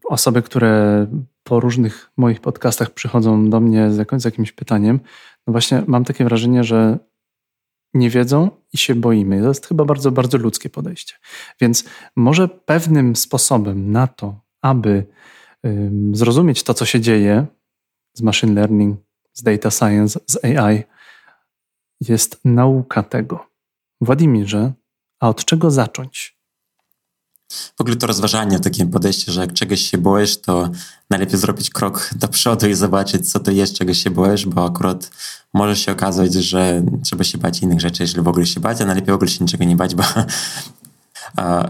Osoby, 0.06 0.42
które 0.42 1.08
po 1.44 1.60
różnych 1.60 2.12
moich 2.18 2.42
podcastach 2.42 2.92
przychodzą 2.92 3.50
do 3.50 3.60
mnie 3.60 3.92
z, 3.92 4.26
jakimś, 4.26 4.52
pytaniem, 4.52 5.00
no 5.48 5.52
właśnie 5.52 5.84
mam 5.88 6.04
takie 6.04 6.24
wrażenie, 6.24 6.64
że 6.64 7.00
nie 7.94 8.10
wiedzą 8.10 8.50
i 8.74 8.78
się 8.78 8.96
boimy. 8.96 9.42
To 9.42 9.48
jest 9.48 9.68
chyba 9.68 9.86
bardzo, 9.86 10.12
bardzo 10.12 10.38
ludzkie 10.38 10.70
podejście. 10.70 11.16
Więc 11.62 11.84
może 12.16 12.48
pewnym 12.48 13.16
sposobem 13.16 13.92
na 13.92 14.08
to, 14.08 14.42
aby 14.62 15.06
zrozumieć 16.12 16.64
to, 16.64 16.74
co 16.74 16.86
się 16.86 17.02
dzieje 17.02 17.46
z 18.14 18.22
machine 18.22 18.54
learning, 18.54 19.00
z 19.34 19.44
data 19.44 19.72
science, 19.72 20.20
z 20.28 20.46
AI, 20.46 20.84
jest 22.02 22.40
nauka 22.46 23.04
tego. 23.04 23.48
Władimirze, 24.02 24.74
a 25.20 25.30
od 25.30 25.46
czego 25.46 25.72
zacząć? 25.72 26.38
W 27.52 27.82
ogóle 27.82 27.96
to 27.96 28.08
rozważanie, 28.08 28.60
takie 28.60 28.86
podejście, 28.86 29.32
że 29.32 29.42
jak 29.42 29.54
czegoś 29.54 29.82
się 29.82 29.98
boisz, 29.98 30.38
to 30.38 30.70
najlepiej 31.10 31.40
zrobić 31.40 31.70
krok 31.70 32.10
do 32.16 32.28
przodu 32.28 32.68
i 32.68 32.74
zobaczyć, 32.74 33.32
co 33.32 33.40
to 33.40 33.52
jest, 33.52 33.76
czego 33.76 33.94
się 33.94 34.10
boisz, 34.10 34.46
bo 34.46 34.66
akurat 34.66 35.12
może 35.54 35.76
się 35.76 35.92
okazać, 35.92 36.34
że 36.34 36.84
trzeba 37.04 37.24
się 37.24 37.38
bać 37.38 37.62
innych 37.62 37.82
rzeczy, 37.82 38.04
jeżeli 38.04 38.22
w 38.22 38.28
ogóle 38.28 38.46
się 38.46 38.60
bać, 38.60 38.82
a 38.82 38.86
najlepiej 38.86 39.12
w 39.12 39.16
ogóle 39.16 39.32
się 39.32 39.44
niczego 39.44 39.64
nie 39.64 39.76
bać, 39.76 39.96
bo 39.96 40.04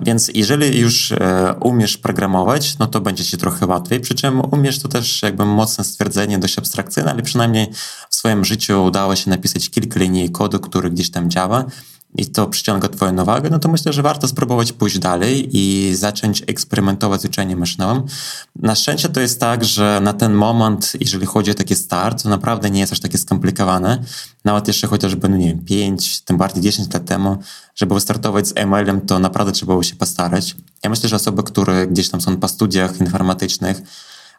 więc 0.01 0.31
jeżeli 0.33 0.79
już 0.79 1.11
e, 1.11 1.55
umiesz 1.59 1.97
programować, 1.97 2.77
no 2.77 2.87
to 2.87 3.01
będzie 3.01 3.25
ci 3.25 3.37
trochę 3.37 3.65
łatwiej. 3.65 3.99
Przy 3.99 4.15
czym 4.15 4.41
umiesz 4.51 4.79
to 4.79 4.87
też 4.87 5.21
jakby 5.21 5.45
mocne 5.45 5.83
stwierdzenie, 5.83 6.39
dość 6.39 6.57
abstrakcyjne, 6.57 7.11
ale 7.11 7.21
przynajmniej 7.21 7.67
w 8.09 8.15
swoim 8.15 8.45
życiu 8.45 8.83
udało 8.85 9.15
się 9.15 9.29
napisać 9.29 9.69
kilka 9.69 9.99
linii 9.99 10.29
kodu, 10.29 10.59
który 10.59 10.89
gdzieś 10.89 11.11
tam 11.11 11.29
działa 11.29 11.65
i 12.17 12.25
to 12.25 12.47
przyciąga 12.47 12.87
Twoją 12.87 13.21
uwagę, 13.21 13.49
no 13.49 13.59
to 13.59 13.69
myślę, 13.69 13.93
że 13.93 14.01
warto 14.01 14.27
spróbować 14.27 14.73
pójść 14.73 14.99
dalej 14.99 15.49
i 15.51 15.95
zacząć 15.95 16.43
eksperymentować 16.47 17.21
z 17.21 17.25
uczeniem 17.25 17.59
maszynowym. 17.59 18.03
Na 18.55 18.75
szczęście 18.75 19.09
to 19.09 19.19
jest 19.19 19.39
tak, 19.39 19.65
że 19.65 19.99
na 20.03 20.13
ten 20.13 20.33
moment, 20.33 20.93
jeżeli 20.99 21.25
chodzi 21.25 21.51
o 21.51 21.53
taki 21.53 21.75
start, 21.75 22.23
to 22.23 22.29
naprawdę 22.29 22.69
nie 22.69 22.79
jest 22.79 22.93
aż 22.93 22.99
takie 22.99 23.17
skomplikowane. 23.17 24.03
Nawet 24.45 24.67
jeszcze 24.67 24.87
chociażby, 24.87 25.29
no 25.29 25.37
nie 25.37 25.47
wiem, 25.47 25.65
5, 25.65 26.21
tym 26.21 26.37
bardziej 26.37 26.63
10 26.63 26.93
lat 26.93 27.05
temu, 27.05 27.37
żeby 27.75 27.93
wystartować 27.93 28.47
z 28.47 28.53
ML-em, 28.55 29.01
to 29.01 29.19
naprawdę 29.19 29.51
trzeba 29.51 29.73
było 29.73 29.83
się 29.83 29.95
postarać. 29.95 30.55
Ja 30.83 30.89
myślę, 30.89 31.09
że 31.09 31.15
osoby, 31.15 31.43
które 31.43 31.87
gdzieś 31.87 32.09
tam 32.09 32.21
są 32.21 32.37
po 32.37 32.47
studiach 32.47 32.99
informatycznych, 32.99 33.81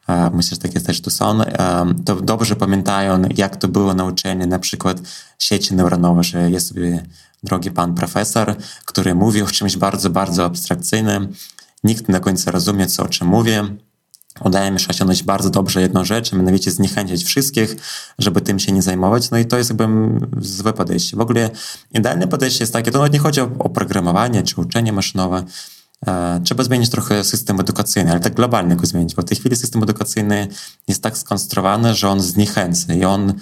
e, 0.09 0.31
myślę, 0.31 0.55
że 0.55 0.61
takie 0.61 0.81
też 0.81 1.01
tu 1.01 1.11
są, 1.11 1.43
e, 1.43 1.95
to 2.05 2.17
dobrze 2.17 2.57
pamiętają, 2.57 3.23
jak 3.37 3.57
to 3.57 3.69
było 3.69 3.95
nauczenie 3.95 4.47
na 4.47 4.59
przykład 4.59 4.99
sieci 5.39 5.75
neuronowe, 5.75 6.23
że 6.23 6.51
jest 6.51 6.69
sobie 6.69 7.03
drogi 7.43 7.71
pan 7.71 7.95
profesor, 7.95 8.57
który 8.85 9.15
mówi 9.15 9.43
o 9.43 9.47
czymś 9.47 9.77
bardzo, 9.77 10.11
bardzo 10.11 10.45
abstrakcyjnym. 10.45 11.29
Nikt 11.85 12.09
nie 12.09 12.15
do 12.15 12.21
końca 12.21 12.51
rozumie, 12.51 12.87
co 12.87 13.03
o 13.03 13.09
czym 13.09 13.29
mówię. 13.29 13.65
Udaje 14.45 14.71
mi 14.71 14.81
się 14.81 14.89
osiągnąć 14.89 15.23
bardzo 15.23 15.51
dobrze 15.51 15.81
jedną 15.81 16.05
rzecz, 16.05 16.33
mianowicie 16.33 16.71
zniechęcić 16.71 17.25
wszystkich, 17.25 17.77
żeby 18.19 18.41
tym 18.41 18.59
się 18.59 18.73
nie 18.73 18.83
zajmować. 18.83 19.31
No 19.31 19.39
i 19.39 19.47
to 19.47 19.59
jest 19.59 19.71
jakby 19.71 19.89
złe 20.41 20.73
podejście. 20.73 21.17
W 21.17 21.21
ogóle 21.21 21.51
idealne 21.95 22.29
podejście 22.29 22.63
jest 22.63 22.73
takie, 22.73 22.91
to 22.91 22.99
nawet 22.99 23.13
nie 23.13 23.19
chodzi 23.19 23.41
o 23.41 23.51
oprogramowanie 23.59 24.43
czy 24.43 24.61
uczenie 24.61 24.93
maszynowe. 24.93 25.45
E, 26.07 26.41
trzeba 26.45 26.65
zmienić 26.65 26.91
trochę 26.91 27.25
system 27.25 27.61
edukacyjny, 27.61 28.11
ale 28.11 28.21
tak 28.21 28.35
globalnie 28.35 28.77
go 28.77 28.87
zmienić, 28.87 29.15
bo 29.15 29.23
w 29.23 29.25
tej 29.25 29.37
chwili 29.37 29.57
system 29.57 29.83
edukacyjny 29.83 30.49
jest 30.89 31.03
tak 31.03 31.19
skonstruowany, 31.19 31.95
że 31.95 32.09
on 32.09 32.21
zniechęca 32.21 32.95
i 32.95 33.05
on 33.05 33.31
e, 33.31 33.35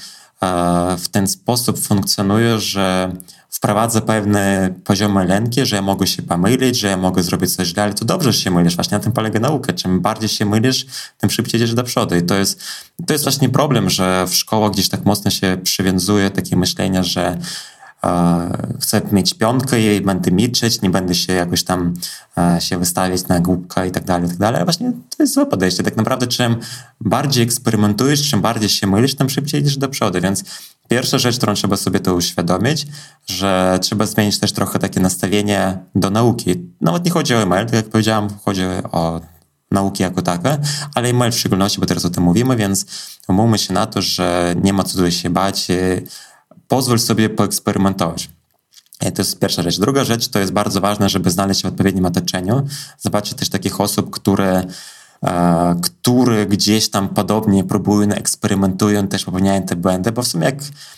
w 0.99 1.09
ten 1.09 1.29
sposób 1.29 1.79
funkcjonuje, 1.79 2.59
że 2.59 3.13
wprowadza 3.57 4.01
pewne 4.01 4.75
poziomy 4.85 5.25
lęki, 5.25 5.67
że 5.67 5.77
ja 5.77 5.83
mogę 5.83 6.07
się 6.07 6.23
pomylić, 6.23 6.79
że 6.79 6.89
ja 6.89 6.97
mogę 6.97 7.23
zrobić 7.23 7.57
coś 7.57 7.69
źle, 7.69 7.83
ale 7.83 7.95
to 7.95 8.05
dobrze, 8.05 8.33
że 8.33 8.39
się 8.39 8.51
mylisz. 8.51 8.77
Właśnie 8.77 8.99
na 8.99 9.05
tym 9.05 9.13
polega 9.13 9.41
nauka. 9.41 9.73
Czym 9.73 10.01
bardziej 10.01 10.29
się 10.29 10.45
mylisz, 10.45 10.87
tym 11.19 11.31
szybciej 11.31 11.61
idziesz 11.61 11.75
do 11.75 11.85
przodu. 11.85 12.17
I 12.17 12.23
to 12.23 12.35
jest, 12.35 12.63
to 13.07 13.13
jest 13.13 13.25
właśnie 13.25 13.49
problem, 13.49 13.91
że 13.91 14.27
w 14.27 14.35
szkołach 14.35 14.73
gdzieś 14.73 14.89
tak 14.89 15.05
mocno 15.05 15.31
się 15.31 15.59
przywiązuje 15.63 16.31
takie 16.31 16.57
myślenie, 16.57 17.05
że 17.05 17.39
chcę 18.81 19.03
mieć 19.13 19.35
piątkę 19.35 19.97
i 19.97 20.01
będę 20.01 20.31
milczeć, 20.31 20.83
nie 20.83 20.91
będę 20.91 21.15
się 21.15 21.33
jakoś 21.33 21.63
tam 21.65 21.95
się 22.59 22.79
wystawiać 22.79 23.29
na 23.29 23.41
głupka 23.41 23.87
i 23.87 23.91
tak 23.91 24.05
dalej, 24.05 24.27
i 24.27 24.29
tak 24.29 24.39
dalej. 24.39 24.57
Ale 24.57 24.65
właśnie 24.65 24.93
to 24.93 25.23
jest 25.23 25.35
złe 25.35 25.47
podejście. 25.47 25.83
Tak 25.83 25.97
naprawdę 25.97 26.27
czym 26.27 26.57
bardziej 27.01 27.45
eksperymentujesz, 27.45 28.31
czym 28.31 28.41
bardziej 28.41 28.69
się 28.69 28.87
mylisz, 28.87 29.15
tym 29.15 29.31
szybciej 29.31 29.61
idziesz 29.61 29.77
do 29.77 29.89
przodu. 29.89 30.21
Więc 30.21 30.45
pierwsza 30.89 31.19
rzecz, 31.19 31.37
którą 31.37 31.55
trzeba 31.55 31.77
sobie 31.77 32.01
to 32.01 32.15
uświadomić, 32.15 32.87
że 33.27 33.79
trzeba 33.83 34.07
zmienić 34.07 34.39
też 34.39 34.53
trochę 34.53 34.79
takie 34.79 35.01
nastawienie 35.01 35.79
do 35.95 36.11
nauki. 36.11 36.55
Nawet 36.81 37.05
nie 37.05 37.11
chodzi 37.11 37.35
o 37.35 37.43
email, 37.43 37.67
tak 37.67 37.75
jak 37.75 37.89
powiedziałam, 37.89 38.29
chodzi 38.45 38.63
o 38.93 39.21
nauki 39.71 40.03
jako 40.03 40.23
takie, 40.23 40.59
ale 40.95 41.09
email 41.09 41.33
w 41.33 41.39
szczególności, 41.39 41.81
bo 41.81 41.87
teraz 41.87 42.05
o 42.05 42.11
tym 42.11 42.23
mówimy, 42.23 42.57
więc 42.57 42.87
umówmy 43.29 43.59
się 43.59 43.75
na 43.75 43.87
to, 43.87 44.03
że 44.03 44.55
nie 44.63 44.73
ma 44.73 44.83
co 44.83 44.97
tutaj 44.97 45.13
się 45.13 45.31
bać, 45.31 45.69
pozwól 46.69 46.99
sobie 46.99 47.29
poeksperymentować. 47.29 48.31
To 48.99 49.23
jest 49.23 49.39
pierwsza 49.39 49.63
rzecz. 49.63 49.79
Druga 49.79 50.05
rzecz 50.05 50.29
to 50.29 50.39
jest 50.39 50.53
bardzo 50.53 50.81
ważne, 50.81 51.09
żeby 51.09 51.31
znaleźć 51.31 51.63
się 51.63 51.69
w 51.69 51.73
odpowiednim 51.73 52.07
otoczeniu. 52.07 52.67
Zobaczyć 52.99 53.35
też 53.35 53.49
takich 53.49 53.81
osób, 53.81 54.11
które, 54.11 54.65
które 55.83 56.47
gdzieś 56.47 56.91
tam 56.91 57.09
podobnie 57.09 57.65
próbują, 57.65 58.09
eksperymentują, 58.09 59.09
też 59.09 59.25
popełniają 59.25 59.63
te 59.63 59.77
błędy, 59.77 60.13
bo 60.13 60.23
w 60.23 60.29
sumie 60.29 60.45
jak, 60.45 60.57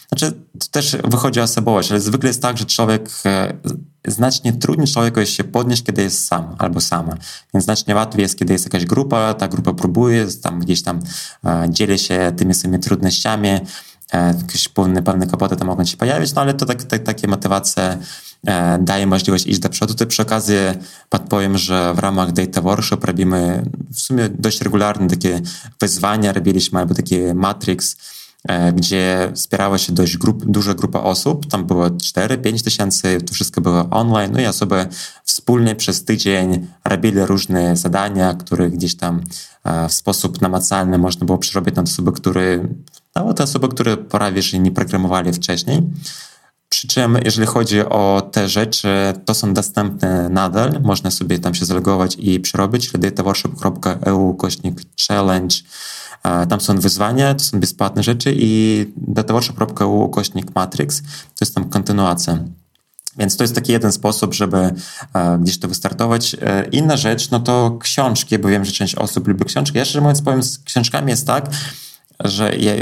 znaczy 0.09 0.33
też 0.71 0.97
wychodzi 1.05 1.41
osobowość, 1.41 1.91
ale 1.91 2.01
zwykle 2.01 2.29
jest 2.29 2.43
tak, 2.43 2.59
że 2.59 2.65
człowiek 2.65 3.11
e, 3.27 3.53
znacznie 4.07 4.53
trudniej 4.53 4.89
człowieku 4.89 5.21
jest 5.21 5.33
się 5.33 5.45
podnieść, 5.45 5.83
kiedy 5.83 6.03
jest 6.03 6.27
sam 6.27 6.55
albo 6.59 6.81
sama. 6.81 7.15
Więc 7.55 7.65
znacznie 7.65 7.95
łatwiej 7.95 8.23
jest, 8.23 8.39
kiedy 8.39 8.53
jest 8.53 8.65
jakaś 8.65 8.85
grupa, 8.85 9.35
ta 9.35 9.49
grupa 9.49 9.73
próbuje, 9.73 10.27
tam 10.43 10.61
gdzieś 10.61 10.83
tam 10.83 11.01
e, 11.45 11.67
dzieli 11.71 11.99
się 11.99 12.33
tymi 12.37 12.55
swoimi 12.55 12.79
trudnościami, 12.79 13.61
E, 14.13 14.35
jakieś 14.41 14.69
pewne, 14.69 15.03
pewne 15.03 15.27
kłopoty 15.27 15.57
tam 15.57 15.67
mogą 15.67 15.85
się 15.85 15.97
pojawić, 15.97 16.35
no 16.35 16.43
ale 16.43 16.55
to 16.55 16.67
tak, 16.67 16.83
tak, 16.83 17.03
takie 17.03 17.29
motywacje 17.29 17.99
daje 18.81 19.07
możliwość 19.07 19.47
iść 19.47 19.59
do 19.59 19.69
przodu. 19.69 19.95
To 19.95 20.07
przy 20.07 20.23
okazji 20.23 20.57
podpowiem, 21.09 21.59
że 21.59 21.95
w 21.95 21.99
ramach 21.99 22.33
Data 22.33 22.61
Workshop 22.61 22.99
robimy 23.03 23.63
w 23.93 24.01
sumie 24.01 24.29
dość 24.29 24.61
regularne 24.61 25.09
takie 25.09 25.41
wyzwania, 25.81 26.33
robiliśmy 26.33 26.79
albo 26.79 26.95
taki 26.95 27.19
Matrix, 27.35 27.97
e, 28.49 28.73
gdzie 28.73 29.33
wspierała 29.35 29.79
się 29.79 29.93
dość 29.93 30.17
grup, 30.17 30.45
duża 30.45 30.75
grupa 30.75 31.01
osób, 31.01 31.47
tam 31.47 31.67
było 31.67 31.91
4-5 31.91 32.63
tysięcy, 32.63 33.21
to 33.27 33.35
wszystko 33.35 33.61
było 33.61 33.91
online, 33.91 34.33
no 34.33 34.41
i 34.41 34.47
osoby 34.47 34.87
wspólnie 35.25 35.77
przez 35.77 36.05
tydzień 36.05 36.67
robili 36.85 37.21
różne 37.21 37.77
zadania, 37.77 38.35
które 38.35 38.71
gdzieś 38.71 38.97
tam 38.97 39.21
w 39.89 39.93
sposób 39.93 40.41
namacalny 40.41 40.99
można 40.99 41.27
było 41.27 41.39
przerobić 41.39 41.77
na 41.77 41.83
osoby, 41.83 42.13
które 42.13 42.69
no, 43.17 43.35
te 43.35 43.45
osoby, 43.45 43.69
które 43.69 43.97
prawie 43.97 44.43
że 44.43 44.59
nie 44.59 44.71
programowali 44.71 45.33
wcześniej. 45.33 45.83
Przy 46.69 46.89
czym, 46.89 47.19
jeżeli 47.25 47.47
chodzi 47.47 47.81
o 47.81 48.29
te 48.33 48.49
rzeczy, 48.49 48.89
to 49.25 49.35
są 49.35 49.55
dostępne 49.55 50.29
nadal. 50.29 50.81
Można 50.83 51.11
sobie 51.11 51.39
tam 51.39 51.55
się 51.55 51.65
zalogować 51.65 52.17
i 52.19 52.41
przerobić. 52.41 52.91
dataworkshop.eu 52.93 54.35
kośnik 54.35 54.81
challenge. 55.09 55.57
Tam 56.49 56.61
są 56.61 56.79
wyzwania, 56.79 57.35
to 57.35 57.45
są 57.45 57.61
bezpłatne 57.61 58.03
rzeczy 58.03 58.35
i 58.37 58.85
dataworkshop.eu 58.97 60.09
kośnik 60.09 60.55
matrix. 60.55 61.03
To 61.03 61.45
jest 61.45 61.55
tam 61.55 61.69
kontynuacja. 61.69 62.39
Więc 63.19 63.37
to 63.37 63.45
jest 63.45 63.55
taki 63.55 63.73
jeden 63.73 63.93
sposób, 63.93 64.35
żeby 64.35 64.57
e, 65.15 65.39
gdzieś 65.43 65.59
to 65.59 65.69
wystartować. 65.69 66.37
E, 66.41 66.69
inna 66.73 66.97
rzecz, 66.97 67.31
no 67.31 67.41
to 67.41 67.79
książki, 67.81 68.39
bo 68.39 68.49
wiem, 68.49 68.65
że 68.65 68.73
część 68.73 68.95
osób 68.95 69.29
lubi 69.29 69.45
książki. 69.45 69.79
Ja 69.79 69.85
szczerze 69.85 70.01
mówiąc 70.01 70.23
powiem, 70.23 70.43
z 70.43 70.59
książkami 70.59 71.11
jest 71.11 71.27
tak, 71.27 71.51
że 72.25 72.57
ja 72.57 72.73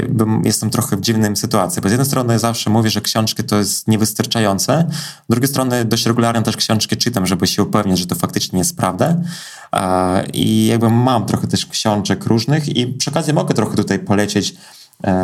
jestem 0.43 0.69
trochę 0.69 0.97
w 0.97 1.01
dziwnym 1.01 1.37
sytuacji, 1.37 1.81
bo 1.81 1.89
z 1.89 1.91
jednej 1.91 2.07
strony 2.07 2.39
zawsze 2.39 2.69
mówię, 2.69 2.89
że 2.89 3.01
książki 3.01 3.43
to 3.43 3.57
jest 3.57 3.87
niewystarczające, 3.87 4.87
z 5.29 5.31
drugiej 5.31 5.47
strony 5.47 5.85
dość 5.85 6.05
regularnie 6.05 6.41
też 6.41 6.57
książki 6.57 6.97
czytam, 6.97 7.25
żeby 7.27 7.47
się 7.47 7.63
upewnić, 7.63 7.99
że 7.99 8.05
to 8.05 8.15
faktycznie 8.15 8.59
jest 8.59 8.77
prawda. 8.77 9.15
I 10.33 10.65
jakby 10.65 10.89
mam 10.89 11.25
trochę 11.25 11.47
też 11.47 11.65
książek 11.65 12.25
różnych 12.25 12.77
i 12.77 12.87
przy 12.87 13.09
okazji 13.09 13.33
mogę 13.33 13.53
trochę 13.53 13.75
tutaj 13.75 13.99
polecieć 13.99 14.55
E, 14.55 14.76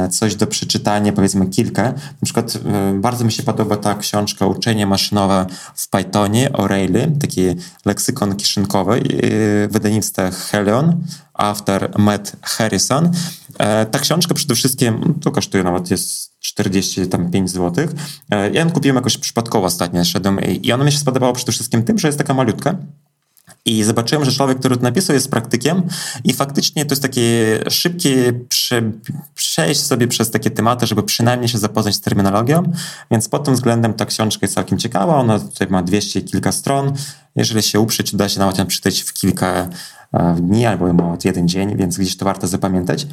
coś 0.10 0.36
do 0.36 0.48
przeczytania, 0.48 1.14
powiedzmy 1.14 1.48
kilka. 1.48 1.84
Na 1.84 2.26
przykład 2.26 2.56
e, 2.56 3.00
bardzo 3.00 3.26
mi 3.26 3.32
się 3.32 3.44
podoba 3.44 3.78
ta 3.78 3.96
książka 3.96 4.46
Uczenie 4.46 4.88
maszynowe 4.88 5.46
w 5.76 5.90
Pythonie 5.90 6.50
O'Reilly, 6.50 7.18
taki 7.22 7.42
leksykon 7.86 8.36
kieszonkowy, 8.36 8.94
e, 8.94 9.68
wydawnictwa 9.68 10.32
Helion, 10.32 11.04
autor 11.34 12.00
Matt 12.00 12.36
Harrison. 12.42 13.12
Ta 13.92 14.00
książka 14.00 14.34
przede 14.34 14.56
wszystkim, 14.56 15.20
to 15.22 15.32
kosztuje 15.32 15.64
nawet 15.64 15.92
jest 15.92 16.32
45 16.40 17.52
zł. 17.52 17.88
Ja 18.30 18.62
ją 18.62 18.72
kupiłem 18.72 18.96
jakoś 18.96 19.18
przypadkowo 19.18 19.66
ostatnio, 19.66 20.04
szedłem 20.06 20.40
i 20.40 20.72
ona 20.72 20.84
mi 20.84 20.92
się 20.92 20.98
spodobała 20.98 21.34
przede 21.34 21.52
wszystkim 21.52 21.84
tym, 21.84 22.00
że 22.00 22.08
jest 22.08 22.18
taka 22.18 22.34
malutka, 22.34 22.76
i 23.66 23.84
zobaczyłem, 23.84 24.26
że 24.26 24.32
człowiek, 24.32 24.60
który 24.60 24.78
to 24.78 24.84
napisał, 24.84 25.14
jest 25.14 25.32
praktykiem 25.32 25.84
i 26.24 26.34
faktycznie 26.34 26.86
to 26.86 26.92
jest 26.92 27.02
takie 27.02 27.60
szybkie 27.70 28.34
prze, 28.50 28.92
przejść 29.36 29.82
sobie 29.82 30.08
przez 30.08 30.32
takie 30.32 30.52
tematy, 30.52 30.88
żeby 30.88 31.04
przynajmniej 31.04 31.50
się 31.50 31.58
zapoznać 31.58 31.96
z 31.96 32.02
terminologią, 32.02 32.64
więc 33.12 33.30
pod 33.30 33.44
tym 33.44 33.54
względem 33.54 33.94
ta 33.94 34.06
książka 34.06 34.40
jest 34.42 34.54
całkiem 34.54 34.78
ciekawa, 34.78 35.16
ona 35.16 35.40
tutaj 35.40 35.68
ma 35.68 35.84
200 35.84 36.22
kilka 36.22 36.52
stron, 36.52 36.94
jeżeli 37.36 37.64
się 37.64 37.80
uprzeć, 37.80 38.14
uda 38.14 38.30
się 38.30 38.40
nawet 38.40 38.58
ją 38.58 38.66
przeczytać 38.66 39.02
w 39.02 39.14
kilka 39.14 39.70
e, 40.14 40.36
dni 40.36 40.66
albo 40.66 40.94
nawet 40.94 41.26
jeden 41.26 41.48
dzień, 41.48 41.78
więc 41.78 41.98
gdzieś 41.98 42.18
to 42.18 42.26
warto 42.26 42.48
zapamiętać. 42.48 43.08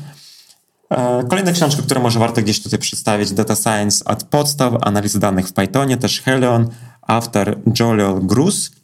E, 0.90 1.24
kolejna 1.28 1.52
książka, 1.52 1.82
którą 1.82 2.02
może 2.02 2.18
warto 2.18 2.42
gdzieś 2.42 2.62
tutaj 2.62 2.78
przedstawić, 2.78 3.32
Data 3.32 3.56
Science 3.56 4.04
od 4.04 4.24
podstaw, 4.24 4.74
analizy 4.80 5.20
danych 5.20 5.48
w 5.48 5.52
Pythonie, 5.52 5.96
też 5.96 6.20
Helion, 6.20 6.68
autor 7.02 7.58
Jolio 7.80 8.14
Grus. 8.14 8.79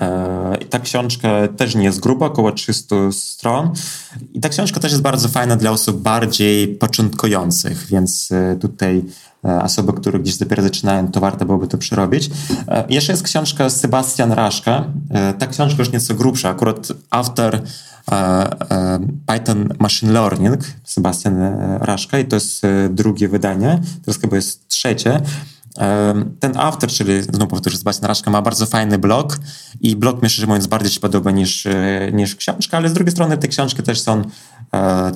E, 0.00 0.58
ta 0.70 0.78
książka 0.78 1.28
też 1.56 1.74
nie 1.74 1.84
jest 1.84 2.00
gruba, 2.00 2.26
około 2.26 2.52
300 2.52 2.96
stron. 3.12 3.70
I 4.34 4.40
ta 4.40 4.48
książka 4.48 4.80
też 4.80 4.92
jest 4.92 5.02
bardzo 5.02 5.28
fajna 5.28 5.56
dla 5.56 5.70
osób 5.70 6.02
bardziej 6.02 6.68
początkujących, 6.68 7.86
więc 7.86 8.28
e, 8.32 8.56
tutaj 8.56 9.04
e, 9.44 9.62
osoby, 9.62 9.92
które 9.92 10.18
gdzieś 10.18 10.36
dopiero 10.36 10.62
zaczynają, 10.62 11.08
to 11.08 11.20
warto 11.20 11.46
byłoby 11.46 11.68
to 11.68 11.78
przerobić. 11.78 12.30
Jeszcze 12.88 13.12
jest 13.12 13.22
książka 13.22 13.70
Sebastian 13.70 14.32
Raszka. 14.32 14.84
Ta 15.38 15.46
książka 15.46 15.82
już 15.82 15.92
nieco 15.92 16.14
grubsza. 16.14 16.48
Akurat 16.48 16.88
autor 17.10 17.62
Python 19.26 19.68
Machine 19.78 20.12
Learning, 20.12 20.60
Sebastian 20.84 21.38
Raszka 21.80 22.18
i 22.18 22.24
to 22.24 22.36
jest 22.36 22.62
drugie 22.90 23.28
wydanie, 23.28 23.80
teraz 24.04 24.20
chyba 24.20 24.36
jest 24.36 24.68
trzecie. 24.68 25.20
Ten 26.40 26.56
autor, 26.56 26.90
czyli 26.90 27.22
znowu 27.22 27.46
powtórzę, 27.46 27.78
Sebastian 27.78 28.08
Raszka, 28.08 28.30
ma 28.30 28.42
bardzo 28.42 28.66
fajny 28.66 28.98
blog 28.98 29.38
i 29.80 29.96
blog 29.96 30.22
mi 30.22 30.30
szczerze 30.30 30.46
mówiąc 30.46 30.66
bardziej 30.66 30.92
się 30.92 31.00
podoba 31.00 31.30
niż, 31.30 31.66
e, 31.66 32.10
niż 32.12 32.36
książka, 32.36 32.76
ale 32.76 32.88
z 32.88 32.92
drugiej 32.92 33.12
strony 33.12 33.38
te 33.38 33.48
książki 33.48 33.82
też 33.82 34.00
są 34.00 34.22
e, 34.72 35.12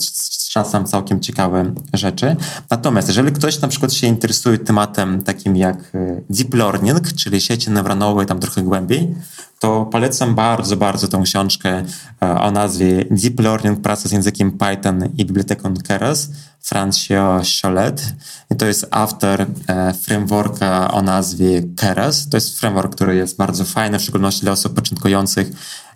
czasem 0.52 0.84
całkiem 0.84 1.20
ciekawe 1.20 1.72
rzeczy. 1.92 2.36
Natomiast 2.70 3.08
jeżeli 3.08 3.32
ktoś 3.32 3.60
na 3.60 3.68
przykład 3.68 3.92
się 3.92 4.06
interesuje 4.06 4.58
tematem 4.58 5.22
takim 5.22 5.56
jak 5.56 5.76
e, 5.94 6.20
deep 6.30 6.54
learning, 6.54 7.12
czyli 7.12 7.40
sieci 7.40 7.70
neuronowe 7.70 8.26
tam 8.26 8.40
trochę 8.40 8.62
głębiej, 8.62 9.14
to 9.60 9.86
polecam 9.86 10.34
bardzo, 10.34 10.76
bardzo 10.76 11.08
tą 11.08 11.22
książkę 11.22 11.84
o 12.20 12.50
nazwie 12.50 13.04
Deep 13.10 13.40
Learning, 13.40 13.80
praca 13.80 14.08
z 14.08 14.12
językiem 14.12 14.58
Python 14.58 15.08
i 15.16 15.24
biblioteką 15.24 15.74
Keras 15.88 16.28
Francio 16.60 17.42
Cholet. 17.62 18.14
I 18.50 18.56
to 18.56 18.66
jest 18.66 18.86
autor 18.90 19.46
e, 19.68 19.94
frameworka 19.94 20.90
o 20.90 21.02
nazwie 21.02 21.62
Keras. 21.76 22.28
To 22.28 22.36
jest 22.36 22.60
framework, 22.60 22.94
który 22.94 23.16
jest 23.16 23.36
bardzo 23.36 23.64
fajny, 23.64 23.98
w 23.98 24.02
szczególności 24.02 24.40
dla 24.40 24.52
osób 24.52 24.74
początkujących. 24.74 25.50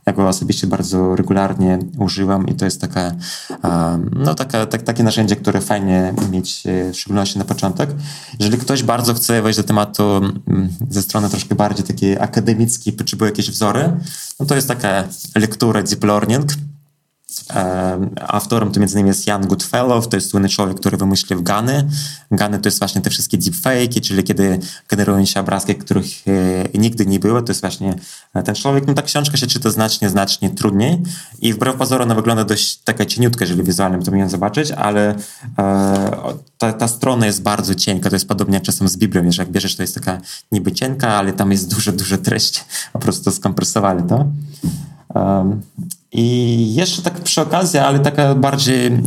Ja 0.07 0.13
go 0.13 0.29
osobiście 0.29 0.67
bardzo 0.67 1.17
regularnie 1.17 1.79
używam 1.99 2.47
i 2.47 2.55
to 2.55 2.65
jest 2.65 2.81
taka, 2.81 3.13
no 4.13 4.35
taka, 4.35 4.67
tak, 4.67 4.83
takie 4.83 5.03
narzędzie, 5.03 5.37
które 5.37 5.61
fajnie 5.61 6.15
mieć, 6.31 6.67
e, 6.67 6.93
w 6.93 6.97
szczególności 6.97 7.39
na 7.39 7.45
początek. 7.45 7.91
Jeżeli 8.39 8.59
ktoś 8.59 8.83
bardzo 8.83 9.15
chce 9.15 9.43
wejść 9.43 9.59
do 9.59 9.65
tematu 9.65 10.17
mm, 10.17 10.69
ze 10.91 11.03
strony 11.03 11.31
troszkę 11.31 11.55
bardziej 11.55 11.87
takiej 11.87 12.19
akademickiej, 12.19 12.93
potrzebuje 12.93 13.31
jakieś 13.31 13.51
wzory, 13.51 13.93
no 14.41 14.47
to 14.47 14.55
jest 14.55 14.69
taka 14.69 15.05
lektura 15.35 15.83
deep 15.83 16.05
learning, 16.05 16.47
Autorem 18.28 18.72
to 18.72 18.80
między 18.80 18.95
innymi 18.95 19.09
jest 19.09 19.26
Jan 19.26 19.47
Goodfellow, 19.47 20.09
to 20.09 20.16
jest 20.16 20.30
słynny 20.30 20.49
człowiek, 20.49 20.80
który 20.80 20.97
wymyślił 20.97 21.43
Gany. 21.43 21.89
Gany 22.30 22.59
to 22.59 22.68
jest 22.68 22.78
właśnie 22.78 23.01
te 23.01 23.11
wszystkie 23.11 23.39
deepfake'i, 23.39 24.01
czyli 24.01 24.24
kiedy 24.24 24.59
generują 24.89 25.24
się 25.24 25.41
obrazki, 25.41 25.74
których 25.74 26.07
e, 26.74 26.78
nigdy 26.78 27.07
nie 27.07 27.20
było, 27.20 27.43
to 27.43 27.51
jest 27.51 27.61
właśnie 27.61 27.95
ten 28.45 28.55
człowiek. 28.55 28.87
No 28.87 28.95
ta 28.95 29.03
książka 29.03 29.37
się 29.37 29.47
czyta 29.47 29.70
znacznie, 29.70 30.11
znacznie 30.11 30.51
trudniej 30.51 31.03
i 31.41 31.53
wbrew 31.53 31.76
pozorom 31.76 32.05
ona 32.05 32.14
wygląda 32.14 32.45
dość 32.45 32.76
taka 32.76 33.07
cieniutka, 33.07 33.45
jeżeli 33.45 33.62
wizualnie 33.62 34.05
to 34.05 34.11
miałem 34.11 34.30
zobaczyć, 34.30 34.70
ale 34.70 35.14
e, 35.59 36.35
ta, 36.59 36.72
ta 36.72 36.89
strona 36.89 37.26
jest 37.26 37.43
bardzo 37.43 37.74
cienka, 37.74 38.11
to 38.11 38.16
jest 38.16 38.28
podobnie 38.28 38.55
jak 38.55 38.62
czasem 38.62 38.89
z 38.89 38.97
Biblią, 38.97 39.32
że 39.32 39.43
jak 39.43 39.51
bierzesz, 39.51 39.76
to 39.76 39.82
jest 39.82 39.95
taka 39.95 40.20
niby 40.53 40.72
cienka, 40.72 41.09
ale 41.09 41.32
tam 41.32 41.53
jest 41.53 41.74
dużo, 41.74 41.93
dużo 41.93 42.18
treści, 42.18 42.61
po 42.93 42.99
prostu 42.99 43.30
skompresowali 43.30 44.03
to. 44.09 44.26
I 46.13 46.75
jeszcze 46.75 47.03
tak 47.03 47.21
przy 47.21 47.41
okazji, 47.41 47.79
ale 47.79 47.99
taka 47.99 48.35
bardziej, 48.35 49.03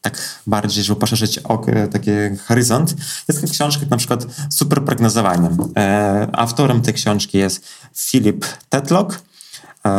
tak 0.00 0.40
bardziej, 0.46 0.84
żeby 0.84 1.00
poszerzyć 1.00 1.38
ok, 1.38 1.66
taki 1.92 2.10
horyzont, 2.46 2.94
jest 3.28 3.52
książka 3.52 3.86
na 3.90 3.96
przykład 3.96 4.26
Super 4.50 4.84
prognozowanie. 4.84 5.48
E, 5.76 6.28
autorem 6.32 6.82
tej 6.82 6.94
książki 6.94 7.38
jest 7.38 7.64
Philip 8.10 8.46
Tetlock 8.68 9.22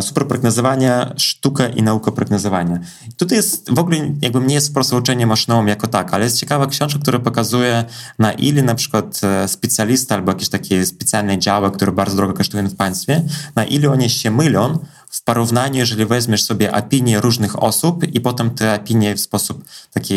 super 0.02 0.28
prognozowania, 0.28 1.14
sztukę 1.18 1.70
i 1.70 1.84
naukę 1.84 2.12
prognozowania. 2.12 2.80
Tutaj 3.18 3.38
jest 3.38 3.72
w 3.72 3.80
ogóle 3.80 3.98
jakby 4.22 4.40
nie 4.40 4.56
jest 4.56 4.70
wprost 4.70 4.94
uczenie 4.94 5.28
maszynową 5.28 5.66
jako 5.66 5.88
tak, 5.88 6.14
ale 6.14 6.24
jest 6.24 6.40
ciekawa 6.40 6.68
książka, 6.68 7.00
która 7.00 7.20
pokazuje 7.20 7.86
na 8.20 8.32
ile 8.32 8.62
na 8.62 8.76
przykład 8.76 9.22
e, 9.24 9.48
specjalista 9.48 10.16
albo 10.16 10.32
jakieś 10.32 10.50
takie 10.50 10.86
specjalne 10.86 11.40
działy, 11.40 11.72
które 11.72 11.92
bardzo 11.92 12.16
drogo 12.16 12.34
kosztują 12.34 12.68
w 12.68 12.76
państwie, 12.76 13.24
na 13.56 13.66
ile 13.66 13.92
one 13.92 14.10
się 14.10 14.32
mylą 14.32 14.80
w 15.18 15.24
porównaniu, 15.24 15.78
jeżeli 15.78 16.06
weźmiesz 16.06 16.44
sobie 16.44 16.72
opinie 16.72 17.22
różnych 17.22 17.64
osób 17.64 18.04
i 18.14 18.22
potem 18.22 18.50
te 18.50 18.76
opinie 18.76 19.16
w 19.16 19.20
sposób 19.20 19.66
taki 19.94 20.16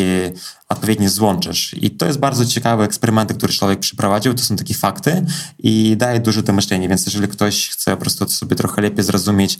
odpowiednio 0.69 1.09
złączysz. 1.09 1.73
I 1.73 1.91
to 1.91 2.05
jest 2.05 2.19
bardzo 2.19 2.45
ciekawe 2.45 2.83
eksperymenty, 2.83 3.33
które 3.33 3.53
człowiek 3.53 3.79
przeprowadził, 3.79 4.33
to 4.33 4.43
są 4.43 4.55
takie 4.55 4.73
fakty 4.73 5.25
i 5.59 5.95
daje 5.97 6.19
dużo 6.19 6.41
do 6.41 6.53
myślenia, 6.53 6.89
więc 6.89 7.05
jeżeli 7.05 7.27
ktoś 7.27 7.69
chce 7.69 7.91
po 7.91 7.97
prostu 7.97 8.29
sobie 8.29 8.55
trochę 8.55 8.81
lepiej 8.81 9.03
zrozumieć, 9.03 9.59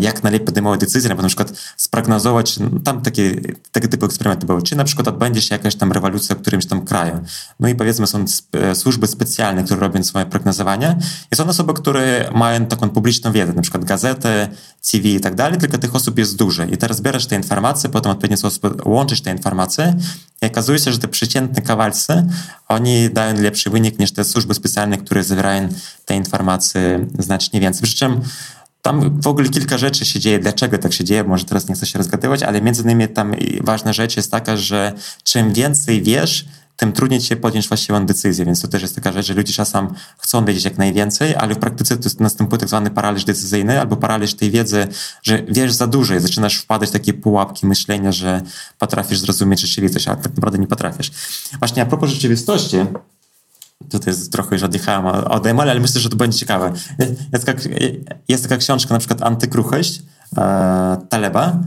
jak 0.00 0.22
najlepiej 0.22 0.46
podejmować 0.46 0.80
decyzje, 0.80 1.14
na 1.14 1.28
przykład 1.28 1.52
sprognozować, 1.76 2.58
no, 2.58 2.70
tam 2.84 3.02
takie, 3.02 3.34
takie 3.72 3.88
typy 3.88 4.06
eksperymenty 4.06 4.46
były, 4.46 4.62
czy 4.62 4.76
na 4.76 4.84
przykład 4.84 5.08
odbędzie 5.08 5.42
się 5.42 5.54
jakaś 5.54 5.74
tam 5.74 5.92
rewolucja 5.92 6.36
w 6.36 6.38
którymś 6.38 6.66
tam 6.66 6.84
kraju. 6.84 7.20
No 7.60 7.68
i 7.68 7.74
powiedzmy 7.74 8.06
są 8.06 8.24
e, 8.52 8.74
służby 8.74 9.06
specjalne, 9.06 9.64
które 9.64 9.80
robią 9.80 10.04
swoje 10.04 10.26
prognozowania 10.26 10.96
i 11.32 11.36
są 11.36 11.46
osoby, 11.46 11.74
które 11.74 12.30
mają 12.34 12.66
taką 12.66 12.90
publiczną 12.90 13.32
wiedzę, 13.32 13.52
na 13.52 13.62
przykład 13.62 13.84
gazety, 13.84 14.48
TV 14.90 15.08
i 15.08 15.20
tak 15.20 15.34
dalej, 15.34 15.58
tylko 15.58 15.78
tych 15.78 15.94
osób 15.94 16.18
jest 16.18 16.36
dużo 16.36 16.64
i 16.64 16.76
teraz 16.76 16.96
zbierasz 16.96 17.26
te 17.26 17.36
informacje, 17.36 17.90
potem 17.90 18.12
odpowiednio 18.12 18.36
sposób 18.36 18.86
łączysz 18.86 19.20
te 19.20 19.30
informacje 19.30 19.94
i 20.42 20.46
okazuje 20.46 20.78
się, 20.78 20.92
że 20.92 20.98
te 20.98 21.08
przeciętne 21.08 21.62
kawalcy, 21.62 22.26
oni 22.68 23.10
dają 23.10 23.40
lepszy 23.40 23.70
wynik 23.70 23.98
niż 23.98 24.12
te 24.12 24.24
służby 24.24 24.54
specjalne, 24.54 24.98
które 24.98 25.24
zawierają 25.24 25.68
te 26.04 26.16
informacje 26.16 27.06
znacznie 27.18 27.60
więcej. 27.60 27.82
Przy 27.82 27.96
czym 27.96 28.20
tam 28.84 29.20
w 29.20 29.26
ogóle 29.26 29.48
kilka 29.48 29.78
rzeczy 29.78 30.04
się 30.04 30.20
dzieje. 30.20 30.38
Dlaczego 30.38 30.78
tak 30.78 30.92
się 30.92 31.04
dzieje? 31.04 31.24
Może 31.24 31.44
teraz 31.44 31.68
nie 31.68 31.74
chcę 31.74 31.86
się 31.86 31.98
rozgadywać, 31.98 32.42
ale 32.42 32.62
między 32.62 32.82
innymi 32.82 33.08
tam 33.08 33.34
ważna 33.60 33.92
rzecz 33.92 34.16
jest 34.16 34.30
taka, 34.30 34.56
że 34.56 34.92
czym 35.22 35.52
więcej 35.52 36.02
wiesz, 36.02 36.44
tym 36.76 36.92
trudniej 36.92 37.20
ci 37.20 37.26
się 37.26 37.36
podjąć 37.36 37.68
właściwą 37.68 38.06
decyzję, 38.06 38.44
więc 38.44 38.60
to 38.60 38.68
też 38.68 38.82
jest 38.82 38.94
taka 38.94 39.12
rzecz, 39.12 39.26
że 39.26 39.34
ludzie 39.34 39.52
czasem 39.52 39.88
chcą 40.18 40.44
wiedzieć 40.44 40.64
jak 40.64 40.78
najwięcej, 40.78 41.34
ale 41.34 41.54
w 41.54 41.58
praktyce 41.58 41.96
to 41.96 42.10
następuje 42.20 42.60
tak 42.60 42.68
zwany 42.68 42.90
paraliż 42.90 43.24
decyzyjny 43.24 43.80
albo 43.80 43.96
paraliż 43.96 44.34
tej 44.34 44.50
wiedzy, 44.50 44.88
że 45.22 45.42
wiesz 45.48 45.72
za 45.72 45.86
dużo 45.86 46.14
i 46.14 46.20
zaczynasz 46.20 46.56
wpadać 46.56 46.88
w 46.88 46.92
takie 46.92 47.14
pułapki 47.14 47.66
myślenia, 47.66 48.12
że 48.12 48.42
potrafisz 48.78 49.18
zrozumieć 49.18 49.60
rzeczywistość, 49.60 50.08
a 50.08 50.16
tak 50.16 50.34
naprawdę 50.36 50.58
nie 50.58 50.66
potrafisz. 50.66 51.10
Właśnie 51.58 51.82
a 51.82 51.86
propos 51.86 52.10
rzeczywistości, 52.10 52.76
tutaj 53.90 54.14
trochę 54.32 54.56
już 54.56 54.62
odjechałem 54.62 55.06
od 55.06 55.46
ale 55.46 55.80
myślę, 55.80 56.00
że 56.00 56.08
to 56.08 56.16
będzie 56.16 56.38
ciekawe. 56.38 56.72
Jest 57.32 57.44
taka, 57.44 57.62
jest 58.28 58.42
taka 58.42 58.56
książka, 58.56 58.94
na 58.94 58.98
przykład 58.98 59.22
Antykruchość 59.22 60.02
e, 60.36 60.96
Taleba. 61.08 61.58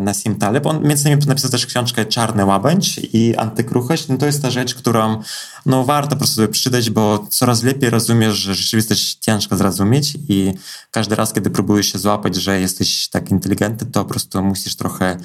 Nassim 0.00 0.34
Taleb. 0.34 0.66
On 0.66 0.82
między 0.82 1.08
innymi 1.08 1.26
napisał 1.26 1.50
też 1.50 1.66
książkę 1.66 2.04
Czarny 2.04 2.44
Łabędź 2.44 3.00
i 3.12 3.36
Antykruchość. 3.36 4.08
No 4.08 4.16
to 4.16 4.26
jest 4.26 4.42
ta 4.42 4.50
rzecz, 4.50 4.74
którą 4.74 5.22
no, 5.66 5.84
warto 5.84 6.10
po 6.10 6.16
prostu 6.16 6.36
sobie 6.36 6.48
przeczytać, 6.48 6.90
bo 6.90 7.26
coraz 7.30 7.62
lepiej 7.62 7.90
rozumiesz, 7.90 8.34
że 8.34 8.54
rzeczywistość 8.54 9.14
ciężko 9.14 9.56
zrozumieć 9.56 10.16
i 10.28 10.52
każdy 10.90 11.14
raz, 11.14 11.32
kiedy 11.32 11.50
próbujesz 11.50 11.92
się 11.92 11.98
złapać, 11.98 12.36
że 12.36 12.60
jesteś 12.60 13.08
tak 13.08 13.30
inteligentny, 13.30 13.86
to 13.86 14.04
po 14.04 14.10
prostu 14.10 14.42
musisz 14.42 14.76
trochę 14.76 15.16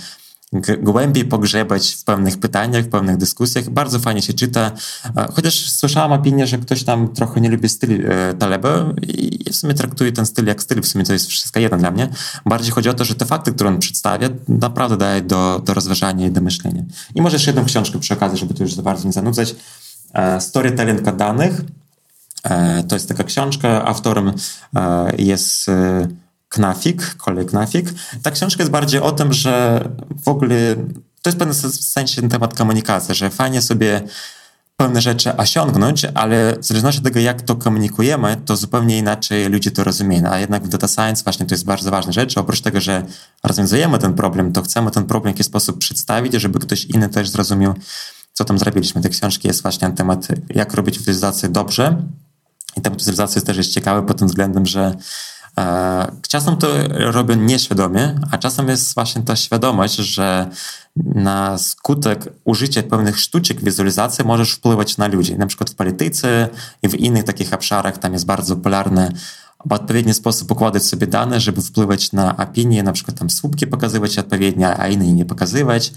głębiej 0.81 1.25
pogrzebać 1.25 1.93
w 1.93 2.03
pewnych 2.03 2.37
pytaniach, 2.37 2.85
w 2.85 2.89
pewnych 2.89 3.17
dyskusjach. 3.17 3.69
Bardzo 3.69 3.99
fajnie 3.99 4.21
się 4.21 4.33
czyta. 4.33 4.71
Chociaż 5.33 5.71
słyszałam 5.71 6.11
opinię, 6.11 6.47
że 6.47 6.57
ktoś 6.57 6.83
tam 6.83 7.13
trochę 7.13 7.41
nie 7.41 7.49
lubi 7.49 7.69
styl 7.69 8.11
e, 8.11 8.33
Taleba 8.33 8.93
i 9.01 9.51
w 9.51 9.55
sumie 9.55 9.73
traktuje 9.73 10.11
ten 10.11 10.25
styl 10.25 10.45
jak 10.45 10.63
styl, 10.63 10.81
w 10.81 10.87
sumie 10.87 11.03
to 11.05 11.13
jest 11.13 11.27
wszystko 11.27 11.59
jeden 11.59 11.79
dla 11.79 11.91
mnie. 11.91 12.09
Bardziej 12.45 12.71
chodzi 12.71 12.89
o 12.89 12.93
to, 12.93 13.05
że 13.05 13.15
te 13.15 13.25
fakty, 13.25 13.51
które 13.51 13.69
on 13.69 13.79
przedstawia, 13.79 14.29
naprawdę 14.47 14.97
daje 14.97 15.21
do, 15.21 15.61
do 15.65 15.73
rozważania 15.73 16.27
i 16.27 16.31
do 16.31 16.41
myślenia. 16.41 16.83
I 17.15 17.21
może 17.21 17.35
jeszcze 17.35 17.51
jedną 17.51 17.65
książkę 17.65 17.99
przy 17.99 18.13
okazji, 18.13 18.37
żeby 18.39 18.53
to 18.53 18.63
już 18.63 18.73
za 18.73 18.81
bardzo 18.81 19.05
nie 19.05 19.13
zanudzać. 19.13 19.55
E, 20.13 20.41
Storytelling 20.41 21.01
danych. 21.01 21.61
E, 22.43 22.83
to 22.83 22.95
jest 22.95 23.07
taka 23.07 23.23
książka, 23.23 23.85
autorem 23.85 24.33
jest 25.17 25.69
Knafik, 26.55 27.15
kolej 27.15 27.45
Knafik. 27.45 27.93
Ta 28.23 28.31
książka 28.31 28.63
jest 28.63 28.71
bardziej 28.71 29.01
o 29.01 29.11
tym, 29.11 29.33
że 29.33 29.81
w 30.23 30.27
ogóle 30.27 30.75
to 31.21 31.29
jest 31.29 31.37
w 31.37 31.39
pewnym 31.39 31.71
sensie 31.71 32.21
ten 32.21 32.29
temat 32.29 32.53
komunikacji, 32.53 33.15
że 33.15 33.29
fajnie 33.29 33.61
sobie 33.61 34.01
pewne 34.77 35.01
rzeczy 35.01 35.37
osiągnąć, 35.37 36.05
ale 36.13 36.57
w 36.59 36.65
zależności 36.65 36.99
od 36.99 37.03
tego, 37.03 37.19
jak 37.19 37.41
to 37.41 37.55
komunikujemy, 37.55 38.37
to 38.45 38.55
zupełnie 38.55 38.97
inaczej 38.97 39.49
ludzie 39.49 39.71
to 39.71 39.83
rozumieją. 39.83 40.29
A 40.29 40.39
jednak 40.39 40.63
w 40.63 40.67
data 40.67 40.87
science 40.87 41.23
właśnie 41.23 41.45
to 41.45 41.55
jest 41.55 41.65
bardzo 41.65 41.91
ważna 41.91 42.11
rzecz. 42.11 42.37
Oprócz 42.37 42.61
tego, 42.61 42.81
że 42.81 43.03
rozwiązujemy 43.43 43.99
ten 43.99 44.13
problem, 44.13 44.51
to 44.51 44.61
chcemy 44.61 44.91
ten 44.91 45.05
problem 45.05 45.33
w 45.33 45.35
jakiś 45.35 45.45
sposób 45.45 45.77
przedstawić, 45.77 46.33
żeby 46.33 46.59
ktoś 46.59 46.85
inny 46.85 47.09
też 47.09 47.29
zrozumiał, 47.29 47.73
co 48.33 48.45
tam 48.45 48.59
zrobiliśmy. 48.59 49.01
Te 49.01 49.09
książki 49.09 49.47
jest 49.47 49.61
właśnie 49.61 49.87
na 49.87 49.93
temat, 49.93 50.27
jak 50.49 50.73
robić 50.73 50.99
utylizację 50.99 51.49
dobrze. 51.49 52.01
I 52.77 52.81
temat 52.81 53.01
utylizacji 53.01 53.41
też 53.41 53.57
jest 53.57 53.73
ciekawy 53.73 54.07
pod 54.07 54.19
tym 54.19 54.27
względem, 54.27 54.65
że 54.65 54.95
czasem 56.27 56.57
to 56.57 56.67
robią 56.89 57.35
nieświadomie, 57.35 58.19
a 58.31 58.37
czasem 58.37 58.69
jest 58.69 58.93
właśnie 58.95 59.21
ta 59.21 59.35
świadomość, 59.35 59.95
że 59.95 60.49
na 60.95 61.57
skutek 61.57 62.33
użycia 62.43 62.83
pewnych 62.83 63.19
sztuczek 63.19 63.61
wizualizacji 63.61 64.25
możesz 64.25 64.51
wpływać 64.51 64.97
na 64.97 65.07
ludzi. 65.07 65.37
Na 65.37 65.47
przykład 65.47 65.69
w 65.69 65.75
polityce 65.75 66.49
i 66.83 66.89
w 66.89 66.95
innych 66.95 67.23
takich 67.23 67.53
obszarach 67.53 67.97
tam 67.97 68.13
jest 68.13 68.25
bardzo 68.25 68.55
popularne 68.55 69.11
w 69.65 69.73
odpowiedni 69.73 70.13
sposób 70.13 70.51
układać 70.51 70.83
sobie 70.83 71.07
dane, 71.07 71.39
żeby 71.39 71.61
wpływać 71.61 72.11
na 72.11 72.37
opinię, 72.37 72.83
na 72.83 72.91
przykład 72.91 73.19
tam 73.19 73.29
słupki 73.29 73.67
pokazywać 73.67 74.19
odpowiednio, 74.19 74.79
a 74.79 74.87
inne 74.87 75.13
nie 75.13 75.25
pokazywać 75.25 75.93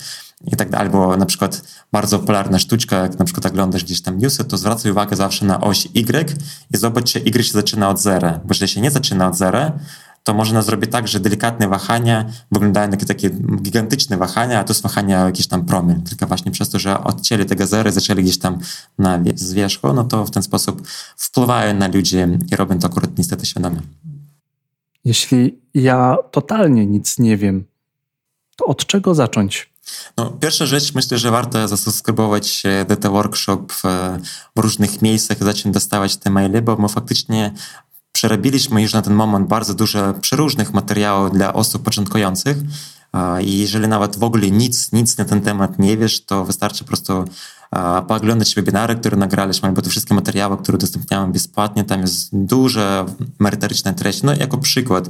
i 0.46 0.56
tak 0.56 0.70
dalej. 0.70 0.86
Albo 0.86 1.16
na 1.16 1.26
przykład 1.26 1.62
bardzo 1.92 2.18
popularna 2.18 2.58
sztuczka, 2.58 2.96
jak 2.96 3.18
na 3.18 3.24
przykład 3.24 3.46
oglądasz 3.46 3.84
gdzieś 3.84 4.00
tam 4.00 4.18
newsy, 4.18 4.44
to 4.44 4.58
zwracaj 4.58 4.92
uwagę 4.92 5.16
zawsze 5.16 5.46
na 5.46 5.60
oś 5.60 5.86
Y 5.86 6.36
i 6.74 6.76
zobacz, 6.76 7.12
czy 7.12 7.18
Y 7.18 7.42
się 7.42 7.52
zaczyna 7.52 7.88
od 7.88 8.00
zera. 8.00 8.40
Bo 8.44 8.54
jeżeli 8.54 8.68
się 8.68 8.80
nie 8.80 8.90
zaczyna 8.90 9.28
od 9.28 9.36
zera, 9.36 9.72
to 10.28 10.34
można 10.34 10.62
zrobić 10.62 10.90
tak, 10.90 11.08
że 11.08 11.20
delikatne 11.20 11.68
wahania 11.68 12.24
wyglądają 12.52 12.90
jak 12.90 13.04
takie 13.04 13.30
gigantyczne 13.62 14.16
wahania, 14.16 14.60
a 14.60 14.64
to 14.64 14.70
jest 14.70 14.82
wahania 14.82 15.24
jakiś 15.24 15.46
tam 15.46 15.64
promil. 15.64 16.02
Tylko 16.02 16.26
właśnie 16.26 16.52
przez 16.52 16.68
to, 16.68 16.78
że 16.78 17.04
odcięli 17.04 17.46
tego 17.46 17.66
zera, 17.66 17.90
zaczęli 17.90 18.22
gdzieś 18.22 18.38
tam 18.38 18.58
na 18.98 19.18
z 19.34 19.52
wierzchu, 19.52 19.92
no 19.92 20.04
to 20.04 20.26
w 20.26 20.30
ten 20.30 20.42
sposób 20.42 20.88
wpływają 21.16 21.74
na 21.74 21.88
ludzi 21.88 22.16
i 22.52 22.56
robią 22.56 22.78
to 22.78 22.86
akurat 22.86 23.18
niestety 23.18 23.46
świadomie. 23.46 23.80
Jeśli 25.04 25.58
ja 25.74 26.16
totalnie 26.30 26.86
nic 26.86 27.18
nie 27.18 27.36
wiem, 27.36 27.64
to 28.56 28.64
od 28.64 28.86
czego 28.86 29.14
zacząć? 29.14 29.70
No, 30.16 30.30
pierwsza 30.30 30.66
rzecz, 30.66 30.94
myślę, 30.94 31.18
że 31.18 31.30
warto 31.30 31.68
zasubskrybować 31.68 32.62
DT 32.88 33.08
Workshop 33.08 33.72
w, 33.72 33.82
w 34.56 34.60
różnych 34.60 35.02
miejscach, 35.02 35.38
zacząć 35.38 35.74
dostawać 35.74 36.16
te 36.16 36.30
maile, 36.30 36.62
bo 36.62 36.76
my 36.76 36.88
faktycznie 36.88 37.52
przerobiliśmy 38.18 38.82
już 38.82 38.92
na 38.92 39.02
ten 39.02 39.14
moment 39.14 39.48
bardzo 39.48 39.74
dużo 39.74 40.14
przeróżnych 40.14 40.72
materiałów 40.72 41.32
dla 41.32 41.52
osób 41.52 41.82
początkujących. 41.82 42.56
I 43.40 43.58
jeżeli 43.58 43.88
nawet 43.88 44.18
w 44.18 44.22
ogóle 44.22 44.50
nic, 44.50 44.92
nic 44.92 45.18
na 45.18 45.24
ten 45.24 45.40
temat 45.40 45.78
nie 45.78 45.96
wiesz, 45.96 46.24
to 46.24 46.44
wystarczy 46.44 46.84
po 46.84 46.88
prostu 46.88 47.24
pooglądać 48.08 48.54
webinary, 48.54 48.94
które 48.94 49.16
nagraliśmy, 49.16 49.68
albo 49.68 49.82
te 49.82 49.90
wszystkie 49.90 50.14
materiały, 50.14 50.58
które 50.58 50.76
udostępniamy 50.76 51.32
bezpłatnie. 51.32 51.84
Tam 51.84 52.00
jest 52.00 52.28
duża 52.32 53.06
merytoryczna 53.38 53.92
treść. 53.92 54.22
No, 54.22 54.34
jako 54.34 54.58
przykład, 54.58 55.08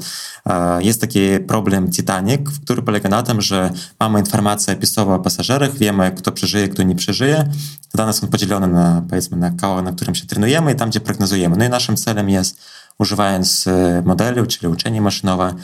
jest 0.79 1.01
taki 1.01 1.21
problem 1.49 1.91
Titanic, 1.91 2.41
który 2.65 2.83
polega 2.83 3.09
na 3.09 3.23
tym, 3.23 3.41
że 3.41 3.71
mamy 4.01 4.19
informację 4.19 4.75
opisową 4.75 5.15
o 5.15 5.19
pasażerach, 5.19 5.75
wiemy, 5.75 6.13
kto 6.17 6.33
przeżyje, 6.33 6.69
kto 6.69 6.83
nie 6.83 6.95
przeżyje. 6.95 7.49
Dane 7.95 8.13
są 8.13 8.27
podzielone 8.29 8.67
na, 8.67 9.03
powiedzmy, 9.09 9.37
na 9.37 9.51
koło, 9.51 9.83
na 9.83 9.93
którym 9.93 10.15
się 10.15 10.27
trenujemy 10.27 10.73
i 10.73 10.75
tam, 10.75 10.91
gdzie 10.91 11.01
prognozujemy. 11.01 11.57
No 11.57 11.65
i 11.65 11.69
naszym 11.69 11.97
celem 11.97 12.31
jest, 12.31 12.61
używając 12.99 13.67
e, 13.67 14.03
modelu, 14.07 14.47
czyli 14.47 14.73
uczenie 14.73 15.01
maszynowe, 15.01 15.55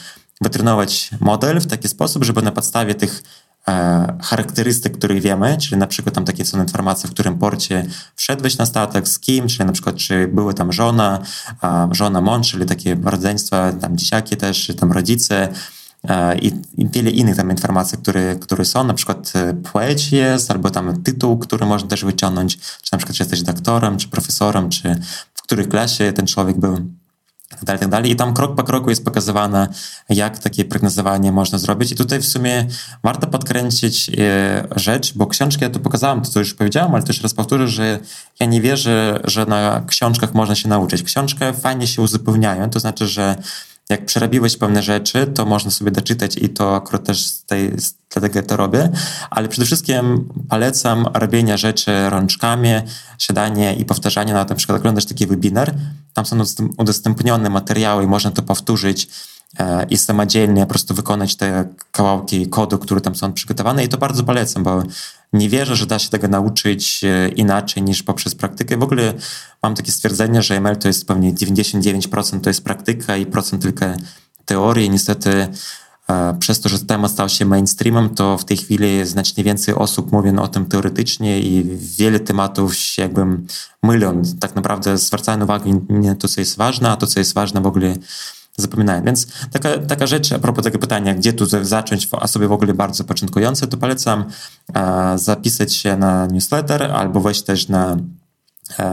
wytrenować 0.40 1.10
model 1.20 1.60
w 1.60 1.66
taki 1.66 1.88
sposób, 1.88 2.24
żeby 2.24 2.42
na 2.42 2.52
podstawie 2.52 2.94
tych 2.94 3.22
e, 3.22 3.24
charakterystyk, 4.22 4.98
których 4.98 5.22
wiemy, 5.22 5.56
czyli 5.58 5.76
na 5.76 5.86
przykład 5.86 6.14
tam 6.14 6.24
takie 6.24 6.44
są 6.44 6.62
informacje, 6.62 7.10
w 7.10 7.12
którym 7.12 7.38
porcie 7.38 7.86
wszedłeś 8.16 8.58
na 8.58 8.66
statek, 8.66 9.08
z 9.08 9.18
kim, 9.18 9.48
czyli 9.48 9.64
na 9.64 9.72
przykład 9.72 9.96
czy 9.96 10.28
były 10.28 10.54
tam 10.54 10.72
żona, 10.72 11.18
żona 11.90 12.20
mąż, 12.20 12.50
czyli 12.50 12.66
takie 12.66 12.96
rodzeństwa, 13.04 13.72
tam 13.72 13.96
dzieciaki 13.96 14.36
też, 14.36 14.66
czy 14.66 14.74
tam 14.74 14.92
rodzice, 14.92 15.48
e, 16.08 16.38
i, 16.38 16.46
i 16.78 16.88
wiele 16.88 17.10
innych 17.10 17.36
tam 17.36 17.50
informacji, 17.50 17.98
które, 17.98 18.36
które 18.36 18.64
są, 18.64 18.84
na 18.84 18.94
przykład 18.94 19.32
płeć 19.72 20.12
jest, 20.12 20.50
albo 20.50 20.70
tam 20.70 21.02
tytuł, 21.02 21.38
który 21.38 21.66
można 21.66 21.88
też 21.88 22.04
wyciągnąć, 22.04 22.58
czy 22.58 22.92
na 22.92 22.98
przykład 22.98 23.16
czy 23.16 23.22
jesteś 23.22 23.42
doktorem, 23.42 23.96
czy 23.96 24.08
profesorem, 24.08 24.70
czy 24.70 24.96
w 25.34 25.42
której 25.42 25.66
klasie 25.66 26.12
ten 26.12 26.26
człowiek 26.26 26.58
był 26.58 26.78
tak 27.54 27.64
dalej, 27.64 27.80
tak 27.80 27.88
dalej. 27.88 28.10
I 28.10 28.16
tam 28.16 28.34
krok 28.34 28.54
po 28.54 28.64
kroku 28.64 28.90
jest 28.90 29.04
pokazywane, 29.04 29.68
jak 30.08 30.38
takie 30.38 30.64
prognozowanie 30.64 31.32
można 31.32 31.58
zrobić. 31.58 31.92
I 31.92 31.94
tutaj 31.94 32.20
w 32.20 32.26
sumie 32.26 32.66
warto 33.02 33.26
podkręcić 33.26 34.10
e, 34.18 34.64
rzecz, 34.76 35.12
bo 35.14 35.26
książki, 35.26 35.64
ja 35.64 35.70
tu 35.70 35.80
pokazałem 35.80 36.20
to, 36.20 36.30
co 36.30 36.38
już 36.38 36.54
powiedziałem, 36.54 36.94
ale 36.94 37.02
też 37.02 37.22
raz 37.22 37.34
powtórzę, 37.34 37.68
że 37.68 37.98
ja 38.40 38.46
nie 38.46 38.60
wierzę, 38.60 39.20
że 39.24 39.46
na 39.46 39.82
książkach 39.86 40.34
można 40.34 40.54
się 40.54 40.68
nauczyć. 40.68 41.02
Książki 41.02 41.40
fajnie 41.60 41.86
się 41.86 42.02
uzupełniają, 42.02 42.70
to 42.70 42.80
znaczy, 42.80 43.06
że 43.06 43.36
jak 43.90 44.06
przerobiłeś 44.06 44.56
pewne 44.56 44.82
rzeczy, 44.82 45.26
to 45.26 45.46
można 45.46 45.70
sobie 45.70 45.90
doczytać 45.90 46.36
i 46.36 46.48
to 46.48 46.76
akurat 46.76 47.04
też 47.04 47.26
z 47.26 47.44
tej, 47.44 47.72
dlatego 48.10 48.42
to 48.42 48.56
robię, 48.56 48.90
ale 49.30 49.48
przede 49.48 49.66
wszystkim 49.66 50.28
polecam 50.48 51.06
robienie 51.14 51.58
rzeczy 51.58 52.10
rączkami, 52.10 52.70
siadanie 53.18 53.74
i 53.74 53.84
powtarzanie, 53.84 54.32
no, 54.32 54.44
na 54.44 54.54
przykład 54.54 54.78
oglądasz 54.78 55.04
taki 55.04 55.26
webinar, 55.26 55.74
tam 56.14 56.26
są 56.26 56.36
udostępnione 56.76 57.50
materiały 57.50 58.04
i 58.04 58.06
można 58.06 58.30
to 58.30 58.42
powtórzyć 58.42 59.08
i 59.90 59.98
samodzielnie 59.98 60.62
po 60.62 60.68
prostu 60.68 60.94
wykonać 60.94 61.36
te 61.36 61.68
kawałki 61.92 62.46
kodu, 62.46 62.78
które 62.78 63.00
tam 63.00 63.14
są 63.14 63.32
przygotowane 63.32 63.84
i 63.84 63.88
to 63.88 63.98
bardzo 63.98 64.24
polecam, 64.24 64.62
bo 64.62 64.82
nie 65.32 65.48
wierzę, 65.48 65.76
że 65.76 65.86
da 65.86 65.98
się 65.98 66.10
tego 66.10 66.28
nauczyć 66.28 67.04
e, 67.04 67.28
inaczej 67.28 67.82
niż 67.82 68.02
poprzez 68.02 68.34
praktykę. 68.34 68.76
W 68.76 68.82
ogóle 68.82 69.14
mam 69.62 69.74
takie 69.74 69.92
stwierdzenie, 69.92 70.42
że 70.42 70.56
ML 70.60 70.76
to 70.76 70.88
jest 70.88 71.06
pewnie 71.06 71.34
99% 71.34 72.40
to 72.40 72.50
jest 72.50 72.64
praktyka 72.64 73.16
i 73.16 73.26
procent 73.26 73.62
tylko 73.62 73.86
teorii. 74.44 74.90
Niestety 74.90 75.48
e, 76.08 76.36
przez 76.38 76.60
to, 76.60 76.68
że 76.68 76.78
temat 76.78 77.10
stał 77.10 77.28
się 77.28 77.44
mainstreamem, 77.44 78.14
to 78.14 78.38
w 78.38 78.44
tej 78.44 78.56
chwili 78.56 79.06
znacznie 79.06 79.44
więcej 79.44 79.74
osób 79.74 80.12
mówi 80.12 80.30
o 80.30 80.48
tym 80.48 80.66
teoretycznie 80.66 81.40
i 81.40 81.78
wiele 81.78 82.20
tematów 82.20 82.74
się 82.74 83.02
jakby 83.02 83.22
mylą. 83.82 84.22
Tak 84.40 84.54
naprawdę 84.54 84.98
zwracają 84.98 85.44
uwagę 85.44 85.80
nie 85.88 86.14
to, 86.14 86.28
co 86.28 86.40
jest 86.40 86.56
ważne, 86.56 86.90
a 86.90 86.96
to, 86.96 87.06
co 87.06 87.20
jest 87.20 87.34
ważne 87.34 87.60
w 87.60 87.66
ogóle 87.66 87.96
zapominają. 88.56 89.04
Więc 89.04 89.26
taka, 89.52 89.78
taka 89.78 90.06
rzecz 90.06 90.32
a 90.32 90.38
propos 90.38 90.64
tego 90.64 90.78
pytania, 90.78 91.14
gdzie 91.14 91.32
tu 91.32 91.46
zacząć 91.64 92.06
w 92.06 92.14
osobie 92.14 92.48
w 92.48 92.52
ogóle 92.52 92.74
bardzo 92.74 93.04
początkujące, 93.04 93.66
to 93.66 93.76
polecam 93.76 94.24
e, 94.74 95.18
zapisać 95.18 95.74
się 95.74 95.96
na 95.96 96.26
newsletter 96.26 96.82
albo 96.82 97.20
wejść 97.20 97.42
też 97.42 97.68
na 97.68 97.96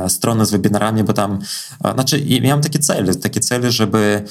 stronę 0.07 0.45
z 0.45 0.51
webinarami, 0.51 1.03
bo 1.03 1.13
tam, 1.13 1.39
e, 1.83 1.93
znaczy 1.93 2.25
miałem 2.41 2.61
takie 2.61 2.79
cele, 2.79 3.15
takie 3.15 3.39
cele, 3.39 3.71
żeby 3.71 4.23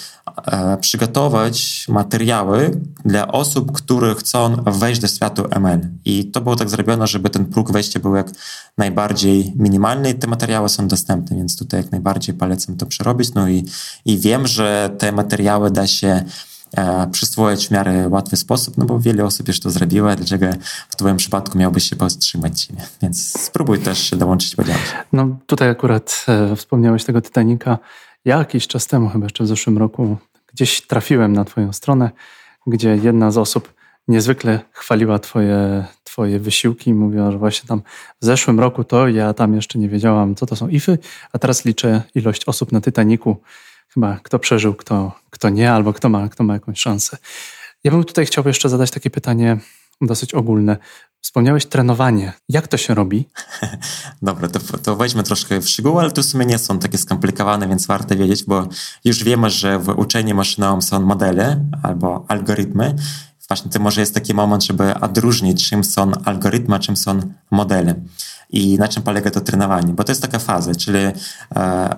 e, 0.47 0.77
przygotować 0.77 1.87
materiały 1.89 2.81
dla 3.05 3.29
osób, 3.29 3.73
które 3.73 4.15
chcą 4.15 4.57
wejść 4.57 5.01
do 5.01 5.09
świata 5.09 5.43
ML. 5.43 5.81
I 6.05 6.31
to 6.31 6.41
było 6.41 6.57
tak 6.57 6.71
zrobione, 6.71 7.07
żeby 7.07 7.31
ten 7.31 7.47
próg 7.47 7.73
wejścia 7.73 8.01
był 8.01 8.17
jak 8.17 8.31
najbardziej 8.79 9.53
minimalny 9.57 10.11
i 10.11 10.15
te 10.15 10.27
materiały 10.27 10.69
są 10.69 10.89
dostępne, 10.89 11.37
więc 11.37 11.57
tutaj 11.59 11.83
jak 11.83 11.93
najbardziej 11.93 12.35
polecam 12.35 12.77
to 12.77 12.87
przerobić. 12.87 13.35
No 13.35 13.49
i, 13.49 13.67
i 14.05 14.19
wiem, 14.19 14.47
że 14.47 14.91
te 14.99 15.13
materiały 15.13 15.71
da 15.71 15.87
się 15.87 16.07
E, 16.09 16.50
przyswoić 17.13 17.69
w 17.69 17.71
miarę 17.71 18.09
łatwy 18.09 18.37
sposób, 18.37 18.79
no 18.79 18.85
bo 18.85 19.01
wiele 19.01 19.25
osób 19.25 19.49
już 19.49 19.61
to 19.61 19.71
zrobiło, 19.71 20.17
dlaczego 20.17 20.47
w 20.89 20.97
twoim 20.97 21.17
przypadku 21.17 21.59
miałbyś 21.59 21.91
się 21.91 21.97
powstrzymać. 21.97 22.69
Więc 23.03 23.41
spróbuj 23.41 23.79
też 23.79 24.11
dołączyć 24.17 24.57
do 24.57 24.65
działania. 24.65 24.85
No 25.13 25.39
tutaj 25.47 25.69
akurat 25.69 26.25
e, 26.29 26.57
wspomniałeś 26.57 27.05
tego 27.05 27.23
Titanica. 27.23 27.79
Ja 28.25 28.39
jakiś 28.39 28.67
czas 28.67 28.87
temu, 28.87 29.09
chyba 29.09 29.27
jeszcze 29.27 29.45
w 29.45 29.47
zeszłym 29.47 29.79
roku, 29.79 30.17
gdzieś 30.53 30.87
trafiłem 30.87 31.33
na 31.33 31.45
twoją 31.45 31.73
stronę, 31.73 32.11
gdzie 32.67 32.97
jedna 32.97 33.31
z 33.31 33.39
osób 33.39 33.75
niezwykle 34.09 34.61
chwaliła 34.73 35.19
twoje, 35.19 35.85
twoje 36.05 36.39
wysiłki. 36.39 36.95
Mówiła, 36.95 37.33
że 37.33 37.39
właśnie 37.39 37.69
tam 37.69 37.83
w 38.21 38.25
zeszłym 38.25 38.61
roku 38.61 38.85
to 38.85 39.09
ja 39.09 39.35
tam 39.35 39.55
jeszcze 39.55 39.79
nie 39.79 39.89
wiedziałam, 39.89 40.35
co 40.35 40.47
to 40.47 40.57
są 40.57 40.69
ify, 40.69 40.99
a 41.33 41.39
teraz 41.39 41.65
liczę 41.65 42.03
ilość 42.15 42.45
osób 42.45 42.73
na 42.73 42.81
Titaniku. 42.81 43.37
Chyba 43.95 44.19
kto 44.23 44.39
przeżył, 44.39 44.75
kto, 44.75 45.13
kto 45.31 45.49
nie, 45.49 45.73
albo 45.73 45.93
kto 45.93 46.09
ma, 46.09 46.29
kto 46.29 46.45
ma 46.45 46.55
jakąś 46.55 46.81
szansę. 46.81 47.17
Ja 47.85 47.91
bym 47.91 48.05
tutaj 48.05 48.27
chciał 48.27 48.45
jeszcze 48.47 48.69
zadać 48.69 48.91
takie 48.91 49.11
pytanie 49.11 49.59
dosyć 50.01 50.35
ogólne. 50.35 50.77
Wspomniałeś 51.21 51.67
trenowanie. 51.67 52.33
Jak 52.49 52.69
to 52.69 52.77
się 52.77 52.95
robi? 52.95 53.29
Dobra, 54.23 54.49
to, 54.49 54.79
to 54.79 54.97
weźmy 54.97 55.23
troszkę 55.23 55.61
w 55.61 55.69
szczegóły, 55.69 56.01
ale 56.01 56.11
to 56.11 56.23
w 56.23 56.27
sumie 56.27 56.47
nie 56.47 56.59
są 56.59 56.79
takie 56.79 56.99
skomplikowane, 56.99 57.69
więc 57.69 57.87
warto 57.87 58.17
wiedzieć, 58.17 58.45
bo 58.45 58.69
już 59.05 59.25
wiemy, 59.25 59.51
że 59.51 59.79
w 59.79 59.89
uczeniu 59.89 60.35
maszynowym 60.35 60.83
są 60.83 61.01
modele 61.01 61.65
albo 61.83 62.25
algorytmy. 62.29 62.95
Właśnie 63.49 63.71
to 63.71 63.81
może 63.81 64.01
jest 64.01 64.15
taki 64.15 64.35
moment, 64.35 64.65
żeby 64.65 64.95
odróżnić, 64.95 65.69
czym 65.69 65.85
są 65.85 66.13
algorytmy, 66.25 66.77
a 66.77 66.79
czym 66.79 66.97
są 66.97 67.21
modele 67.51 67.95
i 68.53 68.79
na 68.79 68.89
czym 68.89 69.03
polega 69.03 69.31
to 69.31 69.41
trenowanie, 69.41 69.93
bo 69.93 70.05
to 70.05 70.13
jest 70.13 70.23
taka 70.23 70.39
faza, 70.39 70.75
czyli 70.75 70.99
e, 70.99 71.15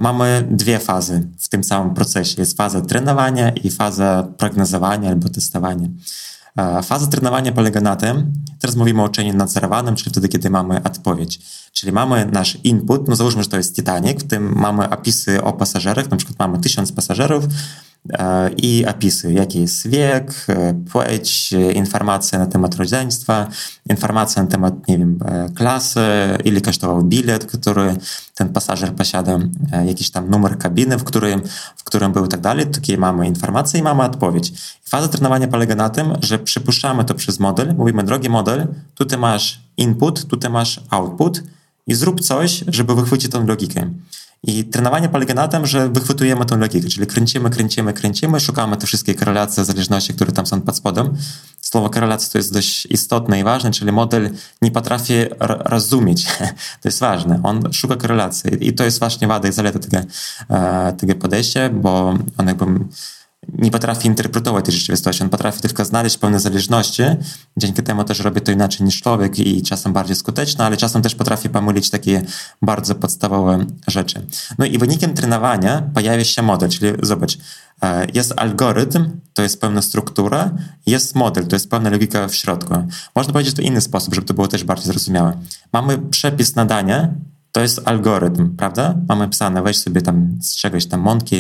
mamy 0.01 0.49
dwie 0.51 0.79
fazy 0.79 1.29
w 1.39 1.49
tym 1.49 1.65
samym 1.65 1.95
procesie. 1.95 2.35
Jest 2.39 2.57
faza 2.57 2.81
trenowania 2.81 3.51
i 3.51 3.71
faza 3.71 4.29
prognozowania 4.39 5.09
albo 5.09 5.29
testowania. 5.29 5.89
E, 6.57 6.83
faza 6.83 7.07
trenowania 7.07 7.53
polega 7.53 7.81
na 7.81 7.97
tym, 7.97 8.33
teraz 8.61 8.77
mówimy 8.77 9.03
o 9.03 9.05
uczeniu 9.05 9.35
nadzorowanym, 9.35 9.97
czyli 9.97 10.11
wtedy, 10.11 10.29
kiedy 10.29 10.51
mamy 10.51 10.83
odpowiedź. 10.83 11.41
Czyli 11.73 11.93
mamy 11.93 12.27
nasz 12.33 12.59
input, 12.65 13.09
no 13.09 13.17
załóżmy, 13.17 13.43
że 13.43 13.49
to 13.49 13.57
jest 13.57 13.77
Titanic, 13.77 14.25
w 14.25 14.27
tym 14.29 14.53
mamy 14.57 14.91
opisy 14.91 15.43
o 15.43 15.53
pasażerach, 15.53 16.11
na 16.11 16.17
przykład 16.17 16.39
mamy 16.39 16.59
tysiąc 16.59 16.93
pasażerów, 16.93 17.45
i 18.57 18.87
opisy, 18.89 19.33
jaki 19.33 19.61
jest 19.61 19.89
wiek, 19.89 20.47
płeć, 20.93 21.55
informacje 21.75 22.39
na 22.39 22.47
temat 22.47 22.75
rodzeństwa, 22.75 23.47
informacje 23.91 24.43
na 24.43 24.49
temat, 24.49 24.89
nie 24.89 24.99
wiem, 24.99 25.19
klasy, 25.55 26.01
ile 26.45 26.61
kosztował 26.61 27.03
bilet, 27.03 27.47
który 27.47 27.97
ten 28.35 28.49
pasażer 28.49 28.95
posiada, 28.95 29.39
jakiś 29.87 30.11
tam 30.11 30.31
numer 30.31 30.59
kabiny, 30.59 30.99
w 30.99 31.05
którym, 31.05 31.43
w 31.77 31.85
którym 31.85 32.13
był 32.13 32.25
i 32.25 32.29
tak 32.29 32.41
dalej. 32.41 32.67
Takie 32.67 32.99
mamy 32.99 33.27
informacje 33.27 33.81
i 33.81 33.83
mamy 33.83 34.03
odpowiedź. 34.03 34.53
Faza 34.85 35.09
trenowania 35.09 35.49
polega 35.49 35.75
na 35.75 35.91
tym, 35.91 36.13
że 36.21 36.39
przypuszczamy 36.39 37.05
to 37.05 37.15
przez 37.15 37.41
model, 37.41 37.75
mówimy, 37.75 38.03
drogi 38.03 38.29
model, 38.29 38.67
tutaj 38.95 39.19
masz 39.19 39.61
input, 39.77 40.27
tutaj 40.27 40.51
masz 40.51 40.81
output 40.91 41.43
i 41.87 41.95
zrób 41.95 42.21
coś, 42.21 42.65
żeby 42.69 42.95
wychwycić 42.95 43.33
tą 43.33 43.47
logikę. 43.47 43.91
I 44.45 44.65
trenowanie 44.65 45.09
polega 45.09 45.35
na 45.35 45.49
tym, 45.49 45.67
że 45.67 45.89
wychwytujemy 45.89 46.47
tą 46.47 46.59
logikę, 46.59 46.89
czyli 46.89 47.07
kręcimy, 47.07 47.51
kręcimy, 47.51 47.93
kręcimy, 47.93 48.41
szukamy 48.41 48.77
te 48.77 48.87
wszystkie 48.87 49.15
korelacje, 49.15 49.65
zależności, 49.65 50.15
które 50.15 50.33
tam 50.33 50.47
są 50.47 50.61
pod 50.61 50.77
spodem. 50.77 51.17
Słowo 51.61 51.91
korelacja 51.91 52.33
to 52.33 52.39
jest 52.39 52.53
dość 52.53 52.87
istotne 52.87 53.41
i 53.41 53.45
ważne, 53.45 53.71
czyli 53.71 53.93
model 53.93 54.31
nie 54.63 54.71
potrafi 54.71 55.15
rozumieć. 55.65 56.27
to 56.81 56.89
jest 56.89 57.01
ważne. 57.01 57.41
On 57.43 57.73
szuka 57.73 57.97
korelacji 57.97 58.69
i 58.69 58.73
to 58.73 58.85
jest 58.85 58.99
właśnie 58.99 59.29
wada 59.29 59.49
i 59.49 59.53
zaleta 59.53 59.79
tego, 59.79 59.99
e, 60.51 60.93
tego 60.93 61.15
podejścia, 61.15 61.69
bo 61.71 62.19
on 62.39 62.47
jakby 62.47 62.67
nie 63.49 63.71
potrafi 63.71 64.09
interpretować 64.09 64.65
tej 64.65 64.75
rzeczywistości, 64.75 65.23
on 65.23 65.29
potrafi 65.29 65.61
tylko 65.61 65.85
znaleźć 65.85 66.19
pewne 66.19 66.41
zależności, 66.41 67.03
dzięki 67.57 67.83
temu 67.83 68.05
też 68.05 68.21
robi 68.21 68.41
to 68.41 68.53
inaczej 68.53 68.87
niż 68.87 69.01
człowiek 69.01 69.39
i 69.39 69.63
czasem 69.63 69.93
bardziej 69.93 70.17
skuteczne, 70.17 70.65
ale 70.65 70.77
czasem 70.77 71.03
też 71.03 71.15
potrafi 71.15 71.49
pomylić 71.49 71.91
takie 71.91 72.23
bardzo 72.63 72.95
podstawowe 72.95 73.67
rzeczy. 73.89 74.27
No 74.59 74.67
i 74.67 74.79
wynikiem 74.79 75.15
trenowania 75.15 75.83
pojawia 75.95 76.25
się 76.25 76.43
model, 76.43 76.69
czyli 76.69 76.93
zobacz, 77.03 77.39
e, 77.83 78.07
jest 78.15 78.33
algorytm, 78.37 79.11
to 79.33 79.43
jest 79.43 79.61
pewna 79.61 79.83
struktura, 79.83 80.51
jest 80.87 81.15
model, 81.15 81.47
to 81.47 81.57
jest 81.57 81.71
pewna 81.71 81.91
logika 81.91 82.29
w 82.29 82.35
środku. 82.35 82.75
Można 83.15 83.33
powiedzieć 83.33 83.55
to 83.55 83.63
inny 83.63 83.81
sposób, 83.81 84.15
żeby 84.15 84.27
to 84.27 84.35
było 84.35 84.49
też 84.49 84.65
bardziej 84.65 84.87
zrozumiałe. 84.87 85.39
Mamy 85.73 85.99
przepis 85.99 86.55
na 86.55 86.65
danie, 86.65 87.15
to 87.53 87.61
jest 87.61 87.81
algorytm, 87.85 88.57
prawda? 88.57 88.95
Mamy 89.09 89.29
pisane, 89.29 89.63
weź 89.63 89.79
sobie 89.79 90.03
tam 90.03 90.39
z 90.41 90.57
czegoś 90.57 90.87
tam 90.87 91.01
mąki, 91.01 91.37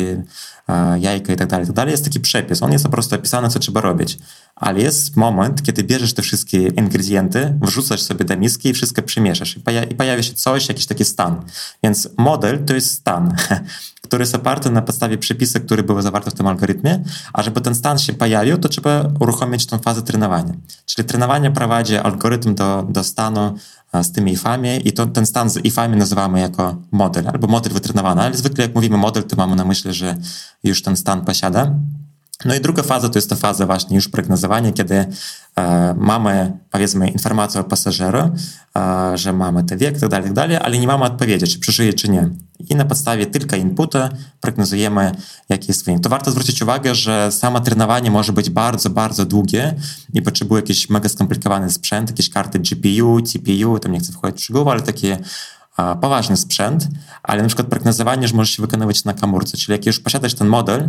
e, 0.68 0.98
jajka 0.98 1.32
i 1.32 1.36
tak 1.36 1.48
dalej, 1.48 1.66
tak 1.66 1.76
dalej. 1.76 1.92
Jest 1.92 2.04
taki 2.04 2.20
przepis, 2.20 2.62
on 2.62 2.72
jest 2.72 2.84
po 2.84 2.90
prostu 2.90 3.14
opisany, 3.14 3.48
co 3.48 3.58
trzeba 3.58 3.80
robić. 3.80 4.18
Ale 4.56 4.80
jest 4.80 5.16
moment, 5.16 5.62
kiedy 5.62 5.84
bierzesz 5.84 6.14
te 6.14 6.22
wszystkie 6.22 6.68
ingredienty, 6.68 7.58
wrzucasz 7.62 8.02
sobie 8.02 8.24
do 8.24 8.36
miski 8.36 8.68
i 8.68 8.72
wszystko 8.72 9.02
przymieszasz. 9.02 9.56
I, 9.56 9.60
poja 9.60 9.84
i 9.84 9.94
pojawia 9.94 10.22
się 10.22 10.34
coś, 10.34 10.68
jakiś 10.68 10.86
taki 10.86 11.04
stan. 11.04 11.42
Więc 11.82 12.08
model 12.18 12.64
to 12.64 12.74
jest 12.74 12.90
stan, 12.90 13.34
który 14.04 14.22
jest 14.22 14.34
oparty 14.34 14.70
na 14.70 14.82
podstawie 14.82 15.18
przepisu, 15.18 15.60
który 15.60 15.82
był 15.82 16.02
zawarty 16.02 16.30
w 16.30 16.34
tym 16.34 16.46
algorytmie, 16.46 17.04
a 17.32 17.42
żeby 17.42 17.60
ten 17.60 17.74
stan 17.74 17.98
się 17.98 18.12
pojawił, 18.12 18.58
to 18.58 18.68
trzeba 18.68 19.04
uruchomić 19.20 19.66
tą 19.66 19.78
fazę 19.78 20.02
trenowania. 20.02 20.54
Czyli 20.86 21.08
trenowanie 21.08 21.50
prowadzi 21.50 21.96
algorytm 21.96 22.54
do, 22.54 22.86
do 22.90 23.04
stanu 23.04 23.54
z 24.02 24.12
tymi 24.12 24.32
ifami 24.32 24.88
i 24.88 24.92
to, 24.92 25.06
ten 25.06 25.26
stan 25.26 25.50
z 25.50 25.64
ifami 25.64 25.96
nazywamy 25.96 26.40
jako 26.40 26.76
model 26.92 27.28
albo 27.28 27.46
model 27.46 27.72
wytrenowany, 27.72 28.22
ale 28.22 28.34
zwykle 28.34 28.64
jak 28.64 28.74
mówimy 28.74 28.96
model, 28.96 29.24
to 29.24 29.36
mamy 29.36 29.56
na 29.56 29.64
myśli, 29.64 29.92
że 29.92 30.16
już 30.64 30.82
ten 30.82 30.96
stan 30.96 31.24
posiada. 31.24 31.74
No 32.44 32.54
i 32.54 32.60
druga 32.60 32.82
faza 32.82 33.08
to 33.08 33.18
jest 33.18 33.30
ta 33.30 33.36
faza 33.36 33.66
właśnie 33.66 33.96
już 33.96 34.08
prognozowania, 34.08 34.72
kiedy 34.72 35.06
e, 35.56 35.94
mamy 35.98 36.52
powiedzmy 36.70 37.08
informację 37.08 37.60
o 37.60 37.64
pasażerze, 37.64 38.30
e, 38.76 39.18
że 39.18 39.32
mamy 39.32 39.64
ten 39.64 39.78
wiek, 39.78 40.00
tak 40.00 40.08
dalej, 40.08 40.24
tak 40.24 40.32
dalej, 40.32 40.56
ale 40.56 40.78
nie 40.78 40.86
mamy 40.86 41.04
odpowiedzi, 41.04 41.46
czy 41.46 41.58
przeżyje, 41.58 41.94
czy 41.94 42.08
nie. 42.08 42.28
I 42.68 42.74
na 42.74 42.84
podstawie 42.84 43.26
tylko 43.26 43.56
inputu 43.56 43.98
prognozujemy, 44.40 45.12
jaki 45.48 45.66
jest 45.68 45.84
wynik. 45.84 46.02
To 46.02 46.08
warto 46.08 46.30
zwrócić 46.30 46.62
uwagę, 46.62 46.94
że 46.94 47.32
samo 47.32 47.60
trenowanie 47.60 48.10
może 48.10 48.32
być 48.32 48.50
bardzo, 48.50 48.90
bardzo 48.90 49.24
długie 49.24 49.74
i 50.12 50.22
potrzebuje 50.22 50.60
jakiś 50.60 50.90
mega 50.90 51.08
skomplikowany 51.08 51.70
sprzęt, 51.70 52.10
jakieś 52.10 52.30
karty 52.30 52.58
GPU, 52.58 53.20
CPU, 53.20 53.78
tam 53.78 53.92
nie 53.92 54.00
chcę 54.00 54.12
wchodzić 54.12 54.40
w 54.40 54.44
szczegóły, 54.44 54.70
ale 54.70 54.82
takie 54.82 55.18
poważny 56.00 56.36
sprzęt, 56.36 56.88
ale 57.22 57.42
na 57.42 57.48
przykład 57.48 57.68
prognozowanie 57.68 58.22
już 58.22 58.32
może 58.32 58.52
się 58.52 58.62
wykonywać 58.62 59.04
na 59.04 59.12
komórce, 59.14 59.56
czyli 59.56 59.72
jak 59.72 59.86
już 59.86 60.00
posiadasz 60.00 60.34
ten 60.34 60.48
model, 60.48 60.88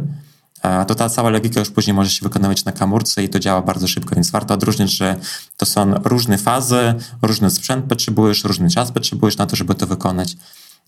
to 0.88 0.96
ta 0.96 1.10
cała 1.10 1.30
logika 1.30 1.60
już 1.60 1.70
później 1.70 1.94
może 1.94 2.10
się 2.10 2.24
wykonywać 2.24 2.66
na 2.66 2.72
komórce 2.72 3.24
i 3.24 3.30
to 3.30 3.40
działa 3.40 3.62
bardzo 3.62 3.88
szybko, 3.88 4.16
więc 4.16 4.32
warto 4.32 4.54
odróżnić, 4.54 4.92
że 4.92 5.16
to 5.58 5.66
są 5.66 5.94
różne 5.94 6.38
fazy, 6.38 6.94
różny 7.22 7.50
sprzęt 7.50 7.86
potrzebujesz, 7.86 8.44
różny 8.44 8.70
czas 8.70 8.92
potrzebujesz 8.92 9.38
na 9.38 9.46
to, 9.46 9.56
żeby 9.56 9.76
to 9.76 9.88
wykonać, 9.88 10.36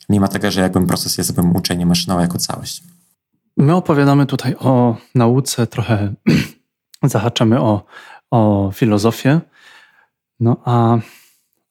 mimo 0.09 0.27
tego, 0.27 0.51
że 0.51 0.61
jakby 0.61 0.87
proces 0.87 1.17
jest 1.17 1.37
jakby 1.37 1.57
uczenie 1.57 1.85
maszynowe 1.85 2.21
jako 2.21 2.37
całość. 2.37 2.83
My 3.57 3.75
opowiadamy 3.75 4.25
tutaj 4.25 4.55
o 4.59 4.97
nauce, 5.15 5.67
trochę 5.67 6.13
zahaczamy 7.03 7.61
o, 7.61 7.85
o 8.31 8.71
filozofię, 8.73 9.41
no 10.39 10.57
a, 10.65 10.97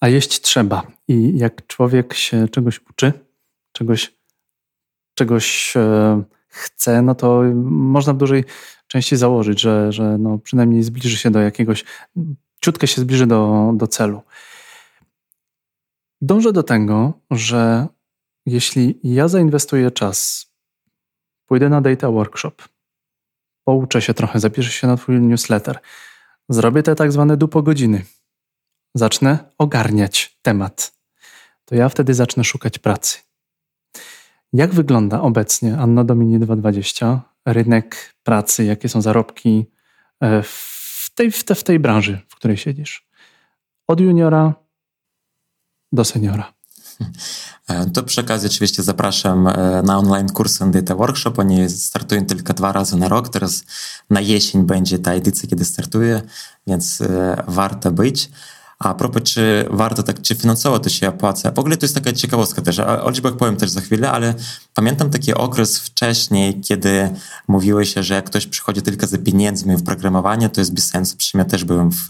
a 0.00 0.08
jeść 0.08 0.40
trzeba. 0.40 0.82
I 1.08 1.38
jak 1.38 1.66
człowiek 1.66 2.14
się 2.14 2.48
czegoś 2.48 2.80
uczy, 2.90 3.12
czegoś, 3.72 4.14
czegoś 5.14 5.76
e, 5.76 6.22
chce, 6.54 7.02
no 7.02 7.14
to 7.14 7.42
można 7.64 8.12
w 8.12 8.16
dużej 8.16 8.44
części 8.86 9.16
założyć, 9.16 9.60
że, 9.60 9.92
że 9.92 10.18
no 10.18 10.38
przynajmniej 10.38 10.82
zbliży 10.82 11.16
się 11.16 11.30
do 11.30 11.40
jakiegoś, 11.40 11.84
ciutkę 12.60 12.86
się 12.86 13.00
zbliży 13.00 13.26
do, 13.26 13.72
do 13.76 13.86
celu. 13.86 14.22
Dążę 16.20 16.52
do 16.52 16.62
tego, 16.62 17.12
że 17.30 17.86
jeśli 18.46 19.00
ja 19.02 19.28
zainwestuję 19.28 19.90
czas, 19.90 20.46
pójdę 21.46 21.68
na 21.68 21.80
data 21.80 22.10
workshop, 22.10 22.54
pouczę 23.64 24.02
się 24.02 24.14
trochę, 24.14 24.40
zapiszę 24.40 24.70
się 24.70 24.86
na 24.86 24.96
Twój 24.96 25.20
newsletter, 25.20 25.78
zrobię 26.48 26.82
te 26.82 26.94
tak 26.94 27.12
zwane 27.12 27.36
dupo 27.36 27.62
godziny, 27.62 28.04
zacznę 28.94 29.50
ogarniać 29.58 30.38
temat, 30.42 30.94
to 31.64 31.74
ja 31.74 31.88
wtedy 31.88 32.14
zacznę 32.14 32.44
szukać 32.44 32.78
pracy. 32.78 33.18
Jak 34.54 34.74
wygląda 34.74 35.20
obecnie 35.20 35.78
Anno 35.78 36.04
Domini 36.04 36.38
220, 36.38 37.22
rynek 37.46 38.14
pracy, 38.22 38.64
jakie 38.64 38.88
są 38.88 39.02
zarobki 39.02 39.66
e, 40.20 40.42
w 40.42 41.10
tej, 41.14 41.30
w, 41.30 41.44
te, 41.44 41.54
w 41.54 41.64
tej 41.64 41.78
branży, 41.78 42.20
w 42.28 42.36
której 42.36 42.56
siedzisz? 42.56 43.08
Od 43.86 44.00
juniora 44.00 44.54
do 45.92 46.04
seniora. 46.04 46.52
E, 47.68 47.86
to 47.90 48.02
przy 48.02 48.20
okazji 48.20 48.48
oczywiście 48.48 48.82
zapraszam 48.82 49.48
e, 49.48 49.82
na 49.82 49.98
online 49.98 50.28
kursy 50.28 50.70
Data 50.70 50.94
Workshop. 50.94 51.32
Oni 51.38 51.70
startują 51.70 52.26
tylko 52.26 52.54
dwa 52.54 52.72
razy 52.72 52.96
na 52.96 53.08
rok. 53.08 53.28
Teraz 53.28 53.64
na 54.10 54.20
jesień 54.20 54.62
będzie 54.62 54.98
ta 54.98 55.12
edycja, 55.12 55.48
kiedy 55.48 55.64
startuje, 55.64 56.22
więc 56.66 57.02
warto 57.46 57.90
być. 57.90 58.30
A 58.78 58.94
propos, 58.94 59.22
czy 59.22 59.66
warto 59.70 60.02
tak, 60.02 60.22
czy 60.22 60.34
finansowo 60.34 60.78
to 60.78 60.88
się 60.88 61.08
opłaca? 61.08 61.52
W 61.52 61.58
ogóle 61.58 61.76
to 61.76 61.84
jest 61.84 61.94
taka 61.94 62.12
ciekawostka 62.12 62.62
też, 62.62 62.78
o 62.78 63.10
liczbach 63.10 63.36
powiem 63.36 63.56
też 63.56 63.70
za 63.70 63.80
chwilę, 63.80 64.10
ale 64.10 64.34
pamiętam 64.74 65.10
taki 65.10 65.34
okres 65.34 65.78
wcześniej, 65.78 66.60
kiedy 66.60 67.10
mówiło 67.48 67.84
się, 67.84 68.02
że 68.02 68.14
jak 68.14 68.24
ktoś 68.24 68.46
przychodzi 68.46 68.82
tylko 68.82 69.06
za 69.06 69.18
pieniędzmi 69.18 69.76
w 69.76 69.84
programowanie, 69.84 70.48
to 70.48 70.60
jest 70.60 70.74
bez 70.74 70.84
sensu. 70.84 71.16
Ja 71.34 71.44
też 71.44 71.64
byłem 71.64 71.90
w, 71.90 72.06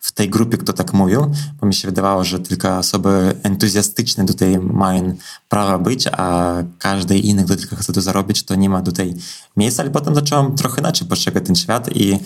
w 0.00 0.12
tej 0.12 0.30
grupie, 0.30 0.58
kto 0.58 0.72
tak 0.72 0.92
mówił, 0.92 1.30
bo 1.60 1.66
mi 1.66 1.74
się 1.74 1.88
wydawało, 1.88 2.24
że 2.24 2.38
tylko 2.38 2.78
osoby 2.78 3.34
entuzjastyczne 3.42 4.26
tutaj 4.26 4.58
mają 4.58 5.16
prawo 5.48 5.78
być, 5.78 6.06
a 6.12 6.54
każdy 6.78 7.18
inny, 7.18 7.44
kto 7.44 7.56
tylko 7.56 7.76
chce 7.76 7.92
to 7.92 8.00
zarobić, 8.00 8.42
to 8.42 8.54
nie 8.54 8.68
ma 8.68 8.82
tutaj 8.82 9.14
miejsca, 9.56 9.82
ale 9.82 9.90
potem 9.90 10.14
zacząłem 10.14 10.56
trochę 10.56 10.80
inaczej 10.80 11.08
postrzegać 11.08 11.46
ten 11.46 11.56
świat 11.56 11.96
i 11.96 12.18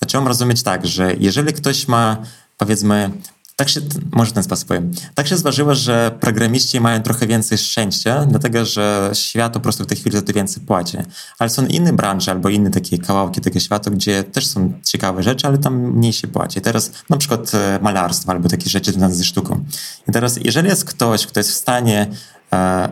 zacząłem 0.00 0.28
rozumieć 0.28 0.62
tak, 0.62 0.86
że 0.86 1.14
jeżeli 1.18 1.52
ktoś 1.52 1.88
ma 1.88 2.16
powiedzmy 2.64 3.10
tak 3.56 3.68
się, 3.68 3.80
może 4.12 4.32
ten 4.32 4.42
sposób 4.42 4.68
powiem. 4.68 4.90
Tak 5.14 5.26
się 5.26 5.36
zdarzyło, 5.36 5.74
że 5.74 6.18
programiści 6.20 6.80
mają 6.80 7.02
trochę 7.02 7.26
więcej 7.26 7.58
szczęścia, 7.58 8.26
dlatego 8.26 8.64
że 8.64 9.10
świat 9.12 9.52
po 9.52 9.60
prostu 9.60 9.84
w 9.84 9.86
tej 9.86 9.96
chwili 9.96 10.16
za 10.16 10.22
to 10.22 10.32
więcej 10.32 10.62
płaci. 10.62 10.98
Ale 11.38 11.50
są 11.50 11.66
inne 11.66 11.92
branże 11.92 12.30
albo 12.30 12.48
inne 12.48 12.70
takie 12.70 12.98
kawałki 12.98 13.40
tego 13.40 13.60
świata, 13.60 13.90
gdzie 13.90 14.24
też 14.24 14.46
są 14.46 14.72
ciekawe 14.84 15.22
rzeczy, 15.22 15.46
ale 15.46 15.58
tam 15.58 15.74
mniej 15.74 16.12
się 16.12 16.28
płaci. 16.28 16.60
Teraz 16.60 16.92
na 17.10 17.16
przykład 17.16 17.54
e, 17.54 17.78
malarstwo 17.82 18.32
albo 18.32 18.48
takie 18.48 18.70
rzeczy 18.70 18.92
związane 18.92 19.14
ze 19.14 19.24
sztuką. 19.24 19.64
I 20.08 20.12
teraz, 20.12 20.38
jeżeli 20.44 20.68
jest 20.68 20.84
ktoś, 20.84 21.26
kto 21.26 21.40
jest 21.40 21.50
w 21.50 21.54
stanie 21.54 22.06
e, 22.52 22.88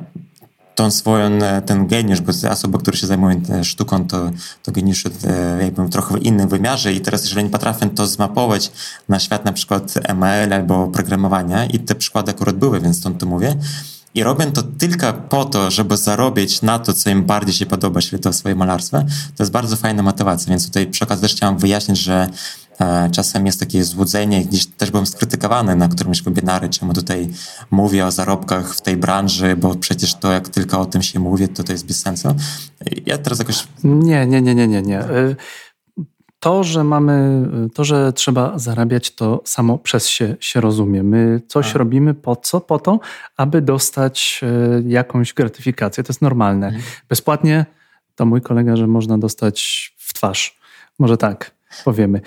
tą 0.75 0.91
swoją, 0.91 1.27
e, 1.27 1.63
ten 1.63 1.87
geniusz, 1.87 2.21
bo 2.21 2.33
osoba, 2.51 2.79
która 2.79 2.97
się 2.97 3.07
zajmuje 3.07 3.41
e, 3.51 3.65
sztuką, 3.65 4.07
to, 4.07 4.31
to 4.63 4.73
geniusz 4.73 5.07
e, 5.07 5.11
jakby 5.63 5.89
trochę 5.89 6.15
w 6.15 6.23
innym 6.23 6.49
wymiarze. 6.49 6.93
I 6.93 7.01
teraz 7.01 7.23
jeżeli 7.23 7.45
nie 7.45 7.51
potrafię 7.51 7.87
to 7.87 8.07
zmapować 8.07 8.73
na 9.09 9.19
świat 9.19 9.45
na 9.45 9.53
przykład 9.53 9.95
ML 10.09 10.53
albo 10.53 10.87
programowania 10.87 11.67
i 11.67 11.79
te 11.79 11.95
przykłady 11.95 12.31
akurat 12.31 12.57
były, 12.57 12.81
więc 12.81 12.99
stąd 12.99 13.19
to 13.19 13.27
mówię, 13.27 13.57
i 14.15 14.23
robią 14.23 14.53
to 14.53 14.63
tylko 14.63 15.13
po 15.13 15.45
to, 15.45 15.71
żeby 15.71 15.97
zarobić 15.97 16.63
na 16.63 16.79
to, 16.79 16.93
co 16.93 17.11
im 17.11 17.25
bardziej 17.25 17.55
się 17.55 17.67
podoba, 17.67 18.01
czyli 18.01 18.23
to 18.23 18.33
swoje 18.33 18.55
malarstwo, 18.55 18.99
to 19.37 19.43
jest 19.43 19.53
bardzo 19.53 19.77
fajna 19.77 20.03
motywacja. 20.03 20.51
Więc 20.51 20.67
tutaj 20.67 20.87
przy 20.87 21.05
okazji 21.05 21.23
też 21.23 21.35
chciałam 21.35 21.59
wyjaśnić, 21.59 21.99
że 21.99 22.29
e, 22.81 23.11
czasem 23.11 23.47
jest 23.47 23.61
takie 23.61 23.85
złudzenie, 23.85 24.45
gdzieś 24.45 24.67
też 24.67 24.91
byłem 24.91 25.07
skrytykowany 25.07 25.77
na 25.77 25.89
którymś 25.89 26.23
webinarze, 26.23 26.69
czemu 26.69 26.93
tutaj 26.93 27.29
mówię 27.71 28.07
o 28.07 28.11
zarobkach 28.11 28.75
w 28.75 28.81
tej 28.81 28.97
branży, 28.97 29.57
bo 29.57 29.75
przecież 29.75 30.15
to 30.15 30.33
jak 30.33 30.49
tylko 30.49 30.81
o 30.81 30.87
tym 30.87 31.03
się 31.03 31.19
mówi, 31.21 31.49
to 31.49 31.65
to 31.65 31.73
jest 31.73 31.87
bez 31.87 32.01
sensu. 32.01 32.29
Ja 33.07 33.19
teraz 33.19 33.39
jakoś... 33.39 33.67
Nie, 33.85 34.27
nie, 34.27 34.43
nie, 34.43 34.55
nie, 34.55 34.69
nie, 34.69 34.83
nie. 34.83 35.05
To, 36.41 36.65
że 36.65 36.85
mamy, 36.85 37.47
to, 37.75 37.85
że 37.85 38.13
trzeba 38.13 38.59
zarabiać, 38.59 39.15
to 39.15 39.43
samo 39.45 39.79
przez 39.79 40.09
się, 40.09 40.37
się 40.41 40.61
rozumie. 40.61 41.03
My 41.03 41.43
coś 41.49 41.67
A. 41.67 41.69
Tak. 41.69 41.79
robimy 41.79 42.15
po 42.15 42.37
co? 42.37 42.61
Po 42.61 42.79
to, 42.79 43.01
aby 43.37 43.63
dostać 43.63 44.41
e, 44.43 44.83
jakąś 44.87 45.33
gratyfikację. 45.33 46.05
To 46.05 46.11
jest 46.11 46.23
normalne. 46.23 46.67
Mhm. 46.67 46.85
Bezpłatnie 47.09 47.67
to 48.15 48.27
mój 48.27 48.43
kolega, 48.43 48.77
że 48.77 48.87
można 48.87 49.19
dostać 49.19 49.91
w 49.99 50.15
twarz. 50.15 50.61
Może 50.99 51.17
tak 51.17 51.51
powiemy. 51.85 52.21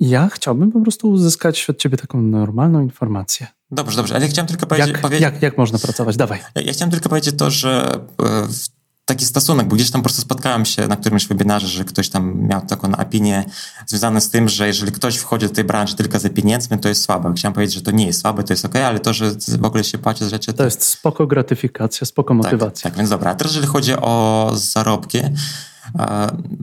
Ja 0.00 0.28
chciałbym 0.28 0.72
po 0.72 0.80
prostu 0.80 1.10
uzyskać 1.10 1.70
od 1.70 1.78
ciebie 1.78 1.96
taką 1.96 2.22
normalną 2.22 2.82
informację. 2.82 3.46
Dobrze, 3.70 3.96
dobrze, 3.96 4.14
ale 4.14 4.24
ja 4.24 4.30
chciałem 4.30 4.48
tylko 4.48 4.66
powiedzieć... 4.66 4.92
Jak, 4.92 5.00
powiedzieć, 5.00 5.22
jak, 5.22 5.42
jak 5.42 5.58
można 5.58 5.78
pracować? 5.78 6.16
Dawaj. 6.16 6.38
Ja, 6.54 6.62
ja 6.62 6.72
chciałem 6.72 6.90
tylko 6.90 7.08
powiedzieć 7.08 7.34
to, 7.38 7.50
że 7.50 7.90
e, 7.94 8.46
w 8.48 8.77
taki 9.08 9.24
stosunek, 9.24 9.68
bo 9.68 9.76
gdzieś 9.76 9.90
tam 9.90 10.00
po 10.00 10.04
prostu 10.04 10.22
spotkałem 10.22 10.64
się 10.64 10.88
na 10.88 10.96
którymś 10.96 11.26
webinarze, 11.26 11.68
że 11.68 11.84
ktoś 11.84 12.08
tam 12.08 12.48
miał 12.48 12.60
taką 12.60 12.96
opinię 12.96 13.44
związaną 13.86 14.20
z 14.20 14.30
tym, 14.30 14.48
że 14.48 14.66
jeżeli 14.66 14.92
ktoś 14.92 15.16
wchodzi 15.16 15.48
do 15.48 15.54
tej 15.54 15.64
branży 15.64 15.96
tylko 15.96 16.18
za 16.18 16.28
pieniędzmi, 16.28 16.78
to 16.78 16.88
jest 16.88 17.04
słabe. 17.04 17.32
Chciałem 17.36 17.54
powiedzieć, 17.54 17.74
że 17.74 17.82
to 17.82 17.90
nie 17.90 18.06
jest 18.06 18.20
słabe, 18.20 18.44
to 18.44 18.52
jest 18.52 18.64
ok, 18.64 18.76
ale 18.76 19.00
to, 19.00 19.12
że 19.12 19.30
w 19.58 19.64
ogóle 19.64 19.84
się 19.84 19.98
płaci 19.98 20.24
za 20.24 20.30
rzeczy... 20.30 20.52
To, 20.52 20.58
to 20.58 20.64
jest 20.64 20.84
spoko 20.84 21.26
gratyfikacja, 21.26 22.06
spoko 22.06 22.34
tak, 22.34 22.44
motywacja. 22.44 22.82
Tak, 22.82 22.92
tak, 22.92 22.98
więc 22.98 23.10
dobra. 23.10 23.30
A 23.30 23.34
teraz 23.34 23.52
jeżeli 23.52 23.72
chodzi 23.72 23.94
o 23.94 24.50
zarobki, 24.54 25.18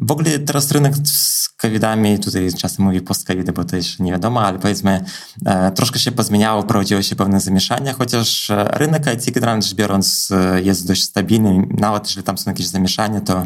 w 0.01 0.11
ogóle 0.11 0.39
teraz 0.39 0.71
rynek 0.71 0.95
z 1.03 1.49
covidami, 1.49 2.19
tutaj 2.19 2.53
czasem 2.53 2.85
mówię 2.85 3.01
post 3.01 3.27
covid 3.27 3.51
bo 3.51 3.63
to 3.63 3.75
jeszcze 3.75 4.03
nie 4.03 4.11
wiadomo, 4.11 4.41
ale 4.41 4.59
powiedzmy 4.59 5.05
e, 5.45 5.71
troszkę 5.71 5.99
się 5.99 6.11
pozmieniało, 6.11 6.61
wprowadziło 6.61 7.01
się 7.01 7.15
pewne 7.15 7.39
zamieszania, 7.39 7.93
chociaż 7.93 8.49
e, 8.49 8.63
rynek 8.63 9.05
IT 9.13 9.33
generalnie 9.33 9.61
rzecz 9.61 9.73
biorąc 9.73 10.31
e, 10.31 10.61
jest 10.61 10.87
dość 10.87 11.03
stabilny, 11.03 11.67
nawet 11.77 12.07
jeżeli 12.07 12.23
tam 12.23 12.37
są 12.37 12.51
jakieś 12.51 12.67
zamieszania, 12.67 13.21
to 13.21 13.43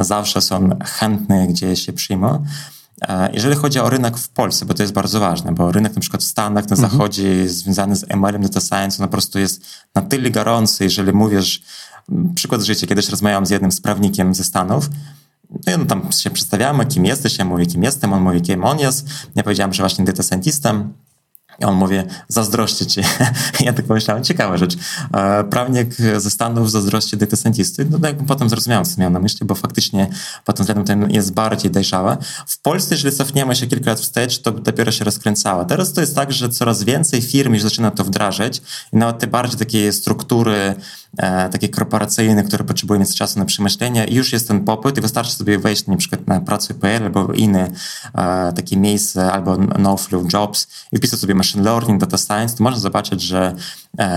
zawsze 0.00 0.40
są 0.40 0.68
chętne, 0.84 1.46
gdzie 1.46 1.76
się 1.76 1.92
przyjmą. 1.92 2.44
Jeżeli 3.32 3.56
chodzi 3.56 3.80
o 3.80 3.90
rynek 3.90 4.18
w 4.18 4.28
Polsce, 4.28 4.66
bo 4.66 4.74
to 4.74 4.82
jest 4.82 4.92
bardzo 4.92 5.20
ważne, 5.20 5.52
bo 5.52 5.72
rynek 5.72 5.94
na 5.94 6.00
przykład 6.00 6.22
w 6.22 6.26
Stanach, 6.26 6.70
na 6.70 6.76
mhm. 6.76 6.90
Zachodzie 6.90 7.48
związany 7.48 7.96
z 7.96 8.04
ML-em, 8.08 8.42
data 8.42 8.60
science, 8.60 9.02
on 9.02 9.08
po 9.08 9.12
prostu 9.12 9.38
jest 9.38 9.64
na 9.94 10.02
tyle 10.02 10.30
gorący, 10.30 10.84
jeżeli 10.84 11.12
mówisz, 11.12 11.62
Przykład 12.34 12.62
życia. 12.62 12.86
Kiedyś 12.86 13.08
rozmawiałem 13.08 13.46
z 13.46 13.50
jednym 13.50 13.72
sprawnikiem 13.72 14.34
ze 14.34 14.44
Stanów. 14.44 14.90
No 15.66 15.72
i 15.72 15.74
on 15.74 15.86
tam 15.86 16.12
się 16.12 16.30
przedstawiamy, 16.30 16.86
kim 16.86 17.04
jesteś, 17.04 17.38
ja 17.38 17.44
mówię, 17.44 17.66
kim 17.66 17.82
jestem, 17.82 18.12
on 18.12 18.22
mówi, 18.22 18.42
kim 18.42 18.64
on 18.64 18.78
jest. 18.78 19.08
Ja 19.34 19.42
powiedziałem, 19.42 19.72
że 19.72 19.82
właśnie 19.82 20.04
data 20.04 20.22
scientistem. 20.22 20.92
I 21.60 21.64
on 21.64 21.74
mówi, 21.74 21.96
zazdroszczę 22.28 22.86
ci. 22.86 23.00
ja 23.66 23.72
tak 23.72 23.84
pomyślałem, 23.84 24.24
ciekawa 24.24 24.56
rzecz. 24.56 24.76
E, 25.14 25.44
prawnik 25.44 25.94
ze 26.16 26.30
Stanów 26.30 26.70
zazdrości 26.70 27.16
data 27.16 27.36
scientisty. 27.36 27.86
No 27.90 27.98
jakby 28.02 28.24
potem 28.24 28.48
zrozumiałem, 28.48 28.84
co 28.84 29.00
miał 29.00 29.10
na 29.10 29.18
myśli, 29.18 29.46
bo 29.46 29.54
faktycznie 29.54 30.08
pod 30.44 30.56
tym 30.56 30.66
względem 30.66 30.84
ten 30.86 31.10
jest 31.10 31.32
bardziej 31.32 31.70
dojrzała. 31.70 32.16
W 32.46 32.60
Polsce, 32.62 32.94
jeżeli 32.94 33.16
cofniemy 33.16 33.56
się 33.56 33.66
kilka 33.66 33.90
lat 33.90 34.00
wstecz, 34.00 34.38
to 34.38 34.52
dopiero 34.52 34.92
się 34.92 35.04
rozkręcała. 35.04 35.64
Teraz 35.64 35.92
to 35.92 36.00
jest 36.00 36.16
tak, 36.16 36.32
że 36.32 36.48
coraz 36.48 36.82
więcej 36.82 37.22
firm 37.22 37.54
już 37.54 37.62
zaczyna 37.62 37.90
to 37.90 38.04
wdrażać 38.04 38.62
i 38.92 38.96
nawet 38.96 39.18
te 39.18 39.26
bardziej 39.26 39.58
takie 39.58 39.92
struktury 39.92 40.74
takie 41.52 41.68
korporacyjne, 41.68 42.44
które 42.44 42.64
potrzebują 42.64 43.00
więcej 43.00 43.16
czasu 43.16 43.38
na 43.38 43.44
przemyślenie. 43.44 44.04
I 44.04 44.14
już 44.14 44.32
jest 44.32 44.48
ten 44.48 44.64
popyt 44.64 44.98
i 44.98 45.00
wystarczy 45.00 45.32
sobie 45.32 45.58
wejść 45.58 45.86
na 45.86 45.96
przykład 45.96 46.26
na 46.26 46.40
pracuj.pl 46.40 47.02
albo 47.02 47.32
inne 47.32 47.70
e, 48.14 48.52
takie 48.52 48.76
miejsce 48.76 49.32
albo 49.32 49.56
no-flow 49.56 50.32
jobs 50.32 50.66
i 50.92 50.96
wpisać 50.96 51.20
sobie 51.20 51.34
machine 51.34 51.64
learning, 51.64 52.00
data 52.00 52.18
science, 52.18 52.56
to 52.56 52.64
można 52.64 52.80
zobaczyć, 52.80 53.22
że 53.22 53.38
e, 53.46 53.54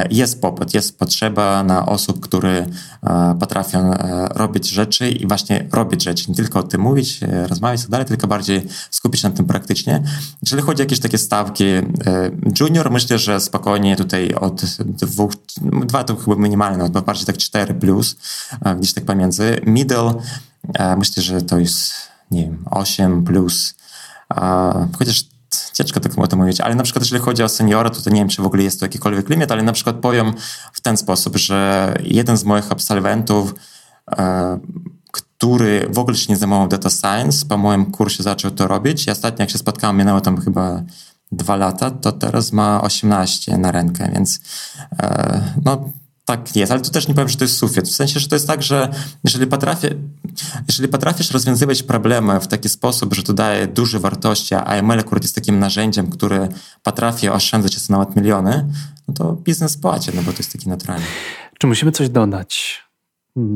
jest 0.10 0.42
popyt, 0.42 0.74
jest 0.74 1.00
potrzeba 1.00 1.64
na 1.64 1.86
osób, 1.86 2.20
które 2.20 2.66
e, 3.04 3.36
potrafią 3.40 3.94
e, 3.94 4.28
robić 4.28 4.70
rzeczy 4.70 5.10
i 5.10 5.28
właśnie 5.28 5.68
robić 5.72 6.04
rzeczy, 6.04 6.26
nie 6.30 6.36
tylko 6.36 6.60
o 6.60 6.64
tym 6.64 6.82
mówić, 6.82 7.20
rozmawiać 7.48 7.80
i 7.80 7.84
tak 7.84 7.92
dalej, 7.92 8.06
tylko 8.06 8.28
bardziej 8.28 8.68
skupić 8.92 9.22
się 9.22 9.30
na 9.30 9.36
tym 9.36 9.46
praktycznie. 9.46 10.04
Jeżeli 10.44 10.62
chodzi 10.62 10.82
o 10.82 10.84
jakieś 10.84 11.00
takie 11.00 11.18
stawki 11.18 11.66
junior, 12.60 12.92
myślę, 12.92 13.20
że 13.20 13.40
spokojnie 13.40 13.96
tutaj 13.96 14.34
od 14.34 14.62
dwóch, 14.80 15.32
dwa 15.86 16.04
to 16.04 16.16
chyba 16.16 16.36
minimalne, 16.36 16.90
no, 16.94 17.02
bardziej 17.02 17.26
tak 17.26 17.38
cztery 17.38 17.74
plus, 17.74 18.16
gdzieś 18.78 18.94
tak 18.94 19.06
pomiędzy. 19.06 19.62
Middle, 19.66 20.14
myślę, 20.98 21.24
że 21.24 21.42
to 21.42 21.60
jest, 21.60 21.94
nie 22.32 22.42
wiem, 22.42 22.66
8 22.72 23.24
plus, 23.24 23.76
chociaż 24.98 25.26
ciężko 25.76 26.00
tak 26.00 26.18
o 26.18 26.28
tym 26.28 26.40
mówić, 26.40 26.62
ale 26.62 26.76
na 26.76 26.84
przykład 26.84 27.04
jeżeli 27.04 27.22
chodzi 27.22 27.44
o 27.44 27.50
seniora, 27.50 27.90
to, 27.90 28.02
to 28.02 28.10
nie 28.10 28.20
wiem, 28.20 28.30
czy 28.30 28.42
w 28.42 28.46
ogóle 28.46 28.64
jest 28.64 28.80
to 28.80 28.86
jakikolwiek 28.86 29.30
limit, 29.30 29.52
ale 29.52 29.64
na 29.64 29.74
przykład 29.74 29.96
powiem 29.96 30.34
w 30.74 30.82
ten 30.82 30.98
sposób, 30.98 31.38
że 31.38 31.94
jeden 32.04 32.38
z 32.38 32.44
moich 32.44 32.72
absolwentów, 32.72 33.56
e, 34.12 34.60
który 35.12 35.88
w 35.90 36.00
ogóle 36.00 36.18
się 36.18 36.34
nie 36.34 36.38
zajmował 36.38 36.68
data 36.68 36.90
science, 36.90 37.46
po 37.46 37.58
moim 37.58 37.92
kursie 37.92 38.24
zaczął 38.24 38.52
to 38.52 38.68
robić 38.68 39.08
i 39.08 39.12
ostatnio 39.12 39.44
jak 39.44 39.50
się 39.50 39.58
spotkałem, 39.58 39.98
minęło 39.98 40.22
tam 40.22 40.42
chyba 40.42 40.84
dwa 41.32 41.56
lata, 41.56 41.92
to 41.92 42.12
teraz 42.12 42.52
ma 42.52 42.82
18 42.82 43.58
na 43.58 43.72
rękę, 43.72 44.12
więc 44.14 44.40
e, 45.00 45.42
no 45.66 45.90
tak 46.26 46.56
jest, 46.56 46.72
ale 46.72 46.82
tu 46.82 46.92
też 46.92 47.08
nie 47.08 47.14
powiem, 47.14 47.30
że 47.30 47.38
to 47.38 47.44
jest 47.44 47.58
sufit. 47.58 47.86
W 47.86 47.96
sensie, 47.96 48.20
że 48.20 48.28
to 48.28 48.36
jest 48.36 48.48
tak, 48.48 48.64
że 48.64 48.90
jeżeli, 49.24 49.48
potrafię, 49.48 49.96
jeżeli 50.68 50.88
potrafisz 50.90 51.32
rozwiązywać 51.32 51.84
problemy 51.84 52.40
w 52.40 52.48
taki 52.48 52.70
sposób, 52.70 53.14
że 53.14 53.24
to 53.24 53.34
daje 53.34 53.68
duże 53.68 54.00
wartości, 54.00 54.56
a 54.56 54.64
ML 54.64 55.00
akurat 55.00 55.24
jest 55.24 55.36
takim 55.36 55.60
narzędziem, 55.60 56.10
które 56.10 56.50
potrafi 56.84 57.30
oszczędzać 57.30 57.90
nawet 57.90 58.16
miliony, 58.16 58.66
no 59.08 59.14
to 59.14 59.34
biznes 59.34 59.78
płaci, 59.78 60.12
no 60.16 60.22
bo 60.22 60.32
to 60.32 60.38
jest 60.38 60.54
taki 60.54 60.70
naturalny. 60.70 61.06
Czy 61.60 61.68
musimy 61.68 61.92
coś 61.92 62.10
dodać? 62.10 62.84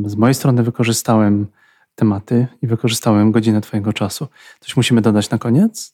Z 0.05 0.15
mojej 0.15 0.33
strony 0.35 0.63
wykorzystałem 0.63 1.47
tematy 1.95 2.47
i 2.61 2.67
wykorzystałem 2.67 3.31
godzinę 3.31 3.61
Twojego 3.61 3.93
czasu. 3.93 4.27
Coś 4.59 4.77
musimy 4.77 5.01
dodać 5.01 5.29
na 5.29 5.37
koniec? 5.37 5.93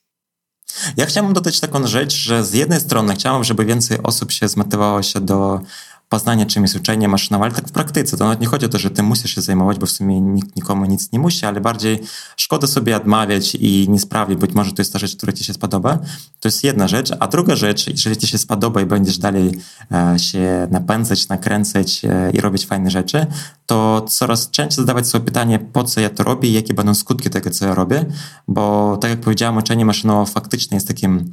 Ja 0.98 1.06
chciałbym 1.06 1.34
dodać 1.34 1.60
taką 1.60 1.88
rzecz, 1.88 2.16
że 2.16 2.44
z 2.44 2.54
jednej 2.54 2.80
strony 2.80 3.16
chciałbym, 3.16 3.44
żeby 3.44 3.66
więcej 3.66 3.98
osób 4.04 4.32
się 4.32 4.48
zmotywowało 4.48 5.04
się 5.04 5.20
do 5.22 5.62
poznanie, 6.10 6.46
czym 6.46 6.64
jest 6.64 6.76
uczenie 6.76 7.08
maszynowe, 7.08 7.46
ale 7.46 7.54
tak 7.54 7.68
w 7.68 7.72
praktyce. 7.72 8.18
To 8.18 8.24
nawet 8.24 8.42
nie 8.42 8.48
chodzi 8.48 8.66
o 8.66 8.70
to, 8.70 8.78
że 8.78 8.90
ty 8.90 9.04
musisz 9.04 9.36
się 9.36 9.42
zajmować, 9.42 9.80
bo 9.80 9.86
w 9.86 9.92
sumie 9.92 10.22
nikt 10.22 10.56
nikomu 10.56 10.86
nic 10.86 11.12
nie 11.12 11.20
musi, 11.20 11.46
ale 11.46 11.62
bardziej 11.62 12.00
szkoda 12.38 12.68
sobie 12.68 12.98
odmawiać 12.98 13.56
i 13.56 13.90
nie 13.90 14.00
sprawić. 14.00 14.40
Być 14.40 14.54
może 14.54 14.72
to 14.72 14.82
jest 14.82 14.94
ta 14.94 15.00
rzecz, 15.00 15.16
która 15.16 15.34
ci 15.34 15.44
się 15.44 15.54
spodoba. 15.54 15.98
To 16.40 16.48
jest 16.48 16.64
jedna 16.64 16.88
rzecz. 16.88 17.12
A 17.20 17.28
druga 17.28 17.56
rzecz, 17.56 17.88
jeżeli 17.88 18.18
ci 18.18 18.28
się 18.28 18.38
spodoba 18.38 18.82
i 18.82 18.86
będziesz 18.86 19.18
dalej 19.18 19.52
e, 19.92 20.20
się 20.20 20.68
napędzać, 20.72 21.28
nakręcać 21.28 22.06
e, 22.06 22.32
i 22.32 22.42
robić 22.42 22.66
fajne 22.66 22.92
rzeczy, 22.92 23.26
to 23.66 24.02
coraz 24.02 24.50
częściej 24.50 24.76
zadawać 24.76 25.08
sobie 25.08 25.26
pytanie, 25.26 25.60
po 25.60 25.84
co 25.84 26.02
ja 26.02 26.10
to 26.10 26.24
robię 26.24 26.50
i 26.50 26.54
jakie 26.54 26.74
będą 26.74 26.94
skutki 26.94 27.30
tego, 27.30 27.50
co 27.50 27.66
ja 27.66 27.76
robię, 27.76 28.06
bo 28.48 28.98
tak 28.98 29.12
jak 29.12 29.20
powiedziałem, 29.20 29.58
uczenie 29.58 29.86
maszynowe 29.86 30.32
faktycznie 30.32 30.76
jest 30.76 30.88
takim 30.88 31.32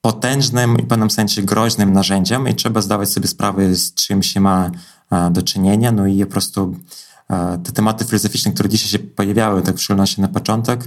potężnym 0.00 0.78
i 0.78 0.82
w 0.82 0.86
pewnym 0.86 1.10
sensie 1.10 1.42
groźnym 1.42 1.92
narzędziem 1.92 2.48
i 2.48 2.54
trzeba 2.54 2.80
zdawać 2.80 3.10
sobie 3.10 3.28
sprawę, 3.28 3.74
z 3.74 3.94
czym 3.94 4.22
się 4.22 4.40
ma 4.40 4.70
do 5.30 5.42
czynienia. 5.42 5.92
No 5.92 6.06
i 6.06 6.24
po 6.24 6.30
prostu 6.30 6.76
te 7.64 7.72
tematy 7.72 8.04
filozoficzne, 8.04 8.52
które 8.52 8.68
dzisiaj 8.68 8.88
się 8.88 8.98
pojawiały, 8.98 9.62
tak 9.62 9.76
w 9.76 9.82
szczególności 9.82 10.20
na 10.20 10.28
początek, 10.28 10.84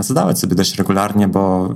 zadawać 0.00 0.38
sobie 0.38 0.54
dość 0.54 0.78
regularnie, 0.78 1.28
bo 1.28 1.74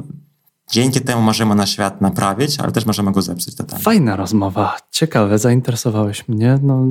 dzięki 0.70 1.00
temu 1.00 1.22
możemy 1.22 1.54
na 1.54 1.66
świat 1.66 2.00
naprawić, 2.00 2.60
ale 2.60 2.72
też 2.72 2.86
możemy 2.86 3.12
go 3.12 3.22
zepsuć 3.22 3.54
totalnie. 3.54 3.84
Fajna 3.84 4.16
rozmowa, 4.16 4.76
ciekawe, 4.90 5.38
zainteresowałeś 5.38 6.28
mnie. 6.28 6.58
No, 6.62 6.84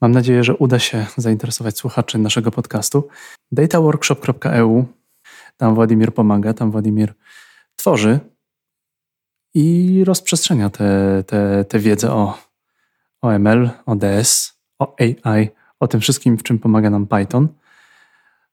mam 0.00 0.12
nadzieję, 0.12 0.44
że 0.44 0.56
uda 0.56 0.78
się 0.78 1.06
zainteresować 1.16 1.78
słuchaczy 1.78 2.18
naszego 2.18 2.50
podcastu. 2.50 3.08
dataworkshop.eu 3.52 4.84
Tam 5.56 5.74
Władimir 5.74 6.14
pomaga, 6.14 6.54
tam 6.54 6.70
Władimir 6.70 7.14
tworzy 7.76 8.20
i 9.54 10.04
rozprzestrzenia 10.04 10.70
tę 10.70 10.78
te, 10.78 11.24
te, 11.26 11.64
te 11.64 11.78
wiedzę 11.78 12.12
o, 12.12 12.38
o 13.22 13.28
ML, 13.38 13.70
o 13.86 13.96
DS, 13.96 14.60
o 14.78 14.96
AI, 15.00 15.48
o 15.80 15.88
tym 15.88 16.00
wszystkim, 16.00 16.38
w 16.38 16.42
czym 16.42 16.58
pomaga 16.58 16.90
nam 16.90 17.06
Python, 17.06 17.48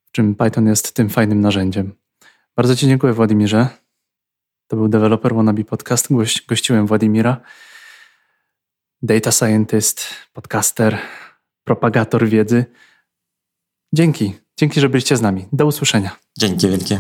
w 0.06 0.12
czym 0.12 0.36
Python 0.36 0.68
jest 0.68 0.94
tym 0.94 1.10
fajnym 1.10 1.42
narzędziem. 1.42 1.96
Bardzo 2.56 2.76
Ci 2.76 2.88
dziękuję, 2.88 3.14
Władimirze. 3.14 3.68
To 4.68 4.76
był 4.76 4.88
Developer 4.88 5.36
Wannabe 5.36 5.64
Podcast. 5.64 6.14
Goś, 6.14 6.46
gościłem 6.46 6.88
Władimira, 6.88 7.42
data 9.02 9.32
scientist, 9.32 10.06
podcaster, 10.34 10.98
propagator 11.64 12.28
wiedzy. 12.28 12.66
Dzięki. 13.94 14.34
Dzięki, 14.58 14.82
że 14.82 14.90
byliście 14.90 15.18
z 15.18 15.22
nami. 15.22 15.46
Do 15.54 15.66
usłyszenia. 15.66 16.16
Dzięki 16.38 16.70
wielkie. 16.70 17.00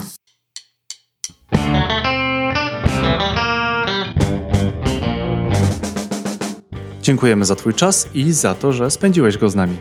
Dziękujemy 7.08 7.46
za 7.46 7.56
Twój 7.56 7.74
czas 7.74 8.10
i 8.14 8.32
za 8.32 8.56
to, 8.56 8.74
że 8.74 8.92
spędziłeś 8.92 9.38
go 9.38 9.50
z 9.50 9.56
nami. 9.56 9.78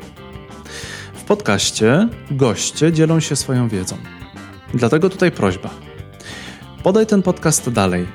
W 1.14 1.24
podcaście 1.24 2.08
goście 2.30 2.92
dzielą 2.92 3.20
się 3.20 3.36
swoją 3.36 3.68
wiedzą. 3.68 3.96
Dlatego 4.74 5.10
tutaj 5.10 5.30
prośba. 5.30 5.70
Podaj 6.82 7.06
ten 7.06 7.22
podcast 7.22 7.70
dalej. 7.70 8.06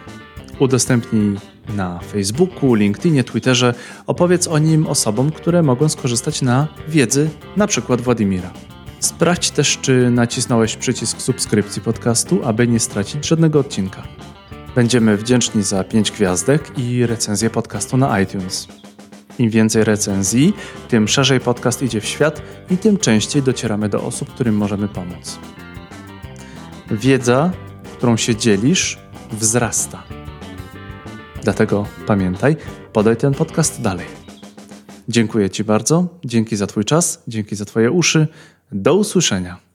Udostępnij 0.59 1.37
na 1.75 1.99
Facebooku, 1.99 2.73
LinkedInie, 2.73 3.23
Twitterze. 3.23 3.73
Opowiedz 4.07 4.47
o 4.47 4.57
nim 4.57 4.87
osobom, 4.87 5.31
które 5.31 5.63
mogą 5.63 5.89
skorzystać 5.89 6.41
na 6.41 6.67
wiedzy, 6.87 7.29
na 7.57 7.67
przykład 7.67 8.01
Władimira. 8.01 8.51
Sprawdź 8.99 9.51
też, 9.51 9.77
czy 9.81 10.09
nacisnąłeś 10.09 10.75
przycisk 10.75 11.21
subskrypcji 11.21 11.81
podcastu, 11.81 12.41
aby 12.43 12.67
nie 12.67 12.79
stracić 12.79 13.27
żadnego 13.27 13.59
odcinka. 13.59 14.03
Będziemy 14.75 15.17
wdzięczni 15.17 15.63
za 15.63 15.83
5 15.83 16.11
gwiazdek 16.11 16.71
i 16.77 17.05
recenzję 17.05 17.49
podcastu 17.49 17.97
na 17.97 18.21
iTunes. 18.21 18.80
Im 19.39 19.49
więcej 19.49 19.83
recenzji, 19.83 20.53
tym 20.87 21.07
szerzej 21.07 21.39
podcast 21.39 21.81
idzie 21.81 22.01
w 22.01 22.05
świat 22.05 22.41
i 22.69 22.77
tym 22.77 22.97
częściej 22.97 23.43
docieramy 23.43 23.89
do 23.89 24.03
osób, 24.03 24.29
którym 24.29 24.55
możemy 24.55 24.87
pomóc. 24.87 25.39
Wiedza, 26.91 27.51
którą 27.97 28.17
się 28.17 28.35
dzielisz, 28.35 28.99
wzrasta. 29.31 30.03
Dlatego 31.43 31.85
pamiętaj, 32.07 32.55
podaj 32.93 33.17
ten 33.17 33.33
podcast 33.33 33.81
dalej. 33.81 34.05
Dziękuję 35.09 35.49
Ci 35.49 35.63
bardzo, 35.63 36.07
dzięki 36.25 36.55
za 36.55 36.67
Twój 36.67 36.85
czas, 36.85 37.23
dzięki 37.27 37.55
za 37.55 37.65
Twoje 37.65 37.91
uszy. 37.91 38.27
Do 38.71 38.95
usłyszenia. 38.95 39.70